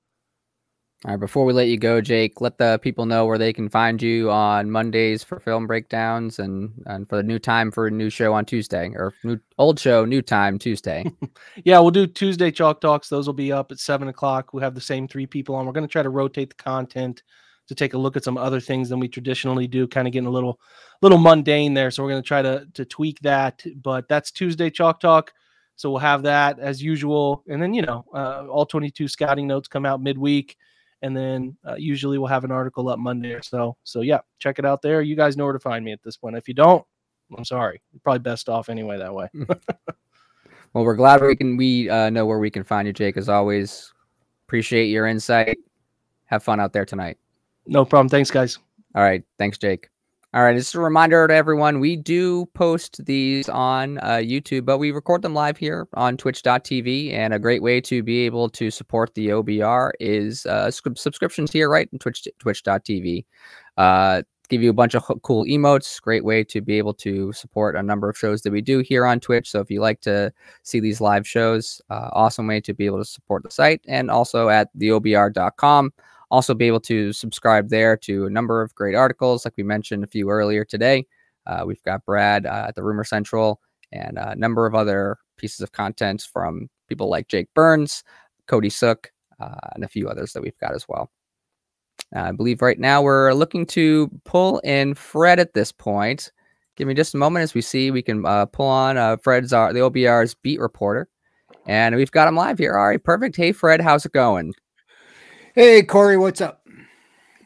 All 1.05 1.11
right, 1.11 1.19
before 1.19 1.45
we 1.45 1.53
let 1.53 1.69
you 1.69 1.77
go, 1.77 2.01
Jake, 2.01 2.41
let 2.41 2.57
the 2.57 2.77
people 2.81 3.05
know 3.05 3.25
where 3.25 3.37
they 3.37 3.53
can 3.53 3.69
find 3.69 4.01
you 4.01 4.29
on 4.31 4.69
Mondays 4.69 5.23
for 5.23 5.39
film 5.39 5.65
breakdowns 5.65 6.39
and, 6.39 6.73
and 6.87 7.07
for 7.07 7.15
the 7.15 7.23
new 7.23 7.39
time 7.39 7.71
for 7.71 7.87
a 7.87 7.91
new 7.91 8.09
show 8.09 8.33
on 8.33 8.43
Tuesday 8.43 8.91
or 8.95 9.13
new 9.23 9.39
old 9.57 9.79
show, 9.79 10.03
new 10.03 10.21
time 10.21 10.59
Tuesday. 10.59 11.05
yeah, 11.63 11.79
we'll 11.79 11.91
do 11.91 12.05
Tuesday 12.05 12.51
Chalk 12.51 12.81
Talks. 12.81 13.07
Those 13.07 13.27
will 13.27 13.33
be 13.33 13.49
up 13.49 13.71
at 13.71 13.79
seven 13.79 14.09
o'clock. 14.09 14.53
We 14.53 14.61
have 14.61 14.75
the 14.75 14.81
same 14.81 15.07
three 15.07 15.25
people 15.25 15.55
on. 15.55 15.65
We're 15.65 15.71
going 15.71 15.87
to 15.87 15.91
try 15.91 16.03
to 16.03 16.09
rotate 16.09 16.49
the 16.49 16.61
content 16.61 17.23
to 17.69 17.75
take 17.75 17.93
a 17.93 17.97
look 17.97 18.17
at 18.17 18.23
some 18.23 18.37
other 18.37 18.59
things 18.59 18.89
than 18.89 18.99
we 18.99 19.07
traditionally 19.07 19.67
do, 19.67 19.87
kind 19.87 20.07
of 20.07 20.11
getting 20.11 20.27
a 20.27 20.31
little 20.31 20.59
little 21.01 21.19
mundane 21.19 21.75
there. 21.75 21.91
So 21.91 22.03
we're 22.03 22.09
going 22.09 22.23
to 22.23 22.27
try 22.27 22.41
to 22.41 22.67
to 22.73 22.83
tweak 22.83 23.19
that. 23.21 23.63
But 23.81 24.07
that's 24.09 24.31
Tuesday 24.31 24.71
Chalk 24.71 24.99
Talk. 24.99 25.31
So 25.75 25.91
we'll 25.91 25.99
have 25.99 26.23
that 26.23 26.59
as 26.59 26.81
usual, 26.83 27.43
and 27.47 27.61
then 27.61 27.73
you 27.73 27.83
know 27.83 28.03
uh, 28.13 28.47
all 28.47 28.65
22 28.65 29.07
scouting 29.07 29.47
notes 29.47 29.67
come 29.67 29.85
out 29.85 30.01
midweek, 30.01 30.57
and 31.03 31.15
then 31.15 31.55
uh, 31.65 31.75
usually 31.75 32.17
we'll 32.17 32.27
have 32.27 32.43
an 32.43 32.51
article 32.51 32.89
up 32.89 32.99
Monday 32.99 33.31
or 33.31 33.43
so. 33.43 33.77
So 33.83 34.01
yeah, 34.01 34.19
check 34.39 34.59
it 34.59 34.65
out 34.65 34.81
there. 34.81 35.01
You 35.01 35.15
guys 35.15 35.37
know 35.37 35.45
where 35.45 35.53
to 35.53 35.59
find 35.59 35.85
me 35.85 35.93
at 35.93 36.01
this 36.03 36.17
point. 36.17 36.35
If 36.35 36.47
you 36.47 36.55
don't, 36.55 36.83
I'm 37.37 37.45
sorry. 37.45 37.81
You're 37.93 38.01
probably 38.03 38.19
best 38.19 38.49
off 38.49 38.67
anyway 38.67 38.97
that 38.97 39.13
way. 39.13 39.29
well, 40.73 40.83
we're 40.83 40.95
glad 40.95 41.21
we 41.21 41.35
can 41.35 41.55
we 41.55 41.87
uh, 41.87 42.09
know 42.09 42.25
where 42.25 42.39
we 42.39 42.49
can 42.49 42.63
find 42.63 42.87
you, 42.87 42.93
Jake. 42.93 43.15
As 43.15 43.29
always, 43.29 43.93
appreciate 44.47 44.87
your 44.87 45.05
insight. 45.05 45.59
Have 46.25 46.43
fun 46.43 46.59
out 46.59 46.73
there 46.73 46.85
tonight. 46.85 47.19
No 47.69 47.85
problem. 47.85 48.09
Thanks, 48.09 48.31
guys. 48.31 48.57
All 48.95 49.03
right. 49.03 49.23
Thanks, 49.37 49.59
Jake. 49.59 49.89
All 50.33 50.43
right. 50.43 50.57
Just 50.57 50.73
a 50.73 50.79
reminder 50.79 51.27
to 51.27 51.33
everyone 51.33 51.79
we 51.79 51.95
do 51.95 52.47
post 52.55 53.05
these 53.05 53.47
on 53.47 53.99
uh, 53.99 54.17
YouTube, 54.17 54.65
but 54.65 54.79
we 54.79 54.91
record 54.91 55.21
them 55.21 55.35
live 55.35 55.55
here 55.55 55.87
on 55.93 56.17
twitch.tv. 56.17 57.13
And 57.13 57.31
a 57.31 57.39
great 57.39 57.61
way 57.61 57.79
to 57.81 58.01
be 58.01 58.25
able 58.25 58.49
to 58.49 58.71
support 58.71 59.13
the 59.13 59.27
OBR 59.27 59.91
is 59.99 60.47
uh, 60.47 60.71
subscriptions 60.71 61.51
here, 61.51 61.69
right? 61.69 61.87
Twitch, 61.99 62.27
twitch.tv. 62.39 63.25
Uh, 63.77 64.23
give 64.49 64.63
you 64.63 64.71
a 64.71 64.73
bunch 64.73 64.95
of 64.95 65.03
cool 65.21 65.45
emotes. 65.45 66.01
Great 66.01 66.25
way 66.25 66.43
to 66.45 66.61
be 66.61 66.79
able 66.79 66.95
to 66.95 67.31
support 67.33 67.75
a 67.75 67.83
number 67.83 68.09
of 68.09 68.17
shows 68.17 68.41
that 68.41 68.51
we 68.51 68.61
do 68.61 68.79
here 68.79 69.05
on 69.05 69.19
Twitch. 69.19 69.49
So 69.49 69.59
if 69.59 69.69
you 69.69 69.79
like 69.79 70.01
to 70.01 70.33
see 70.63 70.79
these 70.79 71.01
live 71.01 71.27
shows, 71.27 71.81
uh, 71.91 72.09
awesome 72.13 72.47
way 72.47 72.61
to 72.61 72.73
be 72.73 72.87
able 72.87 72.97
to 72.97 73.05
support 73.05 73.43
the 73.43 73.51
site 73.51 73.81
and 73.87 74.09
also 74.09 74.49
at 74.49 74.75
theobr.com. 74.75 75.93
Also, 76.31 76.53
be 76.53 76.67
able 76.67 76.79
to 76.81 77.11
subscribe 77.11 77.69
there 77.69 77.97
to 77.97 78.25
a 78.25 78.29
number 78.29 78.61
of 78.61 78.75
great 78.75 78.95
articles, 78.95 79.45
like 79.45 79.55
we 79.57 79.63
mentioned 79.63 80.03
a 80.03 80.07
few 80.07 80.29
earlier 80.29 80.63
today. 80.63 81.05
Uh, 81.47 81.63
we've 81.65 81.81
got 81.83 82.05
Brad 82.05 82.45
uh, 82.45 82.65
at 82.67 82.75
the 82.75 82.83
Rumor 82.83 83.03
Central 83.03 83.59
and 83.91 84.17
a 84.17 84.35
number 84.35 84.67
of 84.67 84.75
other 84.75 85.17
pieces 85.37 85.61
of 85.61 85.71
content 85.71 86.27
from 86.31 86.69
people 86.87 87.09
like 87.09 87.27
Jake 87.27 87.47
Burns, 87.55 88.03
Cody 88.47 88.69
Sook, 88.69 89.11
uh, 89.39 89.55
and 89.73 89.83
a 89.83 89.87
few 89.87 90.07
others 90.07 90.33
that 90.33 90.43
we've 90.43 90.57
got 90.59 90.75
as 90.75 90.85
well. 90.87 91.09
I 92.13 92.31
believe 92.31 92.61
right 92.61 92.79
now 92.79 93.01
we're 93.01 93.33
looking 93.33 93.65
to 93.67 94.09
pull 94.25 94.59
in 94.59 94.95
Fred 94.95 95.39
at 95.39 95.53
this 95.53 95.71
point. 95.71 96.31
Give 96.75 96.87
me 96.87 96.93
just 96.93 97.13
a 97.13 97.17
moment 97.17 97.43
as 97.43 97.53
we 97.53 97.61
see 97.61 97.91
we 97.91 98.01
can 98.01 98.25
uh, 98.25 98.45
pull 98.45 98.67
on 98.67 98.97
uh, 98.97 99.17
Fred's 99.17 99.51
the 99.51 99.57
OBR's 99.57 100.33
beat 100.35 100.59
reporter, 100.59 101.07
and 101.67 101.95
we've 101.95 102.11
got 102.11 102.27
him 102.27 102.35
live 102.35 102.57
here. 102.57 102.77
All 102.77 102.87
right, 102.87 103.03
perfect. 103.03 103.35
Hey 103.35 103.51
Fred, 103.51 103.81
how's 103.81 104.05
it 104.05 104.13
going? 104.13 104.53
Hey, 105.55 105.81
Corey, 105.81 106.15
what's 106.15 106.41
up? 106.41 106.63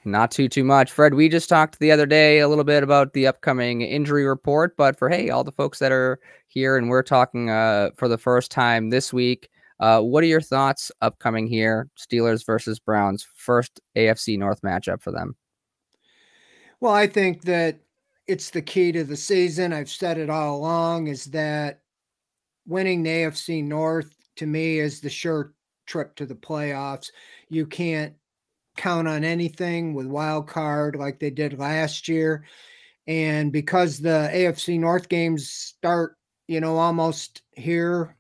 Not 0.04 0.30
too 0.30 0.50
too 0.50 0.66
much, 0.66 0.92
Fred. 0.92 1.14
We 1.14 1.30
just 1.30 1.48
talked 1.48 1.80
the 1.80 1.92
other 1.92 2.06
day 2.06 2.40
a 2.40 2.50
little 2.50 2.66
bit 2.66 2.84
about 2.84 3.14
the 3.14 3.28
upcoming 3.28 3.82
injury 3.82 4.26
report, 4.26 4.76
but 4.76 5.00
for 5.00 5.08
hey, 5.08 5.30
all 5.30 5.46
the 5.46 5.54
folks 5.54 5.80
that 5.80 5.94
are 5.94 6.20
here 6.50 6.76
and 6.76 6.90
we're 6.90 7.04
talking 7.04 7.50
uh, 7.50 7.92
for 7.96 8.10
the 8.10 8.18
first 8.18 8.52
time 8.52 8.90
this 8.90 9.14
week, 9.14 9.50
uh, 9.80 10.02
what 10.02 10.22
are 10.22 10.28
your 10.28 10.42
thoughts 10.42 10.92
upcoming 11.02 11.48
here? 11.48 11.88
Steelers 11.98 12.46
versus 12.46 12.78
Browns, 12.78 13.26
first 13.36 13.80
AFC 13.96 14.38
North 14.38 14.62
matchup 14.64 15.02
for 15.02 15.12
them. 15.12 15.38
Well, 16.82 16.94
I 16.94 17.08
think 17.08 17.44
that 17.44 17.80
it's 18.28 18.50
the 18.50 18.62
key 18.62 18.92
to 18.92 19.06
the 19.06 19.16
season. 19.16 19.72
I've 19.72 19.90
said 19.90 20.18
it 20.18 20.30
all 20.30 20.58
along 20.58 21.08
is 21.08 21.26
that 21.28 21.80
winning 22.68 23.04
the 23.04 23.10
AFC 23.10 23.64
North 23.64 24.14
to 24.36 24.46
me 24.46 24.80
is 24.80 25.00
the 25.00 25.10
sure 25.10 25.54
trip 25.94 26.16
to 26.16 26.26
the 26.26 26.34
playoffs. 26.34 27.12
You 27.50 27.68
can't 27.68 28.16
count 28.78 29.08
on 29.08 29.24
anything 29.24 29.94
with 29.94 30.08
wild 30.08 30.48
card 30.48 30.96
like 30.96 31.20
they 31.20 31.30
did 31.30 31.60
last 31.60 32.08
year. 32.08 32.46
And 33.06 33.52
because 33.52 34.00
the 34.00 34.28
AFC 34.34 34.80
North 34.80 35.08
games 35.08 35.52
start, 35.52 36.18
you 36.48 36.60
know, 36.60 36.78
almost 36.78 37.44
here, 37.52 38.18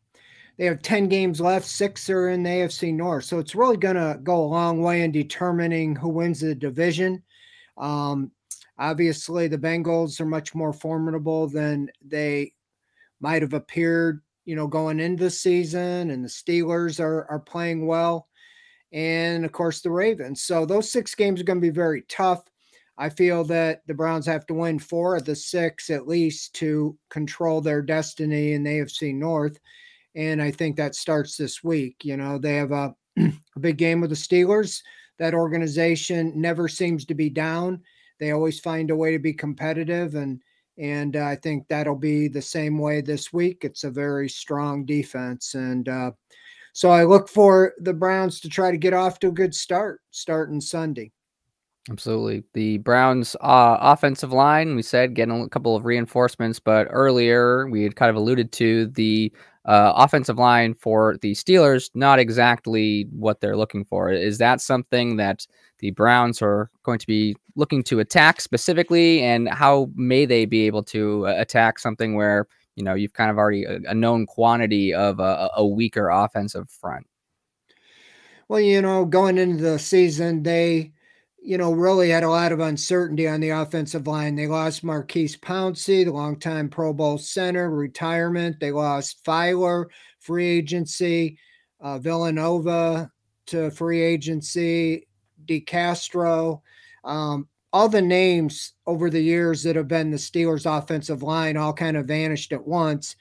they 0.57 0.65
have 0.65 0.83
10 0.83 1.07
games 1.07 1.41
left, 1.41 1.65
six 1.65 2.07
are 2.11 2.29
in 2.29 2.43
the 2.43 2.49
AFC 2.51 2.93
North. 2.93 3.23
So 3.23 3.39
it's 3.39 3.55
really 3.55 3.77
going 3.77 3.95
to 3.95 4.19
go 4.21 4.35
a 4.35 4.45
long 4.45 4.83
way 4.83 5.01
in 5.01 5.11
determining 5.11 5.95
who 5.95 6.09
wins 6.09 6.41
the 6.41 6.53
division. 6.53 7.23
Um, 7.75 8.29
obviously, 8.77 9.47
the 9.47 9.57
Bengals 9.57 10.21
are 10.21 10.27
much 10.27 10.53
more 10.53 10.73
formidable 10.73 11.47
than 11.47 11.89
they 12.05 12.53
might 13.19 13.41
have 13.41 13.53
appeared 13.53 14.21
you 14.45 14.55
know, 14.55 14.67
going 14.67 14.99
into 14.99 15.23
the 15.23 15.29
season, 15.29 16.11
and 16.11 16.23
the 16.23 16.29
Steelers 16.29 16.99
are 16.99 17.25
are 17.29 17.39
playing 17.39 17.87
well, 17.87 18.27
and 18.91 19.45
of 19.45 19.51
course 19.51 19.81
the 19.81 19.91
Ravens. 19.91 20.41
So 20.41 20.65
those 20.65 20.91
six 20.91 21.15
games 21.15 21.41
are 21.41 21.45
going 21.45 21.59
to 21.59 21.67
be 21.67 21.69
very 21.69 22.03
tough. 22.09 22.43
I 22.97 23.09
feel 23.09 23.43
that 23.45 23.81
the 23.87 23.93
Browns 23.93 24.25
have 24.27 24.45
to 24.47 24.53
win 24.53 24.77
four 24.77 25.15
of 25.15 25.25
the 25.25 25.35
six 25.35 25.89
at 25.89 26.07
least 26.07 26.53
to 26.55 26.97
control 27.09 27.59
their 27.59 27.81
destiny 27.81 28.53
in 28.53 28.63
the 28.63 28.69
AFC 28.69 29.15
North. 29.15 29.59
And 30.15 30.41
I 30.41 30.51
think 30.51 30.75
that 30.75 30.93
starts 30.93 31.35
this 31.35 31.63
week. 31.63 32.03
You 32.03 32.17
know, 32.17 32.37
they 32.37 32.55
have 32.57 32.71
a, 32.71 32.93
a 33.19 33.59
big 33.59 33.77
game 33.77 33.99
with 33.99 34.11
the 34.11 34.15
Steelers. 34.15 34.81
That 35.17 35.33
organization 35.33 36.33
never 36.35 36.67
seems 36.67 37.05
to 37.05 37.15
be 37.15 37.29
down. 37.29 37.81
They 38.19 38.31
always 38.31 38.59
find 38.59 38.91
a 38.91 38.95
way 38.95 39.11
to 39.11 39.19
be 39.19 39.33
competitive. 39.33 40.13
And 40.13 40.41
and 40.77 41.15
uh, 41.15 41.25
I 41.25 41.35
think 41.35 41.67
that'll 41.67 41.95
be 41.95 42.27
the 42.27 42.41
same 42.41 42.77
way 42.77 43.01
this 43.01 43.31
week. 43.31 43.59
It's 43.63 43.83
a 43.83 43.91
very 43.91 44.29
strong 44.29 44.85
defense. 44.85 45.53
And 45.53 45.87
uh, 45.87 46.11
so 46.73 46.89
I 46.89 47.03
look 47.03 47.29
for 47.29 47.73
the 47.79 47.93
Browns 47.93 48.39
to 48.41 48.49
try 48.49 48.71
to 48.71 48.77
get 48.77 48.93
off 48.93 49.19
to 49.19 49.27
a 49.27 49.31
good 49.31 49.53
start 49.53 50.01
starting 50.11 50.61
Sunday. 50.61 51.11
Absolutely. 51.89 52.43
The 52.53 52.77
Browns' 52.77 53.35
uh, 53.41 53.77
offensive 53.81 54.31
line, 54.31 54.75
we 54.75 54.81
said, 54.81 55.15
getting 55.15 55.41
a 55.41 55.49
couple 55.49 55.75
of 55.75 55.83
reinforcements, 55.83 56.59
but 56.59 56.87
earlier 56.89 57.67
we 57.67 57.83
had 57.83 57.97
kind 57.97 58.09
of 58.09 58.15
alluded 58.15 58.53
to 58.53 58.87
the 58.87 59.33
uh, 59.65 59.93
offensive 59.95 60.37
line 60.37 60.73
for 60.73 61.17
the 61.21 61.31
Steelers, 61.33 61.89
not 61.93 62.19
exactly 62.19 63.07
what 63.11 63.39
they're 63.39 63.57
looking 63.57 63.85
for. 63.85 64.11
Is 64.11 64.37
that 64.39 64.61
something 64.61 65.17
that 65.17 65.47
the 65.79 65.91
Browns 65.91 66.41
are 66.41 66.69
going 66.83 66.99
to 66.99 67.07
be 67.07 67.35
looking 67.55 67.83
to 67.83 67.99
attack 67.99 68.41
specifically? 68.41 69.21
And 69.21 69.47
how 69.49 69.89
may 69.95 70.25
they 70.25 70.45
be 70.45 70.65
able 70.65 70.83
to 70.83 71.27
uh, 71.27 71.35
attack 71.37 71.79
something 71.79 72.15
where, 72.15 72.47
you 72.75 72.83
know, 72.83 72.93
you've 72.93 73.13
kind 73.13 73.31
of 73.31 73.37
already 73.37 73.63
a, 73.63 73.79
a 73.87 73.93
known 73.93 74.25
quantity 74.25 74.93
of 74.93 75.19
a, 75.19 75.49
a 75.55 75.65
weaker 75.65 76.09
offensive 76.09 76.69
front? 76.69 77.07
Well, 78.49 78.59
you 78.59 78.81
know, 78.81 79.05
going 79.05 79.37
into 79.37 79.63
the 79.63 79.79
season, 79.79 80.43
they 80.43 80.91
you 81.45 81.57
know, 81.57 81.73
really 81.73 82.09
had 82.09 82.23
a 82.23 82.29
lot 82.29 82.53
of 82.53 82.61
uncertainty 82.61 83.27
on 83.27 83.41
the 83.41 83.49
offensive 83.49 84.07
line. 84.07 84.33
They 84.35 84.47
lost 84.47 84.83
Maurkice 84.83 85.35
Pouncey, 85.35 86.05
the 86.05 86.11
longtime 86.11 86.69
Pro 86.69 86.93
Bowl 86.93 87.17
center, 87.17 87.69
retirement. 87.69 88.61
They 88.61 88.71
lost 88.71 89.23
Feiler, 89.25 89.87
free 90.19 90.47
agency, 90.47 91.37
uh, 91.81 91.99
Villanueva 91.99 93.11
to 93.47 93.71
free 93.71 94.01
agency, 94.01 95.05
DeCastro. 95.45 96.61
Um, 97.03 97.49
all 97.73 97.89
the 97.89 98.01
names 98.01 98.73
over 98.87 99.09
the 99.09 99.21
years 99.21 99.63
that 99.63 99.75
have 99.75 99.89
been 99.89 100.11
the 100.11 100.17
Steelers' 100.17 100.65
offensive 100.65 101.23
line 101.23 101.57
all 101.57 101.73
kind 101.73 101.97
of 101.97 102.05
vanished 102.05 102.53
at 102.53 102.65
once. 102.65 103.17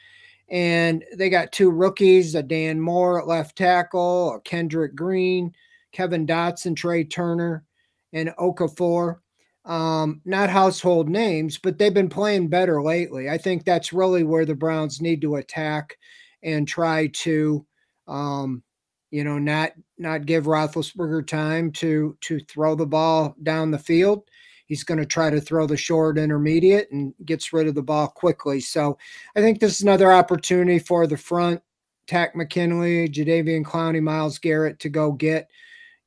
And 0.49 1.05
they 1.17 1.29
got 1.29 1.51
two 1.51 1.71
rookies, 1.71 2.37
a 2.37 2.43
Dan 2.43 2.81
Moore 2.81 3.21
at 3.21 3.27
left 3.27 3.59
tackle, 3.59 4.37
a 4.37 4.41
Kendrick 4.43 4.95
Green, 4.95 5.53
Kevin 5.91 6.25
Dotson, 6.25 6.77
Trai 6.77 7.11
Turner 7.11 7.65
and 8.13 8.31
Okafor. 8.39 9.19
Um, 9.65 10.21
not 10.25 10.51
household 10.51 11.09
names, 11.09 11.57
but 11.57 11.79
they've 11.79 11.95
been 11.95 12.09
playing 12.09 12.49
better 12.49 12.83
lately. 12.83 13.31
I 13.31 13.39
think 13.39 13.65
that's 13.65 13.93
really 13.93 14.25
where 14.25 14.45
the 14.45 14.57
Browns 14.57 15.01
need 15.01 15.21
to 15.21 15.37
attack 15.37 15.97
and 16.43 16.67
try 16.67 17.07
to, 17.07 17.65
um, 18.09 18.65
you 19.13 19.23
know, 19.23 19.39
not 19.39 19.73
not 19.99 20.27
give 20.27 20.47
Roethlisberger 20.47 21.27
time 21.29 21.71
to 21.73 22.17
to 22.23 22.41
throw 22.41 22.75
the 22.75 22.87
ball 22.87 23.37
down 23.45 23.71
the 23.71 23.79
field. 23.79 24.25
He's 24.67 24.85
going 24.85 24.99
to 24.99 25.07
try 25.07 25.31
to 25.31 25.41
throw 25.41 25.67
the 25.67 25.77
short 25.77 26.19
intermediate 26.19 26.91
and 26.91 27.15
gets 27.25 27.53
rid 27.53 27.69
of 27.69 27.75
the 27.75 27.83
ball 27.83 28.09
quickly. 28.09 28.59
So 28.59 28.99
I 29.37 29.41
think 29.41 29.61
this 29.61 29.77
is 29.77 29.83
another 29.83 30.11
opportunity 30.11 30.79
for 30.79 31.07
the 31.07 31.17
front, 31.17 31.61
Takk 32.07 32.35
McKinley, 32.35 33.09
Jadeveon 33.09 33.65
Clowney, 33.65 34.03
Myles 34.03 34.39
Garrett 34.39 34.79
to 34.81 34.89
go 34.89 35.13
get, 35.13 35.51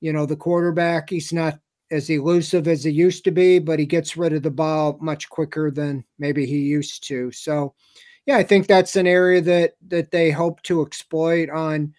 you 0.02 0.12
know, 0.12 0.26
the 0.26 0.36
quarterback. 0.36 1.10
He's 1.10 1.32
not 1.32 1.60
as 1.96 2.10
elusive 2.10 2.68
as 2.68 2.84
he 2.84 2.92
used 2.92 3.24
to 3.24 3.32
be, 3.32 3.60
but 3.60 3.80
he 3.80 3.86
gets 3.86 4.18
rid 4.18 4.34
of 4.34 4.44
the 4.44 4.52
ball 4.52 4.98
much 5.02 5.30
quicker 5.30 5.72
than 5.72 6.04
maybe 6.20 6.46
he 6.46 6.60
used 6.60 7.08
to. 7.08 7.32
So, 7.32 7.74
yeah, 8.26 8.38
I 8.38 8.44
think 8.44 8.68
that's 8.68 8.96
an 8.96 9.08
area 9.08 9.42
that 9.42 9.74
that 9.88 10.12
they 10.12 10.32
hope 10.32 10.62
to 10.64 10.82
exploit 10.82 11.50
on 11.50 11.94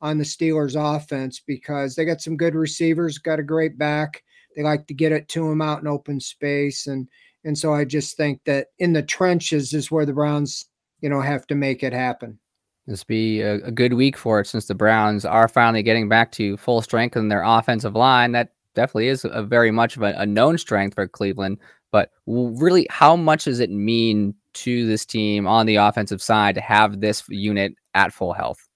on 0.00 0.18
the 0.18 0.24
Steelers 0.24 0.74
offense 0.76 1.40
because 1.46 1.94
they 1.94 2.04
got 2.04 2.20
some 2.20 2.36
good 2.36 2.54
receivers, 2.54 3.18
got 3.18 3.38
a 3.38 3.44
great 3.44 3.78
back. 3.78 4.22
They 4.56 4.62
like 4.62 4.86
to 4.88 4.94
get 4.94 5.12
it 5.12 5.28
to 5.28 5.48
him 5.48 5.62
out 5.62 5.80
in 5.80 5.86
open 5.86 6.18
space 6.20 6.86
and 6.86 7.08
and 7.44 7.58
so 7.58 7.74
I 7.74 7.84
just 7.84 8.16
think 8.16 8.40
that 8.44 8.68
in 8.78 8.92
the 8.92 9.02
trenches 9.02 9.72
is 9.72 9.90
where 9.90 10.06
the 10.06 10.12
Browns, 10.12 10.64
you 11.00 11.08
know, 11.08 11.20
have 11.20 11.46
to 11.48 11.54
make 11.54 11.82
it 11.82 11.92
happen. 11.92 12.38
This 12.86 13.04
be 13.04 13.40
a, 13.40 13.54
a 13.64 13.70
good 13.70 13.94
week 13.94 14.16
for 14.16 14.40
it 14.40 14.46
since 14.46 14.66
the 14.66 14.74
Browns 14.74 15.24
are 15.24 15.48
finally 15.48 15.82
getting 15.82 16.08
back 16.08 16.32
to 16.32 16.56
full 16.56 16.82
strength 16.82 17.16
in 17.16 17.28
their 17.28 17.42
offensive 17.42 17.94
line. 17.94 18.32
That 18.32 18.50
definitely 18.74 19.08
is 19.08 19.24
a 19.24 19.42
very 19.42 19.70
much 19.70 19.96
of 19.96 20.02
a, 20.02 20.14
a 20.16 20.26
known 20.26 20.58
strength 20.58 20.94
for 20.94 21.08
Cleveland. 21.08 21.58
But 21.90 22.10
really, 22.26 22.86
how 22.90 23.16
much 23.16 23.44
does 23.44 23.60
it 23.60 23.70
mean 23.70 24.34
to 24.54 24.86
this 24.86 25.04
team 25.04 25.46
on 25.46 25.66
the 25.66 25.76
offensive 25.76 26.22
side 26.22 26.54
to 26.54 26.60
have 26.60 27.00
this 27.00 27.22
unit 27.28 27.74
at 27.94 28.12
full 28.12 28.32
health? 28.32 28.66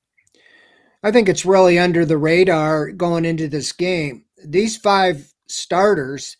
I 1.02 1.10
think 1.10 1.28
it's 1.28 1.46
really 1.46 1.78
under 1.78 2.04
the 2.04 2.18
radar 2.18 2.90
going 2.90 3.24
into 3.24 3.48
this 3.48 3.72
game. 3.72 4.24
These 4.44 4.76
five 4.76 5.32
starters, 5.48 6.36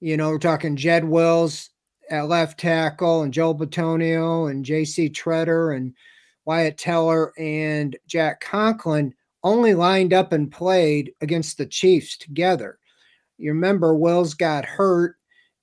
you 0.00 0.16
know, 0.16 0.30
we're 0.30 0.38
talking 0.38 0.76
Jed 0.76 1.04
Wills 1.04 1.70
at 2.10 2.28
left 2.28 2.58
tackle 2.58 3.22
and 3.22 3.32
Joel 3.32 3.56
Bitonio 3.56 4.50
and 4.50 4.64
J.C. 4.64 5.10
Tretter 5.10 5.76
and 5.76 5.94
Wyatt 6.44 6.78
Teller 6.78 7.32
and 7.38 7.96
Jack 8.06 8.40
Conklin 8.40 9.14
only 9.42 9.74
lined 9.74 10.12
up 10.12 10.32
and 10.32 10.50
played 10.50 11.12
against 11.20 11.58
the 11.58 11.66
Chiefs 11.66 12.16
together. 12.16 12.78
You 13.38 13.52
remember 13.52 13.94
Wills 13.94 14.34
got 14.34 14.64
hurt 14.64 15.16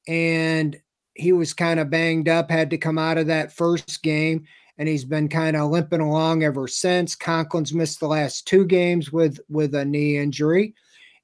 and 0.07 0.79
he 1.15 1.31
was 1.31 1.53
kind 1.53 1.79
of 1.79 1.89
banged 1.89 2.27
up, 2.27 2.49
had 2.49 2.69
to 2.71 2.77
come 2.77 2.97
out 2.97 3.17
of 3.17 3.27
that 3.27 3.53
first 3.53 4.01
game, 4.03 4.45
and 4.77 4.87
he's 4.87 5.05
been 5.05 5.29
kind 5.29 5.55
of 5.55 5.69
limping 5.69 6.01
along 6.01 6.43
ever 6.43 6.67
since. 6.67 7.15
Conklin's 7.15 7.73
missed 7.73 7.99
the 7.99 8.07
last 8.07 8.47
two 8.47 8.65
games 8.65 9.11
with 9.11 9.39
with 9.49 9.75
a 9.75 9.85
knee 9.85 10.17
injury, 10.17 10.73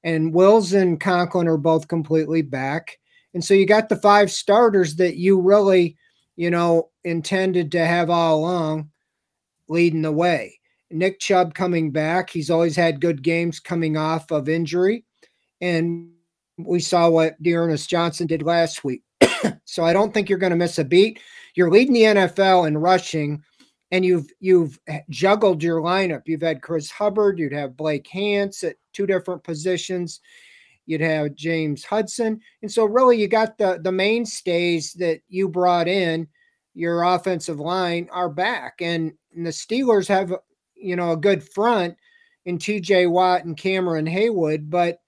and 0.04 0.32
Wills 0.32 0.72
and 0.72 1.00
Conklin 1.00 1.48
are 1.48 1.56
both 1.56 1.88
completely 1.88 2.42
back. 2.42 2.98
And 3.34 3.44
so 3.44 3.54
you 3.54 3.66
got 3.66 3.88
the 3.88 3.96
five 3.96 4.30
starters 4.30 4.96
that 4.96 5.16
you 5.16 5.40
really, 5.40 5.96
you 6.36 6.50
know, 6.50 6.90
intended 7.04 7.72
to 7.72 7.84
have 7.84 8.10
all 8.10 8.38
along 8.38 8.90
leading 9.68 10.02
the 10.02 10.12
way. 10.12 10.58
Nick 10.90 11.20
Chubb 11.20 11.54
coming 11.54 11.92
back. 11.92 12.30
He's 12.30 12.50
always 12.50 12.74
had 12.74 13.00
good 13.00 13.22
games 13.22 13.60
coming 13.60 13.96
off 13.96 14.32
of 14.32 14.48
injury. 14.48 15.04
And 15.60 16.10
we 16.66 16.80
saw 16.80 17.08
what 17.08 17.40
D'Ernest 17.42 17.88
Johnson 17.88 18.26
did 18.26 18.42
last 18.42 18.84
week. 18.84 19.02
so 19.64 19.84
I 19.84 19.92
don't 19.92 20.12
think 20.12 20.28
you're 20.28 20.38
going 20.38 20.50
to 20.50 20.56
miss 20.56 20.78
a 20.78 20.84
beat. 20.84 21.20
You're 21.54 21.70
leading 21.70 21.94
the 21.94 22.02
NFL 22.02 22.66
in 22.66 22.78
rushing, 22.78 23.42
and 23.90 24.04
you've 24.04 24.28
you've 24.40 24.78
juggled 25.10 25.62
your 25.62 25.80
lineup. 25.80 26.22
You've 26.26 26.42
had 26.42 26.62
Chris 26.62 26.90
Hubbard, 26.90 27.38
you'd 27.38 27.52
have 27.52 27.76
Blake 27.76 28.06
Hance 28.08 28.62
at 28.62 28.76
two 28.92 29.06
different 29.06 29.42
positions, 29.42 30.20
you'd 30.86 31.00
have 31.00 31.34
James 31.34 31.84
Hudson, 31.84 32.40
and 32.62 32.70
so 32.70 32.84
really 32.84 33.20
you 33.20 33.28
got 33.28 33.58
the 33.58 33.80
the 33.82 33.92
mainstays 33.92 34.92
that 34.94 35.20
you 35.28 35.48
brought 35.48 35.88
in. 35.88 36.28
Your 36.74 37.02
offensive 37.02 37.58
line 37.58 38.08
are 38.12 38.30
back, 38.30 38.74
and, 38.80 39.12
and 39.34 39.44
the 39.44 39.50
Steelers 39.50 40.06
have 40.06 40.32
you 40.76 40.94
know 40.96 41.12
a 41.12 41.16
good 41.16 41.42
front 41.42 41.96
in 42.46 42.58
T.J. 42.58 43.06
Watt 43.06 43.44
and 43.44 43.56
Cameron 43.56 44.06
Heyward, 44.06 44.70
but 44.70 45.00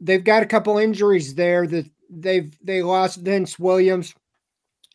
they've 0.00 0.24
got 0.24 0.42
a 0.42 0.46
couple 0.46 0.78
injuries 0.78 1.34
there 1.34 1.66
that 1.66 1.86
they've 2.10 2.56
they 2.62 2.82
lost 2.82 3.20
Vince 3.20 3.58
Williams, 3.58 4.14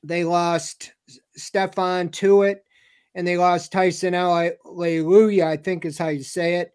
they 0.03 0.23
lost 0.23 0.93
Stephon 1.37 2.11
Tuitt, 2.11 2.59
and 3.15 3.27
they 3.27 3.37
lost 3.37 3.71
Tyson 3.71 4.13
Alualu, 4.13 5.43
I 5.43 5.57
think 5.57 5.85
is 5.85 5.97
how 5.97 6.09
you 6.09 6.23
say 6.23 6.55
it. 6.55 6.71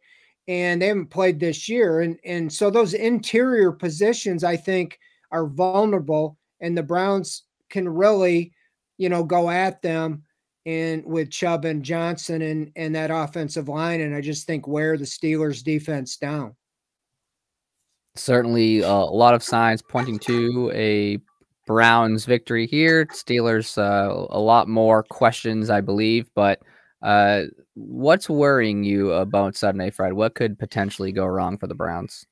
And 0.49 0.81
they 0.81 0.87
haven't 0.87 1.11
played 1.11 1.41
this 1.41 1.69
year. 1.69 2.01
And 2.01 2.19
and 2.25 2.53
so 2.53 2.71
those 2.71 2.95
interior 2.95 3.73
positions, 3.73 4.45
I 4.45 4.57
think, 4.57 4.99
are 5.33 5.47
vulnerable, 5.47 6.39
and 6.61 6.77
the 6.77 6.83
Browns 6.83 7.45
can 7.69 7.89
really, 7.89 8.53
you 8.97 9.09
know, 9.09 9.25
go 9.25 9.51
at 9.51 9.83
them 9.83 10.23
and 10.67 11.05
with 11.05 11.31
Chubb 11.31 11.65
and 11.65 11.83
Johnson 11.83 12.43
and 12.43 12.71
and 12.77 12.95
that 12.95 13.11
offensive 13.11 13.69
line. 13.69 14.01
And 14.01 14.15
I 14.15 14.21
just 14.21 14.47
think 14.47 14.69
wear 14.69 14.97
the 14.97 15.05
Steelers 15.05 15.65
defense 15.65 16.17
down 16.17 16.55
certainly 18.17 18.83
uh, 18.83 18.89
a 18.89 19.17
lot 19.17 19.35
of 19.35 19.43
signs 19.43 19.83
pointing 19.83 20.19
to 20.21 20.71
a 20.75 21.19
Browns 21.67 22.25
victory 22.25 22.67
here. 22.67 23.07
Steelers, 23.07 23.77
uh, 23.77 24.27
a 24.31 24.39
lot 24.39 24.69
more 24.69 25.03
questions, 25.03 25.69
I 25.69 25.81
believe. 25.81 26.31
But 26.35 26.61
uh, 27.03 27.45
what's 27.75 28.31
worrying 28.31 28.85
you 28.85 29.13
about 29.13 29.57
Sunday, 29.57 29.91
Fred? 29.91 30.13
What 30.13 30.35
could 30.35 30.59
potentially 30.59 31.13
go 31.13 31.27
wrong 31.27 31.59
for 31.59 31.67
the 31.67 31.75
Browns? 31.75 32.27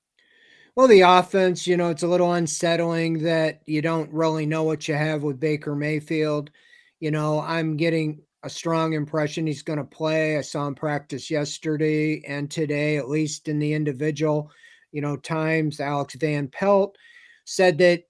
Well, 0.77 0.89
the 0.89 1.03
offense, 1.03 1.67
you 1.67 1.77
know, 1.77 1.91
it's 1.91 2.03
a 2.03 2.09
little 2.09 2.33
unsettling 2.33 3.23
that 3.23 3.61
you 3.67 3.81
don't 3.81 4.13
really 4.13 4.47
know 4.47 4.65
what 4.65 4.89
you 4.89 4.95
have 4.95 5.23
with 5.23 5.39
Baker 5.39 5.77
Mayfield. 5.77 6.51
You 6.99 7.11
know, 7.13 7.41
I'm 7.41 7.77
getting 7.77 8.23
a 8.43 8.51
strong 8.51 8.93
impression 8.93 9.47
he's 9.47 9.63
going 9.63 9.79
to 9.79 9.85
play. 9.85 10.37
I 10.37 10.41
saw 10.41 10.67
him 10.67 10.75
practice 10.75 11.31
yesterday 11.31 12.23
and 12.27 12.51
today, 12.51 12.97
at 12.97 13.09
least 13.09 13.49
in 13.49 13.59
the 13.59 13.73
individual 13.73 14.51
you 14.95 15.01
know, 15.01 15.17
times 15.17 15.81
Alex 15.81 16.15
Van 16.15 16.47
Pelt 16.47 16.97
said 17.45 17.79
that 17.79 18.05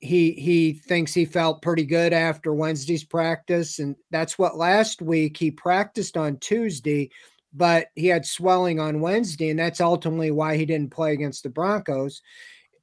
he 0.00 0.32
he 0.32 0.72
thinks 0.72 1.12
he 1.12 1.26
felt 1.26 1.62
pretty 1.62 1.84
good 1.84 2.14
after 2.14 2.54
Wednesday's 2.54 3.04
practice, 3.04 3.78
and 3.78 3.94
that's 4.10 4.38
what 4.38 4.56
last 4.56 5.02
week 5.02 5.36
he 5.36 5.50
practiced 5.50 6.16
on 6.16 6.38
Tuesday, 6.38 7.10
but 7.52 7.88
he 7.94 8.06
had 8.06 8.24
swelling 8.24 8.80
on 8.80 9.00
Wednesday, 9.02 9.50
and 9.50 9.58
that's 9.58 9.82
ultimately 9.82 10.30
why 10.30 10.56
he 10.56 10.64
didn't 10.64 10.92
play 10.92 11.12
against 11.12 11.42
the 11.42 11.50
Broncos. 11.50 12.22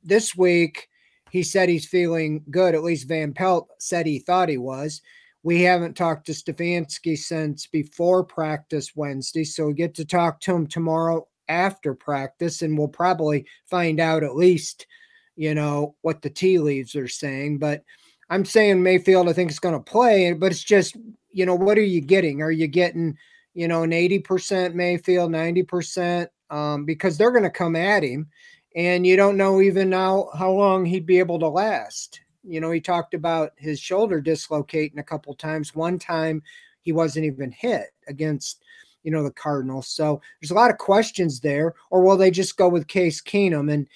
This 0.04 0.36
week, 0.36 0.88
he 1.32 1.42
said 1.42 1.68
he's 1.68 1.88
feeling 1.88 2.44
good. 2.52 2.76
At 2.76 2.84
least 2.84 3.08
Van 3.08 3.34
Pelt 3.34 3.70
said 3.80 4.06
he 4.06 4.20
thought 4.20 4.50
he 4.50 4.60
was. 4.60 5.02
We 5.42 5.64
haven't 5.64 5.98
talked 5.98 6.28
to 6.28 6.34
Stefanski 6.34 7.18
since 7.18 7.66
before 7.66 8.24
practice 8.24 8.96
Wednesday, 8.96 9.46
so 9.46 9.66
we 9.66 9.74
get 9.74 9.96
to 9.96 10.06
talk 10.06 10.42
to 10.42 10.54
him 10.54 10.68
tomorrow 10.68 11.28
after 11.52 11.94
practice, 11.94 12.62
and 12.62 12.78
we'll 12.78 12.88
probably 12.88 13.46
find 13.70 14.00
out 14.00 14.24
at 14.24 14.36
least– 14.36 14.88
you 15.36 15.56
know, 15.56 15.96
what 16.02 16.22
the 16.22 16.30
tea 16.30 16.60
leaves 16.60 16.96
are 16.96 17.08
saying. 17.08 17.58
But 17.58 17.84
I'm 18.30 18.46
saying 18.46 18.84
Mayfield, 18.84 19.30
I 19.30 19.34
think 19.34 19.50
is 19.50 19.60
going 19.60 19.74
to 19.74 19.92
play, 19.92 20.34
but 20.34 20.52
it's 20.52 20.64
just, 20.64 20.96
you 21.32 21.46
know, 21.46 21.56
what 21.56 21.78
are 21.78 21.84
you 21.84 22.02
getting? 22.02 22.42
Are 22.42 22.52
you 22.52 22.68
getting, 22.68 23.18
you 23.54 23.68
know, 23.68 23.84
an 23.84 23.92
80% 23.92 24.74
Mayfield, 24.74 25.32
90%? 25.32 26.28
Um, 26.50 26.86
because 26.86 27.18
they're 27.18 27.32
going 27.32 27.44
to 27.44 27.50
come 27.50 27.76
at 27.76 28.04
him. 28.04 28.28
And 28.76 29.06
you 29.06 29.18
don't 29.18 29.36
know 29.36 29.62
even 29.62 29.90
now 29.90 30.30
how 30.38 30.52
long 30.52 30.86
he'd 30.86 31.06
be 31.06 31.20
able 31.20 31.40
to 31.40 31.48
last. 31.48 32.22
You 32.44 32.62
know, 32.62 32.72
he 32.72 32.80
talked 32.80 33.14
about 33.14 33.52
his 33.58 33.80
shoulder 33.80 34.22
dislocating 34.22 35.00
a 35.00 35.04
couple 35.04 35.34
times. 35.34 35.76
One 35.76 35.98
time 35.98 36.44
he 36.82 36.92
wasn't 36.92 37.26
even 37.26 37.52
hit 37.52 37.88
against, 38.08 38.64
you 39.04 39.12
know, 39.12 39.24
the 39.24 39.32
Cardinals. 39.32 39.88
So 39.88 40.22
there's 40.40 40.52
a 40.52 40.56
lot 40.56 40.72
of 40.72 40.78
questions 40.78 41.40
there. 41.40 41.74
Or 41.90 42.02
will 42.04 42.18
they 42.18 42.32
just 42.32 42.58
go 42.58 42.70
with 42.70 42.88
Case 42.88 43.22
Keenum? 43.22 43.72
And 43.72 43.88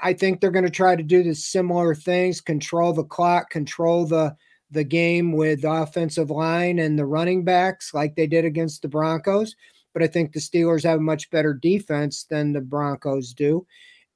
I 0.00 0.12
think 0.12 0.40
they're 0.40 0.50
going 0.50 0.64
to 0.64 0.70
try 0.70 0.96
to 0.96 1.02
do 1.02 1.22
the 1.22 1.34
similar 1.34 1.94
things, 1.94 2.40
control 2.40 2.92
the 2.92 3.04
clock, 3.04 3.50
control 3.50 4.06
the 4.06 4.36
the 4.72 4.84
game 4.84 5.32
with 5.32 5.62
the 5.62 5.70
offensive 5.70 6.30
line 6.30 6.78
and 6.78 6.98
the 6.98 7.04
running 7.04 7.44
backs 7.44 7.92
like 7.92 8.16
they 8.16 8.26
did 8.26 8.44
against 8.44 8.80
the 8.82 8.88
Broncos. 8.88 9.54
But 9.92 10.02
I 10.02 10.06
think 10.06 10.32
the 10.32 10.40
Steelers 10.40 10.82
have 10.84 10.98
a 10.98 11.02
much 11.02 11.30
better 11.30 11.52
defense 11.52 12.24
than 12.24 12.52
the 12.52 12.62
Broncos 12.62 13.34
do. 13.34 13.66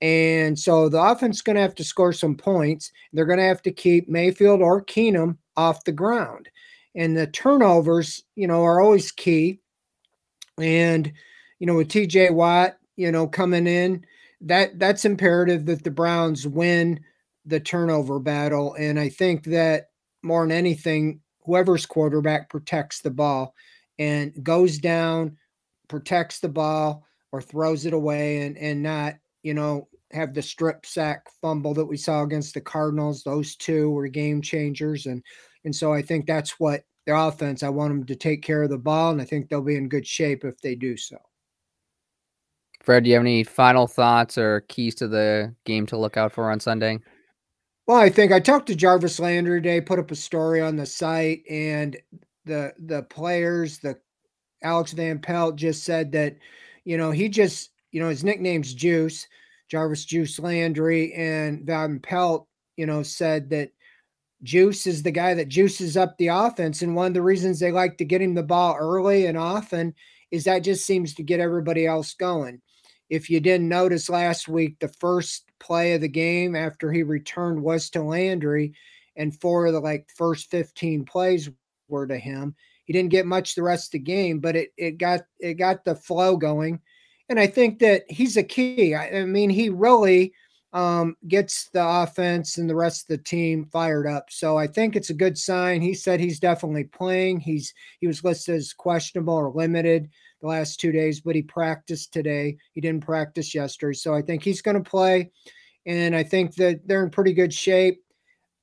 And 0.01 0.59
so 0.59 0.89
the 0.89 1.01
offense 1.01 1.37
is 1.37 1.43
going 1.43 1.57
to 1.57 1.63
have 1.63 1.75
to 1.77 1.85
score 1.85 2.13
some 2.13 2.35
points. 2.35 2.91
They're 3.13 3.27
going 3.27 3.39
to 3.39 3.45
have 3.45 3.63
to 3.63 3.73
keep 3.73 4.09
Mayfield 4.09 4.63
or 4.63 4.85
Keenum 4.85 5.37
off 5.57 5.85
the 5.85 5.93
ground. 5.93 6.49
And 6.95 7.17
the 7.17 7.27
turnovers, 7.27 8.25
you 8.35 8.47
know, 8.47 8.63
are 8.65 8.81
always 8.81 9.13
key. 9.13 9.61
And, 10.59 11.13
you 11.59 11.67
know, 11.67 11.75
with 11.75 11.89
TJ 11.89 12.33
Watt, 12.33 12.77
you 12.97 13.13
know, 13.13 13.27
coming 13.27 13.67
in, 13.67 14.05
that 14.43 14.79
that's 14.79 15.05
imperative 15.05 15.67
that 15.67 15.85
the 15.85 15.91
Browns 15.91 16.47
win 16.47 17.01
the 17.45 17.61
turnover 17.61 18.19
battle. 18.19 18.75
And 18.75 18.99
I 18.99 19.09
think 19.09 19.45
that 19.45 19.91
more 20.23 20.43
than 20.45 20.53
anything, 20.53 21.21
whoever's 21.45 21.87
quarterback 21.87 22.51
protects 22.51 23.01
the 23.01 23.11
ball 23.11 23.55
and 23.99 24.33
goes 24.43 24.79
down, 24.79 25.37
protects 25.89 26.41
the 26.41 26.49
ball, 26.49 27.05
or 27.33 27.41
throws 27.41 27.87
it 27.87 27.93
away 27.93 28.43
and 28.43 28.57
and 28.59 28.83
not, 28.83 29.15
you 29.43 29.55
know, 29.55 29.89
have 30.13 30.35
the 30.35 30.43
strip 30.43 30.87
sack 30.87 31.27
fumble 31.41 31.75
that 31.75 31.87
we 31.87 31.97
saw 31.97 32.23
against 32.23 32.55
the 32.55 32.61
Cardinals. 32.61 33.23
Those 33.23 33.57
two 33.57 33.91
were 33.91 34.09
game 34.09 34.43
changers. 34.43 35.07
And 35.07 35.23
and 35.65 35.75
so 35.75 35.93
I 35.93 36.03
think 36.03 36.27
that's 36.27 36.59
what 36.61 36.83
their 37.07 37.15
offense, 37.15 37.63
I 37.63 37.69
want 37.69 37.91
them 37.93 38.05
to 38.07 38.17
take 38.17 38.43
care 38.43 38.63
of 38.63 38.71
the 38.71 38.79
ball, 38.79 39.13
and 39.13 39.23
I 39.23 39.25
think 39.25 39.49
they'll 39.49 39.63
be 39.63 39.77
in 39.77 39.89
good 39.89 40.07
shape 40.07 40.45
if 40.45 40.61
they 40.61 40.75
do 40.75 40.97
so. 40.97 41.17
Fred, 42.83 43.05
do 43.05 43.11
you 43.11 43.15
have 43.15 43.23
any 43.23 43.43
final 43.43 43.87
thoughts 43.87 44.37
or 44.37 44.61
keys 44.69 44.95
to 44.97 45.09
the 45.09 45.55
game 45.65 45.87
to 45.87 45.97
look 45.97 46.17
out 46.17 46.33
for 46.33 46.51
on 46.51 46.61
Sunday? 46.61 46.99
Well, 47.87 47.97
I 47.97 48.11
think 48.11 48.33
I 48.33 48.41
talked 48.41 48.67
to 48.67 48.75
Jarvis 48.75 49.21
Landry 49.21 49.61
today, 49.61 49.81
put 49.81 49.99
up 49.99 50.11
a 50.11 50.17
story 50.17 50.61
on 50.61 50.77
the 50.77 50.87
site, 50.87 51.43
and 51.49 51.97
the 52.45 52.73
the 52.79 53.03
players, 53.05 53.79
the 53.79 53.99
Alex 54.63 54.93
Van 54.93 55.21
Pelt 55.21 55.57
just 55.57 55.85
said 55.85 56.13
that, 56.13 56.37
you 56.85 56.97
know, 56.97 57.13
he 57.13 57.29
just, 57.29 57.71
you 57.93 58.01
know, 58.01 58.09
his 58.09 58.25
nickname's 58.25 58.75
Juice, 58.75 59.27
Jarvis 59.69 60.05
Juice 60.05 60.39
Landry, 60.39 61.13
and 61.15 61.65
Van 61.65 62.01
Pelt, 62.01 62.49
you 62.77 62.87
know, 62.87 63.03
said 63.03 63.51
that 63.51 63.71
Juice 64.43 64.87
is 64.87 65.03
the 65.03 65.11
guy 65.11 65.35
that 65.35 65.49
juices 65.49 65.97
up 65.97 66.17
the 66.19 66.29
offense. 66.29 66.83
And 66.83 66.95
one 66.95 67.09
of 67.09 67.15
the 67.15 67.23
reasons 67.23 67.59
they 67.59 67.73
like 67.73 67.97
to 67.99 68.05
get 68.05 68.23
him 68.23 68.35
the 68.35 68.43
ball 68.43 68.77
early 68.79 69.27
and 69.27 69.39
often 69.39 69.95
is 70.31 70.45
that 70.45 70.61
just 70.61 70.85
seems 70.87 71.15
to 71.15 71.23
get 71.23 71.41
everybody 71.41 71.87
else 71.87 72.15
going. 72.15 72.61
If 73.09 73.31
you 73.31 73.41
didn't 73.41 73.69
notice 73.69 74.09
last 74.09 74.49
week, 74.49 74.79
the 74.81 74.89
first 74.89 75.45
play 75.61 75.95
of 75.95 76.01
the 76.01 76.09
game 76.09 76.57
after 76.57 76.93
he 76.93 77.03
returned 77.03 77.63
was 77.63 77.89
to 77.91 78.03
Landry, 78.03 78.75
and 79.17 79.39
four 79.41 79.67
of 79.67 79.73
the 79.73 79.81
like 79.81 80.09
first 80.15 80.51
15 80.51 81.05
plays 81.05 81.49
were 81.89 82.07
to 82.07 82.19
him. 82.19 82.55
He 82.85 82.93
didn't 82.93 83.11
get 83.11 83.27
much 83.27 83.55
the 83.55 83.63
rest 83.63 83.89
of 83.89 83.93
the 83.93 83.99
game, 84.01 84.41
but 84.41 84.57
it 84.57 84.73
it 84.77 84.99
got 84.99 85.23
it 85.41 85.55
got 85.55 85.85
the 85.85 85.95
flow 85.95 86.37
going. 86.37 86.81
And 87.29 87.41
I 87.41 87.47
think 87.47 87.79
that 87.81 88.05
he's 88.09 88.37
a 88.37 88.43
key. 88.43 88.95
I, 88.95 89.21
I 89.21 89.25
mean, 89.25 89.51
he 89.51 89.71
really 89.71 90.33
um, 90.73 91.17
gets 91.29 91.69
the 91.71 91.87
offense 91.87 92.59
and 92.59 92.69
the 92.69 92.75
rest 92.75 93.03
of 93.03 93.17
the 93.17 93.23
team 93.23 93.65
fired 93.73 94.07
up. 94.07 94.27
So 94.31 94.59
I 94.59 94.67
think 94.67 94.95
it's 94.95 95.11
a 95.11 95.15
good 95.15 95.39
sign. 95.39 95.81
He 95.81 95.95
said 95.95 96.21
he's 96.21 96.41
definitely 96.41 96.85
playing. 96.85 97.41
He's 97.41 97.73
he 98.01 98.07
was 98.07 98.25
listed 98.25 98.57
as 98.57 98.73
questionable 98.73 99.35
or 99.35 99.53
limited 99.55 100.11
the 100.41 100.49
last 100.49 100.79
two 100.79 100.93
days, 100.93 101.21
but 101.21 101.35
he 101.35 101.43
practiced 101.43 102.13
today. 102.13 102.57
He 102.73 102.81
didn't 102.81 103.05
practice 103.05 103.55
yesterday. 103.55 103.97
So 103.97 104.15
I 104.15 104.23
think 104.23 104.43
he's 104.43 104.63
going 104.63 104.83
to 104.83 104.89
play. 104.89 105.31
And 105.87 106.15
I 106.15 106.25
think 106.25 106.57
that 106.57 106.87
they're 106.87 107.05
in 107.05 107.11
pretty 107.11 107.33
good 107.33 107.55
shape. 107.55 108.03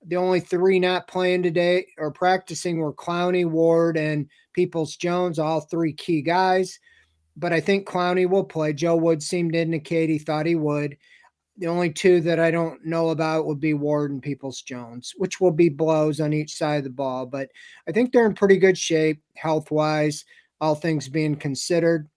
The 0.05 0.17
only 0.17 0.41
three 0.41 0.79
not 0.79 1.07
playing 1.07 1.43
today 1.43 1.87
or 1.97 2.11
practicing 2.11 2.77
were 2.77 2.93
Clowney, 2.93 3.49
Ward, 3.49 3.97
and 3.97 4.27
Peoples 4.53 4.97
Jones, 4.97 5.39
all 5.39 5.61
three 5.61 5.93
key 5.93 6.21
guys. 6.21 6.77
But 7.37 7.53
I 7.53 7.61
think 7.61 7.87
Clowney 7.87 8.29
will 8.29 8.43
play. 8.43 8.73
Joe 8.73 8.97
Wood 8.97 9.23
seemed 9.23 9.53
to 9.53 9.59
indicate 9.59 10.09
he 10.09 10.19
thought 10.19 10.45
he 10.45 10.55
would. 10.55 10.97
The 11.57 11.67
only 11.67 11.91
two 11.91 12.19
that 12.21 12.39
I 12.39 12.49
don't 12.49 12.83
know 12.83 13.09
about 13.09 13.45
would 13.45 13.59
be 13.59 13.75
Ward 13.75 14.11
and 14.11 14.23
Peoples 14.23 14.61
Jones, 14.61 15.13
which 15.17 15.39
will 15.39 15.51
be 15.51 15.69
blows 15.69 16.19
on 16.19 16.33
each 16.33 16.55
side 16.55 16.79
of 16.79 16.83
the 16.83 16.89
ball. 16.89 17.25
But 17.27 17.49
I 17.87 17.91
think 17.91 18.11
they're 18.11 18.25
in 18.25 18.33
pretty 18.33 18.57
good 18.57 18.77
shape 18.77 19.21
health 19.35 19.69
wise 19.69 20.25
all 20.63 20.75
things 20.75 21.09
being 21.09 21.35
considered. 21.35 22.07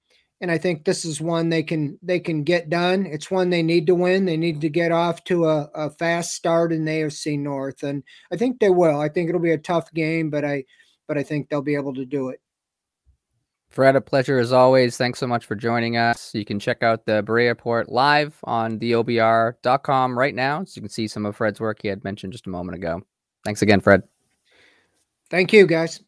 And 0.40 0.52
I 0.52 0.58
think 0.58 0.84
this 0.84 1.04
is 1.04 1.20
one 1.20 1.48
they 1.48 1.64
can 1.64 1.98
they 2.00 2.20
can 2.20 2.44
get 2.44 2.70
done. 2.70 3.06
It's 3.06 3.30
one 3.30 3.50
they 3.50 3.62
need 3.62 3.86
to 3.88 3.94
win. 3.94 4.24
They 4.24 4.36
need 4.36 4.60
to 4.60 4.68
get 4.68 4.92
off 4.92 5.24
to 5.24 5.46
a, 5.46 5.68
a 5.74 5.90
fast 5.90 6.34
start 6.34 6.72
in 6.72 6.84
the 6.84 6.92
AFC 6.92 7.38
North, 7.38 7.82
and 7.82 8.04
I 8.30 8.36
think 8.36 8.60
they 8.60 8.68
will. 8.68 9.00
I 9.00 9.08
think 9.08 9.28
it'll 9.28 9.40
be 9.40 9.52
a 9.52 9.58
tough 9.58 9.92
game, 9.94 10.30
but 10.30 10.44
I 10.44 10.64
but 11.08 11.18
I 11.18 11.22
think 11.22 11.48
they'll 11.48 11.62
be 11.62 11.74
able 11.74 11.94
to 11.94 12.04
do 12.04 12.28
it. 12.28 12.40
Fred, 13.76 13.94
a 13.94 14.00
pleasure 14.00 14.38
as 14.38 14.54
always. 14.54 14.96
Thanks 14.96 15.18
so 15.18 15.26
much 15.26 15.44
for 15.44 15.54
joining 15.54 15.98
us. 15.98 16.34
You 16.34 16.46
can 16.46 16.58
check 16.58 16.82
out 16.82 17.04
the 17.04 17.22
Berea 17.22 17.50
Report 17.50 17.92
live 17.92 18.34
on 18.44 18.78
theobr.com 18.78 20.18
right 20.18 20.34
now, 20.34 20.64
so 20.64 20.72
you 20.76 20.80
can 20.80 20.88
see 20.88 21.06
some 21.06 21.26
of 21.26 21.36
Fred's 21.36 21.60
work 21.60 21.80
he 21.82 21.88
had 21.88 22.02
mentioned 22.02 22.32
just 22.32 22.46
a 22.46 22.48
moment 22.48 22.78
ago. 22.78 23.02
Thanks 23.44 23.60
again, 23.60 23.82
Fred. 23.82 24.02
Thank 25.28 25.52
you, 25.52 25.66
guys. 25.66 26.00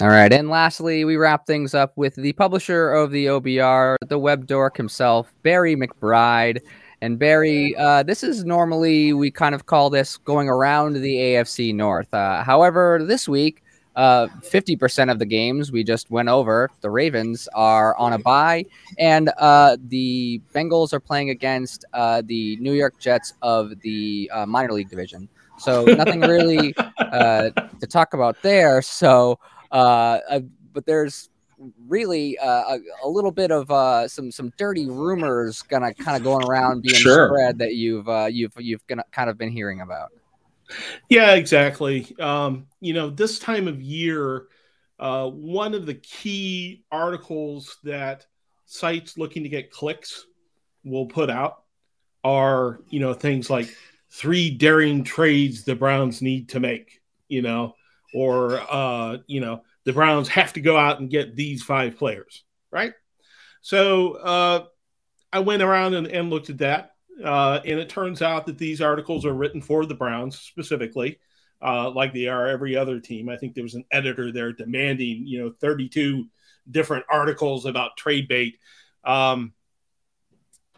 All 0.00 0.08
right. 0.08 0.32
And 0.32 0.50
lastly, 0.50 1.04
we 1.04 1.14
wrap 1.14 1.46
things 1.46 1.76
up 1.76 1.92
with 1.94 2.16
the 2.16 2.32
publisher 2.32 2.90
of 2.90 3.12
the 3.12 3.26
OBR, 3.26 3.94
the 4.08 4.18
web 4.18 4.48
dork 4.48 4.76
himself, 4.76 5.32
Barry 5.44 5.76
McBride. 5.76 6.58
And 7.02 7.20
Barry, 7.20 7.76
uh, 7.76 8.02
this 8.02 8.24
is 8.24 8.44
normally, 8.44 9.12
we 9.12 9.30
kind 9.30 9.54
of 9.54 9.66
call 9.66 9.90
this 9.90 10.16
going 10.16 10.48
around 10.48 10.94
the 10.94 11.14
AFC 11.14 11.72
North. 11.72 12.12
Uh, 12.12 12.42
however, 12.42 13.00
this 13.06 13.28
week, 13.28 13.62
uh, 13.96 14.28
50% 14.40 15.10
of 15.10 15.18
the 15.18 15.26
games 15.26 15.70
we 15.70 15.84
just 15.84 16.10
went 16.10 16.28
over, 16.28 16.70
the 16.80 16.90
Ravens 16.90 17.48
are 17.54 17.96
on 17.96 18.12
a 18.12 18.18
bye, 18.18 18.64
and 18.98 19.30
uh, 19.38 19.76
the 19.88 20.40
Bengals 20.54 20.92
are 20.92 21.00
playing 21.00 21.30
against 21.30 21.84
uh, 21.92 22.22
the 22.24 22.56
New 22.56 22.72
York 22.72 22.98
Jets 22.98 23.34
of 23.42 23.80
the 23.80 24.30
uh, 24.32 24.46
minor 24.46 24.72
league 24.72 24.88
division. 24.88 25.28
So 25.58 25.84
nothing 25.86 26.20
really 26.20 26.74
uh, 26.98 27.50
to 27.80 27.86
talk 27.86 28.14
about 28.14 28.40
there. 28.42 28.82
So 28.82 29.38
uh, 29.70 30.18
but 30.72 30.86
there's 30.86 31.30
really 31.86 32.38
uh, 32.38 32.76
a, 32.76 32.78
a, 33.04 33.08
little 33.08 33.30
bit 33.30 33.50
of 33.50 33.70
uh, 33.70 34.08
some 34.08 34.30
some 34.30 34.52
dirty 34.56 34.86
rumors 34.88 35.62
gonna 35.62 35.94
kind 35.94 36.16
of 36.16 36.22
going 36.22 36.44
around 36.46 36.82
being 36.82 36.94
sure. 36.94 37.28
spread 37.28 37.58
that 37.58 37.74
you've 37.74 38.08
uh, 38.08 38.28
you've 38.30 38.52
you've 38.58 38.86
gonna, 38.86 39.04
kind 39.12 39.30
of 39.30 39.38
been 39.38 39.50
hearing 39.50 39.80
about. 39.80 40.10
Yeah, 41.08 41.34
exactly. 41.34 42.14
Um, 42.18 42.66
you 42.80 42.94
know, 42.94 43.10
this 43.10 43.38
time 43.38 43.68
of 43.68 43.80
year, 43.80 44.46
uh, 44.98 45.28
one 45.28 45.74
of 45.74 45.86
the 45.86 45.94
key 45.94 46.84
articles 46.90 47.76
that 47.84 48.26
sites 48.66 49.18
looking 49.18 49.42
to 49.42 49.48
get 49.48 49.70
clicks 49.70 50.24
will 50.84 51.06
put 51.06 51.30
out 51.30 51.62
are 52.24 52.80
you 52.88 53.00
know 53.00 53.14
things 53.14 53.50
like 53.50 53.68
three 54.10 54.50
daring 54.50 55.04
trades 55.04 55.64
the 55.64 55.74
Browns 55.74 56.22
need 56.22 56.50
to 56.50 56.60
make. 56.60 57.00
You 57.28 57.42
know, 57.42 57.74
or 58.14 58.60
uh, 58.70 59.18
you 59.26 59.40
know, 59.40 59.62
the 59.84 59.92
Browns 59.92 60.28
have 60.28 60.52
to 60.54 60.60
go 60.60 60.76
out 60.76 61.00
and 61.00 61.10
get 61.10 61.34
these 61.34 61.62
five 61.62 61.96
players, 61.96 62.44
right? 62.70 62.92
So 63.62 64.14
uh, 64.14 64.64
I 65.32 65.40
went 65.40 65.62
around 65.62 65.94
and, 65.94 66.06
and 66.06 66.30
looked 66.30 66.50
at 66.50 66.58
that, 66.58 66.91
Uh, 67.22 67.60
and 67.64 67.78
it 67.78 67.88
turns 67.88 68.22
out 68.22 68.46
that 68.46 68.58
these 68.58 68.80
articles 68.80 69.24
are 69.24 69.34
written 69.34 69.60
for 69.60 69.86
the 69.86 69.94
Browns 69.94 70.38
specifically, 70.38 71.18
uh, 71.60 71.90
like 71.90 72.12
they 72.12 72.26
are 72.26 72.46
every 72.46 72.76
other 72.76 73.00
team. 73.00 73.28
I 73.28 73.36
think 73.36 73.54
there 73.54 73.64
was 73.64 73.74
an 73.74 73.84
editor 73.90 74.32
there 74.32 74.52
demanding, 74.52 75.26
you 75.26 75.42
know, 75.42 75.52
32 75.60 76.26
different 76.70 77.04
articles 77.10 77.66
about 77.66 77.96
trade 77.96 78.28
bait. 78.28 78.58
Um, 79.04 79.52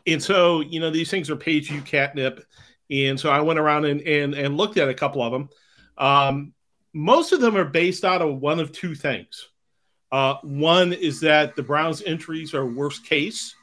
and 0.07 0.22
so, 0.22 0.61
you 0.61 0.80
know, 0.80 0.91
these 0.91 1.11
things 1.11 1.30
are 1.30 1.37
page 1.37 1.70
you 1.70 1.80
catnip. 1.80 2.45
And 2.91 3.18
so 3.18 3.30
I 3.30 3.41
went 3.41 3.59
around 3.59 3.87
and, 3.87 4.01
and, 4.03 4.35
and 4.35 4.57
looked 4.57 4.76
at 4.76 4.89
a 4.89 4.95
couple 4.95 5.22
of 5.22 5.32
them. 5.32 5.49
Um, 5.97 6.53
most 6.93 7.32
of 7.32 7.41
them 7.41 7.57
are 7.57 7.64
based 7.64 8.05
out 8.05 8.22
of 8.22 8.41
one 8.41 8.61
of 8.61 8.72
two 8.72 8.95
things. 8.95 9.49
Uh, 10.12 10.37
one 10.43 10.93
is 10.93 11.20
that 11.20 11.57
the 11.57 11.62
Browns' 11.62 12.03
entries 12.03 12.55
are 12.55 12.66
worst 12.66 13.05
case, 13.05 13.55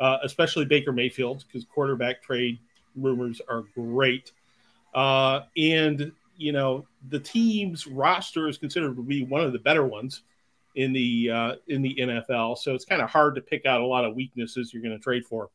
uh, 0.00 0.18
especially 0.22 0.64
Baker 0.64 0.92
Mayfield, 0.92 1.44
because 1.46 1.64
quarterback 1.64 2.22
trade 2.22 2.58
rumors 2.94 3.40
are 3.48 3.64
great. 3.74 4.32
Uh, 4.94 5.40
and, 5.56 6.12
you 6.36 6.52
know, 6.52 6.86
the 7.08 7.20
team's 7.20 7.86
roster 7.86 8.48
is 8.48 8.58
considered 8.58 8.96
to 8.96 9.02
be 9.02 9.24
one 9.24 9.42
of 9.42 9.52
the 9.52 9.58
better 9.58 9.86
ones 9.86 10.22
in 10.74 10.92
the 10.92 11.30
uh, 11.30 11.54
in 11.68 11.82
the 11.82 11.96
NFL. 11.98 12.58
So 12.58 12.74
it's 12.74 12.84
kind 12.84 13.02
of 13.02 13.10
hard 13.10 13.34
to 13.34 13.40
pick 13.40 13.66
out 13.66 13.80
a 13.80 13.86
lot 13.86 14.04
of 14.04 14.14
weaknesses 14.14 14.72
you're 14.72 14.82
going 14.82 14.96
to 14.96 15.02
trade 15.02 15.24
for. 15.26 15.50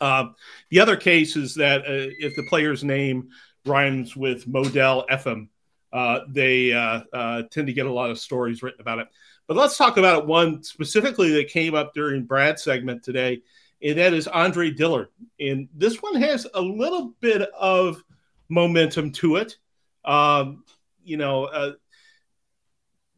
Uh, 0.00 0.26
the 0.70 0.80
other 0.80 0.96
case 0.96 1.36
is 1.36 1.54
that 1.56 1.82
uh, 1.82 2.10
if 2.18 2.34
the 2.36 2.44
player's 2.48 2.82
name 2.82 3.28
rhymes 3.66 4.16
with 4.16 4.46
Modell 4.46 5.04
Ephraim, 5.12 5.48
uh, 5.92 6.20
they 6.28 6.72
uh, 6.72 7.00
uh, 7.12 7.42
tend 7.50 7.66
to 7.66 7.72
get 7.72 7.86
a 7.86 7.92
lot 7.92 8.10
of 8.10 8.18
stories 8.18 8.62
written 8.62 8.80
about 8.80 8.98
it. 8.98 9.08
But 9.46 9.56
let's 9.56 9.76
talk 9.76 9.96
about 9.96 10.26
one 10.26 10.62
specifically 10.62 11.32
that 11.34 11.48
came 11.48 11.74
up 11.74 11.92
during 11.94 12.24
Brad's 12.24 12.62
segment 12.62 13.02
today, 13.02 13.42
and 13.82 13.98
that 13.98 14.14
is 14.14 14.26
Andre 14.26 14.70
Dillard. 14.70 15.08
And 15.38 15.68
this 15.74 16.02
one 16.02 16.14
has 16.16 16.46
a 16.54 16.60
little 16.60 17.14
bit 17.20 17.42
of 17.50 18.02
momentum 18.48 19.12
to 19.12 19.36
it. 19.36 19.56
Um, 20.04 20.64
you 21.04 21.16
know, 21.16 21.44
uh, 21.44 21.72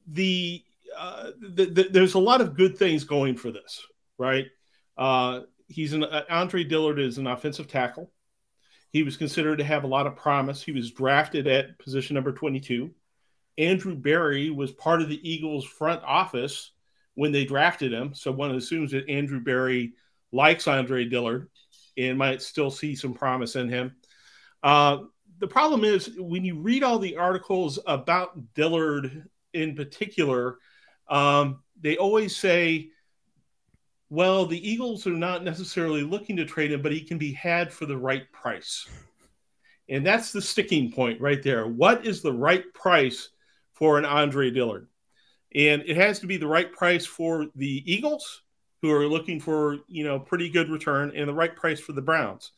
the, 0.08 0.62
the, 1.40 1.66
the, 1.66 1.88
there's 1.90 2.14
a 2.14 2.18
lot 2.18 2.40
of 2.40 2.56
good 2.56 2.76
things 2.76 3.04
going 3.04 3.36
for 3.36 3.50
this, 3.50 3.84
right? 4.18 4.46
he's 5.68 5.92
an 5.92 6.04
Andre 6.30 6.64
Dillard 6.64 6.98
is 6.98 7.18
an 7.18 7.26
offensive 7.26 7.68
tackle. 7.68 8.10
He 8.92 9.02
was 9.02 9.16
considered 9.16 9.58
to 9.58 9.64
have 9.64 9.84
a 9.84 9.88
lot 9.88 10.06
of 10.06 10.16
promise. 10.16 10.62
He 10.62 10.72
was 10.72 10.90
drafted 10.90 11.46
at 11.46 11.78
position 11.78 12.14
number 12.14 12.32
22. 12.32 12.90
Andrew 13.58 13.94
Berry 13.94 14.50
was 14.50 14.72
part 14.72 15.02
of 15.02 15.08
the 15.08 15.28
Eagles 15.28 15.64
front 15.64 16.02
office 16.04 16.72
when 17.14 17.32
they 17.32 17.44
drafted 17.44 17.92
him. 17.92 18.14
So 18.14 18.30
one 18.30 18.54
assumes 18.54 18.90
that 18.92 19.08
Andrew 19.08 19.40
Berry 19.40 19.94
likes 20.32 20.68
Andre 20.68 21.04
Dillard 21.06 21.48
and 21.96 22.18
might 22.18 22.42
still 22.42 22.70
see 22.70 22.94
some 22.94 23.14
promise 23.14 23.56
in 23.56 23.68
him. 23.68 23.96
Uh, 24.62 24.98
the 25.38 25.46
problem 25.46 25.84
is 25.84 26.10
when 26.18 26.44
you 26.44 26.58
read 26.58 26.82
all 26.82 26.98
the 26.98 27.16
articles 27.16 27.78
about 27.86 28.54
Dillard 28.54 29.28
in 29.52 29.74
particular, 29.74 30.58
um, 31.08 31.62
they 31.80 31.96
always 31.96 32.36
say 32.36 32.90
well, 34.08 34.46
the 34.46 34.68
Eagles 34.68 35.06
are 35.06 35.10
not 35.10 35.42
necessarily 35.42 36.02
looking 36.02 36.36
to 36.36 36.44
trade 36.44 36.70
him, 36.70 36.80
but 36.80 36.92
he 36.92 37.00
can 37.00 37.18
be 37.18 37.32
had 37.32 37.72
for 37.72 37.86
the 37.86 37.96
right 37.96 38.30
price. 38.30 38.86
And 39.88 40.06
that's 40.06 40.32
the 40.32 40.42
sticking 40.42 40.92
point 40.92 41.20
right 41.20 41.42
there. 41.42 41.66
What 41.66 42.06
is 42.06 42.22
the 42.22 42.32
right 42.32 42.72
price 42.72 43.30
for 43.76 43.98
an 43.98 44.04
Andre 44.04 44.50
Dillard? 44.50 44.88
And 45.54 45.82
it 45.86 45.96
has 45.96 46.18
to 46.18 46.26
be 46.26 46.36
the 46.36 46.46
right 46.46 46.70
price 46.70 47.06
for 47.06 47.46
the 47.54 47.82
Eagles, 47.90 48.42
who 48.82 48.92
are 48.92 49.06
looking 49.06 49.40
for, 49.40 49.78
you 49.88 50.04
know, 50.04 50.18
pretty 50.18 50.50
good 50.50 50.68
return, 50.68 51.12
and 51.14 51.28
the 51.28 51.34
right 51.34 51.54
price 51.54 51.80
for 51.80 51.92
the 51.92 52.02
Browns. 52.02 52.52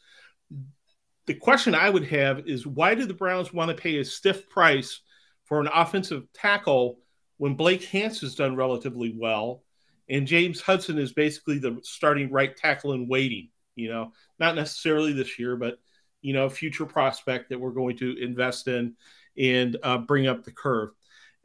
The 1.26 1.34
question 1.34 1.74
I 1.74 1.90
would 1.90 2.06
have 2.06 2.48
is 2.48 2.66
why 2.66 2.94
do 2.94 3.04
the 3.04 3.14
Browns 3.14 3.52
want 3.52 3.68
to 3.70 3.80
pay 3.80 3.98
a 3.98 4.04
stiff 4.04 4.48
price 4.48 5.00
for 5.44 5.60
an 5.60 5.68
offensive 5.72 6.24
tackle 6.32 6.98
when 7.36 7.54
Blake 7.54 7.84
Hance 7.84 8.22
has 8.22 8.34
done 8.34 8.56
relatively 8.56 9.14
well 9.16 9.62
and 10.08 10.26
James 10.26 10.60
Hudson 10.60 10.98
is 10.98 11.12
basically 11.12 11.58
the 11.58 11.78
starting 11.82 12.30
right 12.30 12.56
tackle 12.56 12.92
in 12.92 13.08
waiting. 13.08 13.50
You 13.76 13.90
know, 13.90 14.12
not 14.40 14.56
necessarily 14.56 15.12
this 15.12 15.38
year, 15.38 15.56
but 15.56 15.78
you 16.20 16.32
know, 16.32 16.46
a 16.46 16.50
future 16.50 16.86
prospect 16.86 17.50
that 17.50 17.60
we're 17.60 17.70
going 17.70 17.96
to 17.98 18.16
invest 18.20 18.66
in 18.66 18.94
and 19.36 19.76
uh, 19.82 19.98
bring 19.98 20.26
up 20.26 20.44
the 20.44 20.50
curve. 20.50 20.90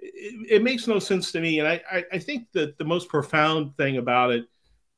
It, 0.05 0.51
it, 0.51 0.63
makes 0.63 0.87
no 0.87 0.99
sense 0.99 1.31
to 1.31 1.39
me, 1.39 1.59
and 1.59 1.67
I, 1.67 1.81
I, 1.89 2.03
I 2.13 2.19
think 2.19 2.47
that 2.53 2.77
the 2.77 2.83
most 2.83 3.07
profound 3.07 3.77
thing 3.77 3.97
about 3.97 4.31
it 4.31 4.45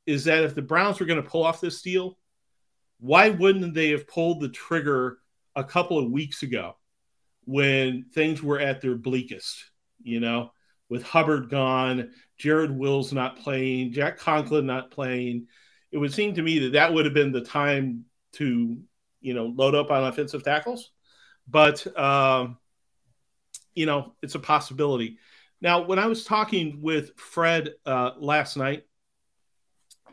is 0.06 0.24
that 0.26 0.43
if 0.43 0.56
the 0.56 0.62
Browns 0.62 0.99
were 0.99 1.06
going 1.06 1.22
to 1.22 1.30
pull 1.30 1.43
off 1.43 1.62
this 1.62 1.82
deal, 1.82 2.18
why 2.99 3.30
wouldn't 3.30 3.74
they 3.74 3.89
have 3.89 4.08
pulled 4.08 4.41
the 4.41 4.49
trigger 4.49 5.20
a 5.56 5.64
couple 5.64 5.99
of 5.99 6.12
weeks 6.12 6.43
ago 6.43 6.76
when 7.45 8.06
things 8.14 8.41
were 8.41 8.60
at 8.60 8.82
their 8.82 8.95
bleakest? 8.95 9.64
You 10.01 10.20
know, 10.20 10.51
with 10.89 11.03
Hubbard 11.03 11.49
gone, 11.49 12.12
Jared 12.38 12.72
Wills 12.72 13.14
not 13.14 13.39
playing, 13.39 13.91
Jack 13.91 14.18
Conklin 14.18 14.66
not 14.66 14.91
playing, 14.91 15.47
it 15.91 15.97
would 15.97 16.14
seem 16.14 16.36
to 16.36 16.41
me 16.41 16.60
that 16.60 16.74
that 16.74 16.93
would 16.93 17.06
have 17.06 17.14
been 17.14 17.32
the 17.32 17.41
time 17.41 18.06
to, 18.34 18.78
you 19.22 19.34
know, 19.34 19.45
load 19.45 19.76
up 19.76 19.91
on 19.91 20.03
offensive 20.03 20.43
tackles. 20.43 20.91
But, 21.47 21.86
um, 21.97 22.58
you 23.76 23.86
know, 23.86 24.16
it's 24.24 24.36
a 24.36 24.40
possibility. 24.40 25.18
Now, 25.62 25.86
when 25.86 26.00
I 26.00 26.08
was 26.08 26.24
talking 26.24 26.82
with 26.82 27.18
Fred 27.18 27.74
uh, 27.86 28.12
last 28.18 28.58
night, 28.58 28.84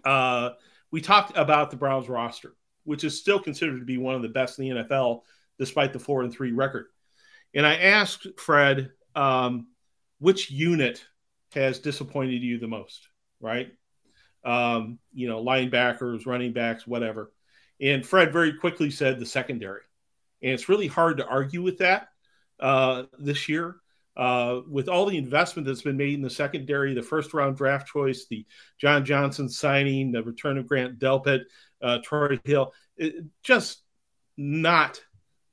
uh, 0.05 0.51
we 0.91 1.01
talked 1.01 1.37
about 1.37 1.71
the 1.71 1.77
Browns 1.77 2.09
roster, 2.09 2.55
which 2.85 3.05
is 3.05 3.19
still 3.19 3.39
considered 3.41 3.79
to 3.79 3.85
be 3.85 3.99
one 3.99 4.15
of 4.15 4.23
the 4.23 4.29
best 4.29 4.59
in 4.59 4.69
the 4.69 4.83
NFL, 4.83 5.23
despite 5.59 5.93
the 5.93 5.99
four 5.99 6.23
and 6.23 6.33
three 6.33 6.53
record. 6.53 6.87
And 7.55 7.67
I 7.67 7.77
asked 7.77 8.27
Fred, 8.39 8.91
um, 9.15 9.69
which 10.19 10.51
unit 10.51 11.05
has 11.53 11.79
disappointed 11.79 12.43
you 12.43 12.59
the 12.59 12.69
most, 12.69 13.09
right? 13.41 13.71
Um, 14.45 14.99
you 15.13 15.29
know, 15.29 15.45
linebackers, 15.45 16.27
running 16.27 16.53
backs, 16.53 16.87
whatever. 16.87 17.33
And 17.81 18.07
Fred 18.07 18.33
very 18.33 18.55
quickly 18.55 18.91
said 18.91 19.19
the 19.19 19.27
secondary. 19.27 19.83
And 20.43 20.53
it's 20.53 20.69
really 20.69 20.87
hard 20.87 21.19
to 21.19 21.27
argue 21.27 21.63
with 21.63 21.79
that 21.79 22.09
uh, 22.63 23.05
this 23.19 23.49
year. 23.49 23.77
Uh, 24.15 24.61
with 24.69 24.89
all 24.89 25.07
the 25.07 25.17
investment 25.17 25.67
that's 25.67 25.83
been 25.83 25.97
made 25.97 26.13
in 26.13 26.21
the 26.21 26.29
secondary, 26.29 26.93
the 26.93 27.03
first 27.03 27.33
round 27.33 27.57
draft 27.57 27.89
choice, 27.89 28.27
the 28.29 28.47
John 28.79 29.07
Johnson 29.07 29.49
signing, 29.49 30.13
the 30.13 30.23
return 30.23 30.59
of 30.59 30.67
Grant 30.67 30.99
Delpit, 30.99 31.45
uh, 31.83 31.99
Troy 32.05 32.39
Hill, 32.45 32.75
it, 32.99 33.25
just 33.43 33.83
not 34.37 35.01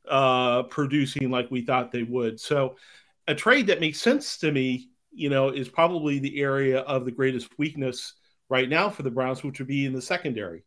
uh, 0.10 0.64
producing 0.64 1.32
like 1.32 1.50
we 1.50 1.62
thought 1.62 1.92
they 1.92 2.04
would. 2.04 2.40
So 2.40 2.76
a 3.28 3.36
trade 3.36 3.68
that 3.68 3.80
makes 3.80 4.02
sense 4.02 4.38
to 4.40 4.52
me, 4.52 4.90
you 5.12 5.30
know, 5.30 5.50
is 5.50 5.70
probably 5.70 6.20
the 6.20 6.42
area 6.42 6.80
of 6.80 7.06
the 7.06 7.12
greatest 7.12 7.48
weakness 7.58 8.14
right 8.50 8.68
now 8.68 8.90
for 8.90 9.04
the 9.04 9.12
Browns, 9.12 9.42
which 9.42 9.60
would 9.60 9.68
be 9.70 9.86
in 9.86 9.94
the 9.94 10.02
secondary. 10.02 10.64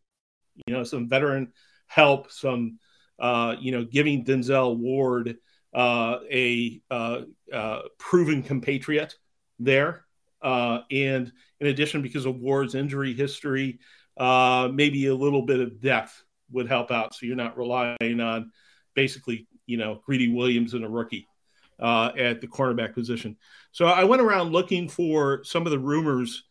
You 0.65 0.73
know, 0.73 0.83
some 0.83 1.07
veteran 1.07 1.53
help, 1.85 2.31
some, 2.31 2.79
uh, 3.19 3.55
you 3.59 3.71
know, 3.71 3.83
giving 3.85 4.25
Denzel 4.25 4.77
Ward 4.77 5.37
uh, 5.73 6.19
a 6.31 6.81
uh, 6.91 7.21
uh, 7.51 7.81
proven 7.97 8.43
compatriot 8.43 9.15
there. 9.59 10.05
Uh, 10.41 10.81
and 10.91 11.31
in 11.59 11.67
addition, 11.67 12.01
because 12.01 12.25
of 12.25 12.35
Ward's 12.35 12.75
injury 12.75 13.13
history, 13.13 13.79
maybe 14.19 15.07
a 15.07 15.15
little 15.15 15.43
bit 15.43 15.59
of 15.59 15.81
depth 15.81 16.23
would 16.51 16.67
help 16.67 16.91
out. 16.91 17.15
So 17.15 17.25
you're 17.25 17.35
not 17.35 17.57
relying 17.57 18.19
on 18.19 18.51
basically, 18.93 19.47
you 19.65 19.77
know, 19.77 20.01
Greedy 20.05 20.31
Williams 20.31 20.73
and 20.73 20.83
a 20.83 20.89
rookie 20.89 21.27
uh, 21.79 22.11
at 22.17 22.41
the 22.41 22.47
cornerback 22.47 22.93
position. 22.93 23.37
So 23.71 23.85
I 23.85 24.03
went 24.03 24.21
around 24.21 24.51
looking 24.51 24.87
for 24.87 25.43
some 25.43 25.65
of 25.65 25.71
the 25.71 25.79
rumors 25.79 26.43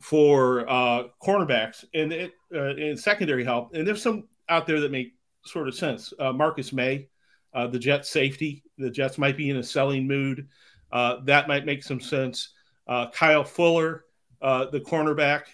for 0.00 0.68
uh, 0.68 1.04
cornerbacks 1.22 1.84
and, 1.94 2.12
it, 2.12 2.32
uh, 2.54 2.74
and 2.74 2.98
secondary 2.98 3.44
help, 3.44 3.74
and 3.74 3.86
there's 3.86 4.02
some 4.02 4.24
out 4.48 4.66
there 4.66 4.80
that 4.80 4.90
make 4.90 5.12
sort 5.44 5.68
of 5.68 5.74
sense. 5.74 6.12
Marcus 6.18 6.72
Maye, 6.72 7.08
uh, 7.56 7.66
the 7.66 7.78
Jets 7.78 8.08
safety, 8.08 8.62
the 8.78 8.90
Jets 8.90 9.18
might 9.18 9.36
be 9.36 9.50
in 9.50 9.56
a 9.56 9.62
selling 9.62 10.06
mood. 10.06 10.48
Uh, 10.92 11.16
that 11.24 11.48
might 11.48 11.66
make 11.66 11.82
some 11.82 12.00
sense. 12.00 12.50
Uh, 12.86 13.10
Kyle 13.10 13.42
Fuller, 13.42 14.04
the 14.40 14.82
cornerback 14.86 15.46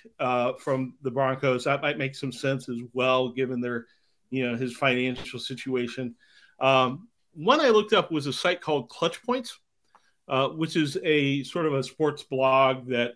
from 0.61 0.94
the 1.00 1.11
Broncos, 1.11 1.64
that 1.64 1.80
might 1.80 1.96
make 1.96 2.14
some 2.14 2.32
sense 2.32 2.68
as 2.68 2.78
well, 2.92 3.30
given 3.30 3.61
their, 3.61 3.86
you 4.28 4.46
know, 4.46 4.57
his 4.57 4.76
financial 4.76 5.38
situation. 5.38 6.14
Um, 6.61 7.09
one 7.34 7.61
I 7.61 7.70
looked 7.70 7.92
up 7.92 8.11
was 8.11 8.26
a 8.26 8.32
site 8.32 8.61
called 8.61 8.88
Clutch 8.88 9.22
Points, 9.22 9.59
uh, 10.28 10.48
which 10.48 10.76
is 10.76 10.98
a 11.03 11.42
sort 11.44 11.66
of 11.66 11.74
a 11.74 11.82
sports 11.82 12.22
blog 12.22 12.88
that 12.88 13.14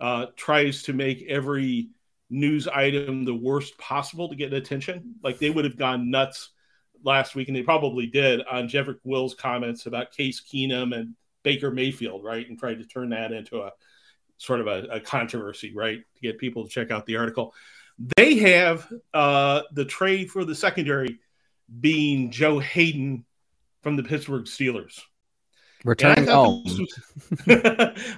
uh, 0.00 0.26
tries 0.36 0.82
to 0.84 0.92
make 0.92 1.24
every 1.28 1.88
news 2.30 2.68
item 2.68 3.24
the 3.24 3.34
worst 3.34 3.76
possible 3.78 4.28
to 4.28 4.36
get 4.36 4.52
attention. 4.52 5.14
Like 5.22 5.38
they 5.38 5.50
would 5.50 5.64
have 5.64 5.76
gone 5.76 6.10
nuts 6.10 6.50
last 7.04 7.34
week, 7.34 7.48
and 7.48 7.56
they 7.56 7.62
probably 7.62 8.06
did 8.06 8.42
on 8.50 8.68
Jedrick 8.68 8.98
Wills' 9.04 9.34
comments 9.34 9.86
about 9.86 10.12
Case 10.12 10.40
Keenum 10.40 10.94
and 10.94 11.14
Baker 11.42 11.70
Mayfield, 11.70 12.24
right, 12.24 12.48
and 12.48 12.58
tried 12.58 12.78
to 12.78 12.84
turn 12.84 13.10
that 13.10 13.32
into 13.32 13.60
a 13.60 13.72
sort 14.38 14.60
of 14.60 14.66
a, 14.66 14.86
a 14.90 15.00
controversy, 15.00 15.72
right, 15.74 15.98
to 16.14 16.20
get 16.20 16.38
people 16.38 16.64
to 16.64 16.70
check 16.70 16.90
out 16.90 17.06
the 17.06 17.16
article. 17.16 17.54
They 18.16 18.36
have 18.36 18.90
uh, 19.12 19.62
the 19.72 19.84
trade 19.84 20.30
for 20.30 20.44
the 20.44 20.54
secondary 20.54 21.18
being 21.80 22.30
Joe 22.30 22.58
Haden 22.58 23.24
from 23.82 23.96
the 23.96 24.02
Pittsburgh 24.02 24.44
Steelers. 24.44 25.00
Returning 25.84 26.26
home. 26.26 26.64
Was, 26.64 26.98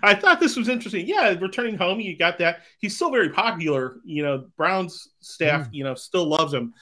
I 0.03 0.15
thought 0.15 0.41
this 0.41 0.57
was 0.57 0.69
interesting. 0.69 1.07
Yeah, 1.07 1.31
returning 1.39 1.77
home, 1.77 2.01
you 2.01 2.17
got 2.17 2.39
that. 2.39 2.61
He's 2.79 2.97
still 2.97 3.11
very 3.11 3.29
popular. 3.29 3.97
You 4.05 4.23
know, 4.23 4.47
Brown's 4.57 5.09
staff, 5.21 5.69
mm. 5.69 5.75
you 5.75 5.85
know, 5.85 5.95
still 5.95 6.27
loves 6.27 6.55
him. 6.55 6.73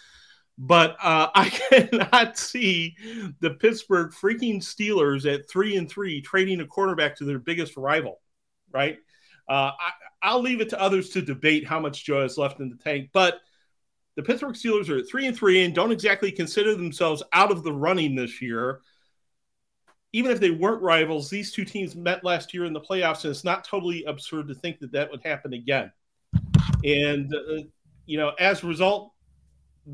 But 0.59 0.97
uh, 1.03 1.29
I 1.35 1.49
cannot 1.49 2.37
see 2.37 2.97
the 3.41 3.51
Pittsburgh 3.51 4.11
freaking 4.11 4.59
Steelers 4.59 5.33
at 5.33 5.49
three 5.49 5.77
and 5.77 5.89
three 5.89 6.21
trading 6.21 6.61
a 6.61 6.67
quarterback 6.67 7.17
to 7.17 7.25
their 7.25 7.39
biggest 7.39 7.77
rival, 7.77 8.21
right? 8.73 8.99
Uh, 9.49 9.73
I, 10.23 10.35
will 10.35 10.43
leave 10.43 10.61
it 10.61 10.69
to 10.71 10.81
others 10.81 11.11
to 11.11 11.23
debate 11.23 11.67
how 11.67 11.81
much 11.81 12.05
joy 12.05 12.25
is 12.25 12.37
left 12.37 12.61
in 12.61 12.69
the 12.69 12.77
tank. 12.77 13.11
But 13.15 13.41
the 14.17 14.23
Pittsburgh 14.23 14.55
Steelers 14.55 14.91
are 14.91 14.99
at 14.99 15.09
three 15.09 15.27
and 15.27 15.37
three 15.37 15.65
and 15.65 15.75
don't 15.75 15.93
exactly 15.93 16.33
consider 16.33 16.75
themselves 16.75 17.23
out 17.33 17.51
of 17.51 17.63
the 17.63 17.73
running 17.73 18.15
this 18.15 18.43
year 18.43 18.81
even 20.13 20.31
if 20.31 20.41
they 20.41 20.51
weren't 20.51 20.83
rivals, 20.83 21.29
these 21.29 21.53
two 21.53 21.65
teams 21.65 21.95
met 21.95 22.25
last 22.25 22.55
year 22.55 22.65
in 22.65 22.73
the 22.73 22.81
playoffs, 22.81 23.25
and 23.25 23.31
it's 23.31 23.45
not 23.45 23.65
totally 23.65 24.05
absurd 24.05 24.49
to 24.49 24.55
think 24.55 24.79
that 24.81 24.93
that 24.93 25.11
would 25.11 25.21
happen 25.25 25.53
again. 25.53 25.93
And, 26.85 27.35
uh, 27.35 27.63
you 28.07 28.17
know, 28.17 28.33
as 28.39 28.63
a 28.63 28.67
result, 28.67 29.13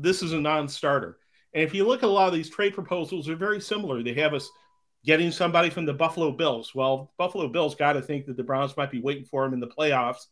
this 0.01 0.21
is 0.21 0.33
a 0.33 0.39
non 0.39 0.67
starter. 0.67 1.17
And 1.53 1.63
if 1.63 1.73
you 1.73 1.87
look 1.87 2.03
at 2.03 2.09
a 2.09 2.11
lot 2.11 2.27
of 2.27 2.33
these 2.33 2.49
trade 2.49 2.73
proposals, 2.73 3.25
they're 3.25 3.35
very 3.35 3.61
similar. 3.61 4.03
They 4.03 4.13
have 4.15 4.33
us 4.33 4.49
getting 5.05 5.31
somebody 5.31 5.69
from 5.69 5.85
the 5.85 5.93
Buffalo 5.93 6.31
Bills. 6.31 6.73
Well, 6.75 7.13
Buffalo 7.17 7.47
Bills 7.47 7.75
got 7.75 7.93
to 7.93 8.01
think 8.01 8.25
that 8.25 8.35
the 8.35 8.43
Browns 8.43 8.75
might 8.75 8.91
be 8.91 9.01
waiting 9.01 9.25
for 9.25 9.43
them 9.43 9.53
in 9.53 9.59
the 9.59 9.67
playoffs, 9.67 10.25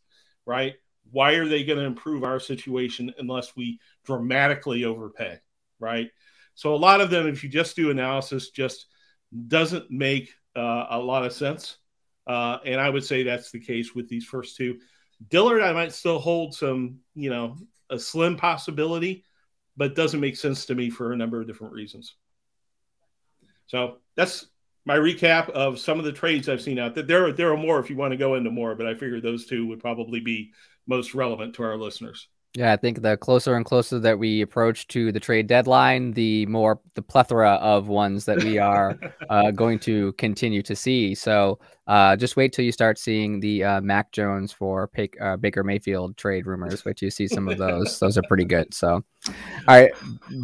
right? 0.44 0.74
Why 1.10 1.32
are 1.32 1.46
they 1.46 1.64
going 1.64 1.78
to 1.78 1.84
improve 1.84 2.24
our 2.24 2.40
situation 2.40 3.14
unless 3.18 3.56
we 3.56 3.78
dramatically 4.04 4.84
overpay, 4.84 5.38
right? 5.78 6.10
So 6.54 6.74
a 6.74 6.76
lot 6.76 7.00
of 7.00 7.10
them, 7.10 7.26
if 7.26 7.42
you 7.42 7.48
just 7.48 7.76
do 7.76 7.90
analysis, 7.90 8.50
just 8.50 8.86
doesn't 9.48 9.90
make 9.90 10.32
uh, 10.56 10.86
a 10.90 10.98
lot 10.98 11.24
of 11.24 11.32
sense. 11.32 11.78
Uh, 12.26 12.58
and 12.64 12.80
I 12.80 12.90
would 12.90 13.04
say 13.04 13.22
that's 13.22 13.50
the 13.50 13.60
case 13.60 13.94
with 13.94 14.08
these 14.08 14.24
first 14.24 14.56
two. 14.56 14.78
Dillard, 15.28 15.62
I 15.62 15.72
might 15.72 15.92
still 15.92 16.18
hold 16.18 16.54
some, 16.54 16.98
you 17.14 17.30
know, 17.30 17.56
a 17.90 17.98
slim 17.98 18.36
possibility, 18.36 19.24
but 19.76 19.94
doesn't 19.94 20.20
make 20.20 20.36
sense 20.36 20.66
to 20.66 20.74
me 20.74 20.90
for 20.90 21.12
a 21.12 21.16
number 21.16 21.40
of 21.40 21.46
different 21.46 21.72
reasons. 21.72 22.14
So 23.66 23.98
that's 24.16 24.46
my 24.84 24.96
recap 24.96 25.48
of 25.50 25.78
some 25.78 25.98
of 25.98 26.04
the 26.04 26.12
trades 26.12 26.48
I've 26.48 26.60
seen 26.60 26.78
out 26.78 26.94
there. 26.94 27.04
There, 27.04 27.32
there 27.32 27.52
are 27.52 27.56
more 27.56 27.78
if 27.78 27.90
you 27.90 27.96
want 27.96 28.12
to 28.12 28.18
go 28.18 28.34
into 28.34 28.50
more, 28.50 28.74
but 28.74 28.86
I 28.86 28.94
figured 28.94 29.22
those 29.22 29.46
two 29.46 29.66
would 29.68 29.80
probably 29.80 30.20
be 30.20 30.52
most 30.86 31.14
relevant 31.14 31.54
to 31.54 31.62
our 31.62 31.76
listeners. 31.76 32.28
Yeah, 32.56 32.72
I 32.72 32.76
think 32.76 33.02
the 33.02 33.16
closer 33.16 33.56
and 33.56 33.64
closer 33.64 33.98
that 33.98 34.20
we 34.20 34.40
approach 34.40 34.86
to 34.88 35.10
the 35.10 35.18
trade 35.18 35.48
deadline, 35.48 36.12
the 36.12 36.46
more 36.46 36.78
the 36.94 37.02
plethora 37.02 37.54
of 37.54 37.88
ones 37.88 38.26
that 38.26 38.44
we 38.44 38.58
are 38.58 38.96
uh, 39.28 39.50
going 39.50 39.80
to 39.80 40.12
continue 40.12 40.62
to 40.62 40.76
see. 40.76 41.16
So 41.16 41.58
uh, 41.88 42.14
just 42.14 42.36
wait 42.36 42.52
till 42.52 42.64
you 42.64 42.70
start 42.70 42.96
seeing 42.96 43.40
the 43.40 43.64
uh, 43.64 43.80
Mac 43.80 44.12
Jones 44.12 44.52
for 44.52 44.88
uh, 45.20 45.36
Baker 45.36 45.64
Mayfield 45.64 46.16
trade 46.16 46.46
rumors. 46.46 46.84
Wait 46.84 46.96
till 46.96 47.08
you 47.08 47.10
see 47.10 47.26
some 47.26 47.48
of 47.48 47.58
those; 47.58 47.98
those 48.00 48.16
are 48.16 48.22
pretty 48.28 48.44
good. 48.44 48.72
So, 48.72 49.02
all 49.26 49.34
right, 49.66 49.90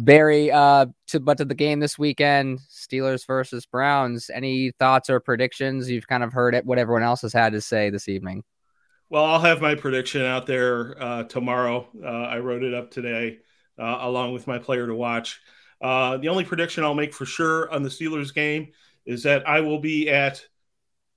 Barry. 0.03 0.51
Uh, 0.51 0.87
to 1.07 1.21
but 1.21 1.37
to 1.37 1.45
the 1.45 1.55
game 1.55 1.79
this 1.79 1.97
weekend, 1.97 2.59
Steelers 2.69 3.25
versus 3.25 3.65
Browns. 3.65 4.29
Any 4.29 4.71
thoughts 4.71 5.09
or 5.09 5.21
predictions? 5.21 5.89
You've 5.89 6.07
kind 6.07 6.25
of 6.25 6.33
heard 6.33 6.55
it, 6.55 6.65
what 6.65 6.77
everyone 6.77 7.03
else 7.03 7.21
has 7.21 7.31
had 7.31 7.53
to 7.53 7.61
say 7.61 7.89
this 7.89 8.09
evening. 8.09 8.43
Well, 9.11 9.25
I'll 9.25 9.41
have 9.41 9.59
my 9.59 9.75
prediction 9.75 10.21
out 10.21 10.47
there 10.47 10.95
uh, 10.97 11.23
tomorrow. 11.25 11.85
Uh, 12.01 12.07
I 12.07 12.39
wrote 12.39 12.63
it 12.63 12.73
up 12.73 12.91
today 12.91 13.39
uh, 13.77 13.97
along 13.99 14.31
with 14.31 14.47
my 14.47 14.57
player 14.57 14.87
to 14.87 14.95
watch. 14.95 15.41
Uh, 15.81 16.15
the 16.15 16.29
only 16.29 16.45
prediction 16.45 16.85
I'll 16.85 16.95
make 16.95 17.13
for 17.13 17.25
sure 17.25 17.69
on 17.73 17.83
the 17.83 17.89
Steelers 17.89 18.33
game 18.33 18.71
is 19.05 19.23
that 19.23 19.45
I 19.45 19.59
will 19.59 19.79
be 19.79 20.09
at 20.09 20.41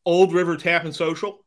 Old 0.05 0.33
River 0.33 0.57
Tap 0.57 0.85
and 0.85 0.93
Social 0.93 1.47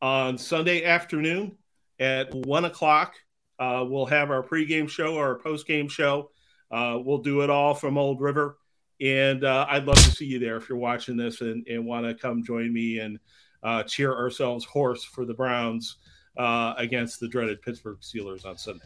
on 0.00 0.38
Sunday 0.38 0.82
afternoon 0.82 1.58
at 2.00 2.34
one 2.34 2.64
o'clock. 2.64 3.12
Uh, 3.58 3.84
we'll 3.86 4.06
have 4.06 4.30
our 4.30 4.42
pregame 4.42 4.88
show, 4.88 5.18
our 5.18 5.38
postgame 5.40 5.90
show. 5.90 6.30
Uh, 6.70 7.00
we'll 7.04 7.18
do 7.18 7.42
it 7.42 7.50
all 7.50 7.74
from 7.74 7.98
Old 7.98 8.22
River. 8.22 8.56
And 8.98 9.44
I'd 9.44 9.84
love 9.84 9.96
to 9.96 10.10
see 10.10 10.24
you 10.24 10.38
there 10.38 10.56
if 10.56 10.70
you're 10.70 10.78
watching 10.78 11.18
this 11.18 11.42
and, 11.42 11.66
and 11.68 11.84
want 11.84 12.06
to 12.06 12.14
come 12.14 12.42
join 12.42 12.72
me 12.72 12.98
and 12.98 13.18
uh, 13.62 13.82
cheer 13.82 14.12
ourselves 14.14 14.64
hoarse 14.64 15.04
for 15.04 15.24
the 15.24 15.34
Browns 15.34 15.96
uh, 16.36 16.74
against 16.76 17.20
the 17.20 17.28
dreaded 17.28 17.62
Pittsburgh 17.62 17.98
Steelers 18.00 18.44
on 18.44 18.56
Sunday. 18.56 18.84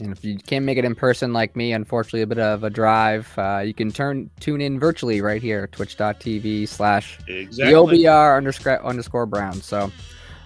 And 0.00 0.10
if 0.10 0.24
you 0.24 0.36
can't 0.38 0.64
make 0.64 0.76
it 0.76 0.84
in 0.84 0.94
person 0.94 1.32
like 1.32 1.54
me, 1.54 1.72
unfortunately, 1.72 2.22
a 2.22 2.26
bit 2.26 2.38
of 2.38 2.64
a 2.64 2.70
drive, 2.70 3.32
uh, 3.38 3.62
you 3.64 3.72
can 3.72 3.92
turn 3.92 4.28
tune 4.40 4.60
in 4.60 4.80
virtually 4.80 5.20
right 5.20 5.40
here, 5.40 5.68
twitch.tv 5.68 6.66
slash 6.66 7.18
OBR 7.28 8.36
underscore, 8.36 8.84
underscore 8.84 9.26
Brown. 9.26 9.54
So 9.54 9.92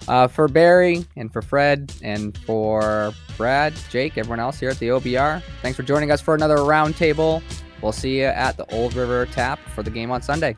uh, 0.07 0.27
for 0.27 0.47
Barry 0.47 1.03
and 1.15 1.33
for 1.33 1.41
Fred 1.41 1.91
and 2.03 2.37
for 2.37 3.11
Brad, 3.37 3.73
Jake, 3.89 4.19
everyone 4.19 4.39
else 4.39 4.59
here 4.59 4.69
at 4.69 4.77
the 4.77 4.89
OBR, 4.89 5.41
thanks 5.63 5.75
for 5.75 5.83
joining 5.83 6.11
us 6.11 6.21
for 6.21 6.35
another 6.35 6.57
roundtable. 6.57 7.41
We'll 7.81 7.91
see 7.91 8.19
you 8.19 8.25
at 8.25 8.55
the 8.55 8.71
Old 8.71 8.93
River 8.93 9.25
Tap 9.25 9.59
for 9.69 9.81
the 9.81 9.89
game 9.89 10.11
on 10.11 10.21
Sunday. 10.21 10.57